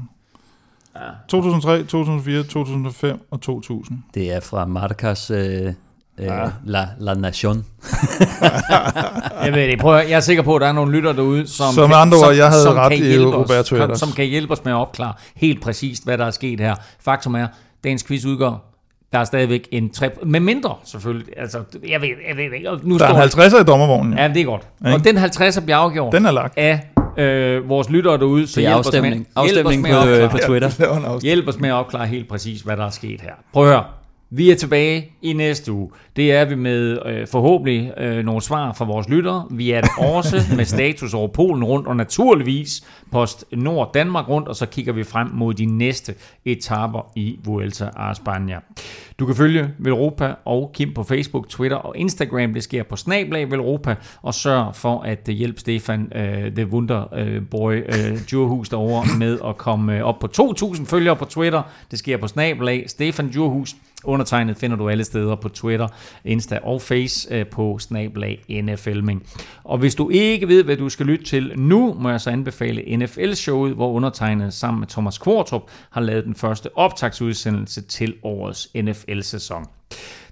[1.27, 3.97] 2003, 2004, 2005 og 2000.
[4.13, 5.73] Det er fra Marcas øh,
[6.19, 6.45] øh, Ja.
[6.65, 7.65] La, La Nation.
[9.43, 9.79] Jeg ved det.
[9.79, 12.17] Prøv, at- jeg er sikker på, at der er nogle lytter derude, som, kan- andre
[12.17, 13.99] ord, jeg havde som ret kan i hjælpe Roberto os, som, Edders.
[13.99, 16.75] som kan hjælpe os med at opklare helt præcist, hvad der er sket her.
[17.05, 17.47] Faktum er,
[17.83, 18.65] dagens quiz udgår.
[19.13, 20.09] Der er stadigvæk en tre...
[20.25, 21.27] Med mindre, selvfølgelig.
[21.37, 21.57] Altså,
[21.89, 22.69] jeg ved, jeg ved ikke.
[22.83, 24.13] Nu Der er står en 50'er i dommervognen.
[24.13, 24.21] Ja.
[24.21, 24.61] Ja, det er godt.
[24.85, 24.97] Ikke?
[24.97, 26.57] Og den 50 bliver afgjort Den er lagt.
[26.57, 26.79] af
[27.17, 28.47] øh, vores lyttere derude.
[28.47, 29.13] Så Det er hjælp os med, afstemning.
[29.13, 30.67] hjælp os Afstemning med på, øh, på Twitter.
[30.67, 31.21] Afstemning.
[31.21, 33.31] Hjælp os med at opklare helt præcis, hvad der er sket her.
[33.53, 33.83] Prøv at høre.
[34.31, 35.89] Vi er tilbage i næste uge.
[36.15, 39.47] Det er vi med øh, forhåbentlig øh, nogle svar fra vores lyttere.
[39.51, 44.47] Vi er det også med status over Polen rundt, og naturligvis Post Nord Danmark rundt,
[44.47, 46.13] og så kigger vi frem mod de næste
[46.45, 48.73] etaper i Vuelta a España.
[49.19, 52.53] Du kan følge Velropa og Kim på Facebook, Twitter og Instagram.
[52.53, 57.03] Det sker på Snablag Velropa, og sørg for at øh, hjælpe Stefan, uh, The Wunder
[57.21, 61.61] uh, Boy, uh, Djurhus derovre med at komme uh, op på 2.000 følgere på Twitter.
[61.91, 63.75] Det sker på Snablag Stefan Djurhus.
[64.03, 65.87] Undertegnet finder du alle steder på Twitter,
[66.25, 69.23] Insta og Face øh, på snablag NFLming.
[69.63, 72.97] Og hvis du ikke ved, hvad du skal lytte til nu, må jeg så anbefale
[72.97, 79.65] NFL-showet, hvor undertegnet sammen med Thomas Kvartrup har lavet den første optagsudsendelse til årets NFL-sæson.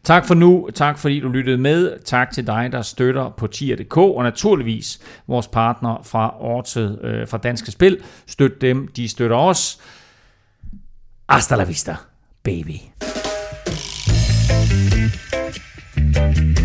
[0.03, 0.69] Tak for nu.
[0.75, 1.99] Tak fordi du lyttede med.
[2.05, 7.37] Tak til dig, der støtter på tier.dk, og naturligvis vores partner fra Ortet øh, fra
[7.37, 7.99] Danske Spil.
[8.27, 9.79] Støt dem, de støtter os.
[11.29, 11.95] Hasta la vista,
[12.43, 12.79] baby.
[16.17, 16.56] Bye.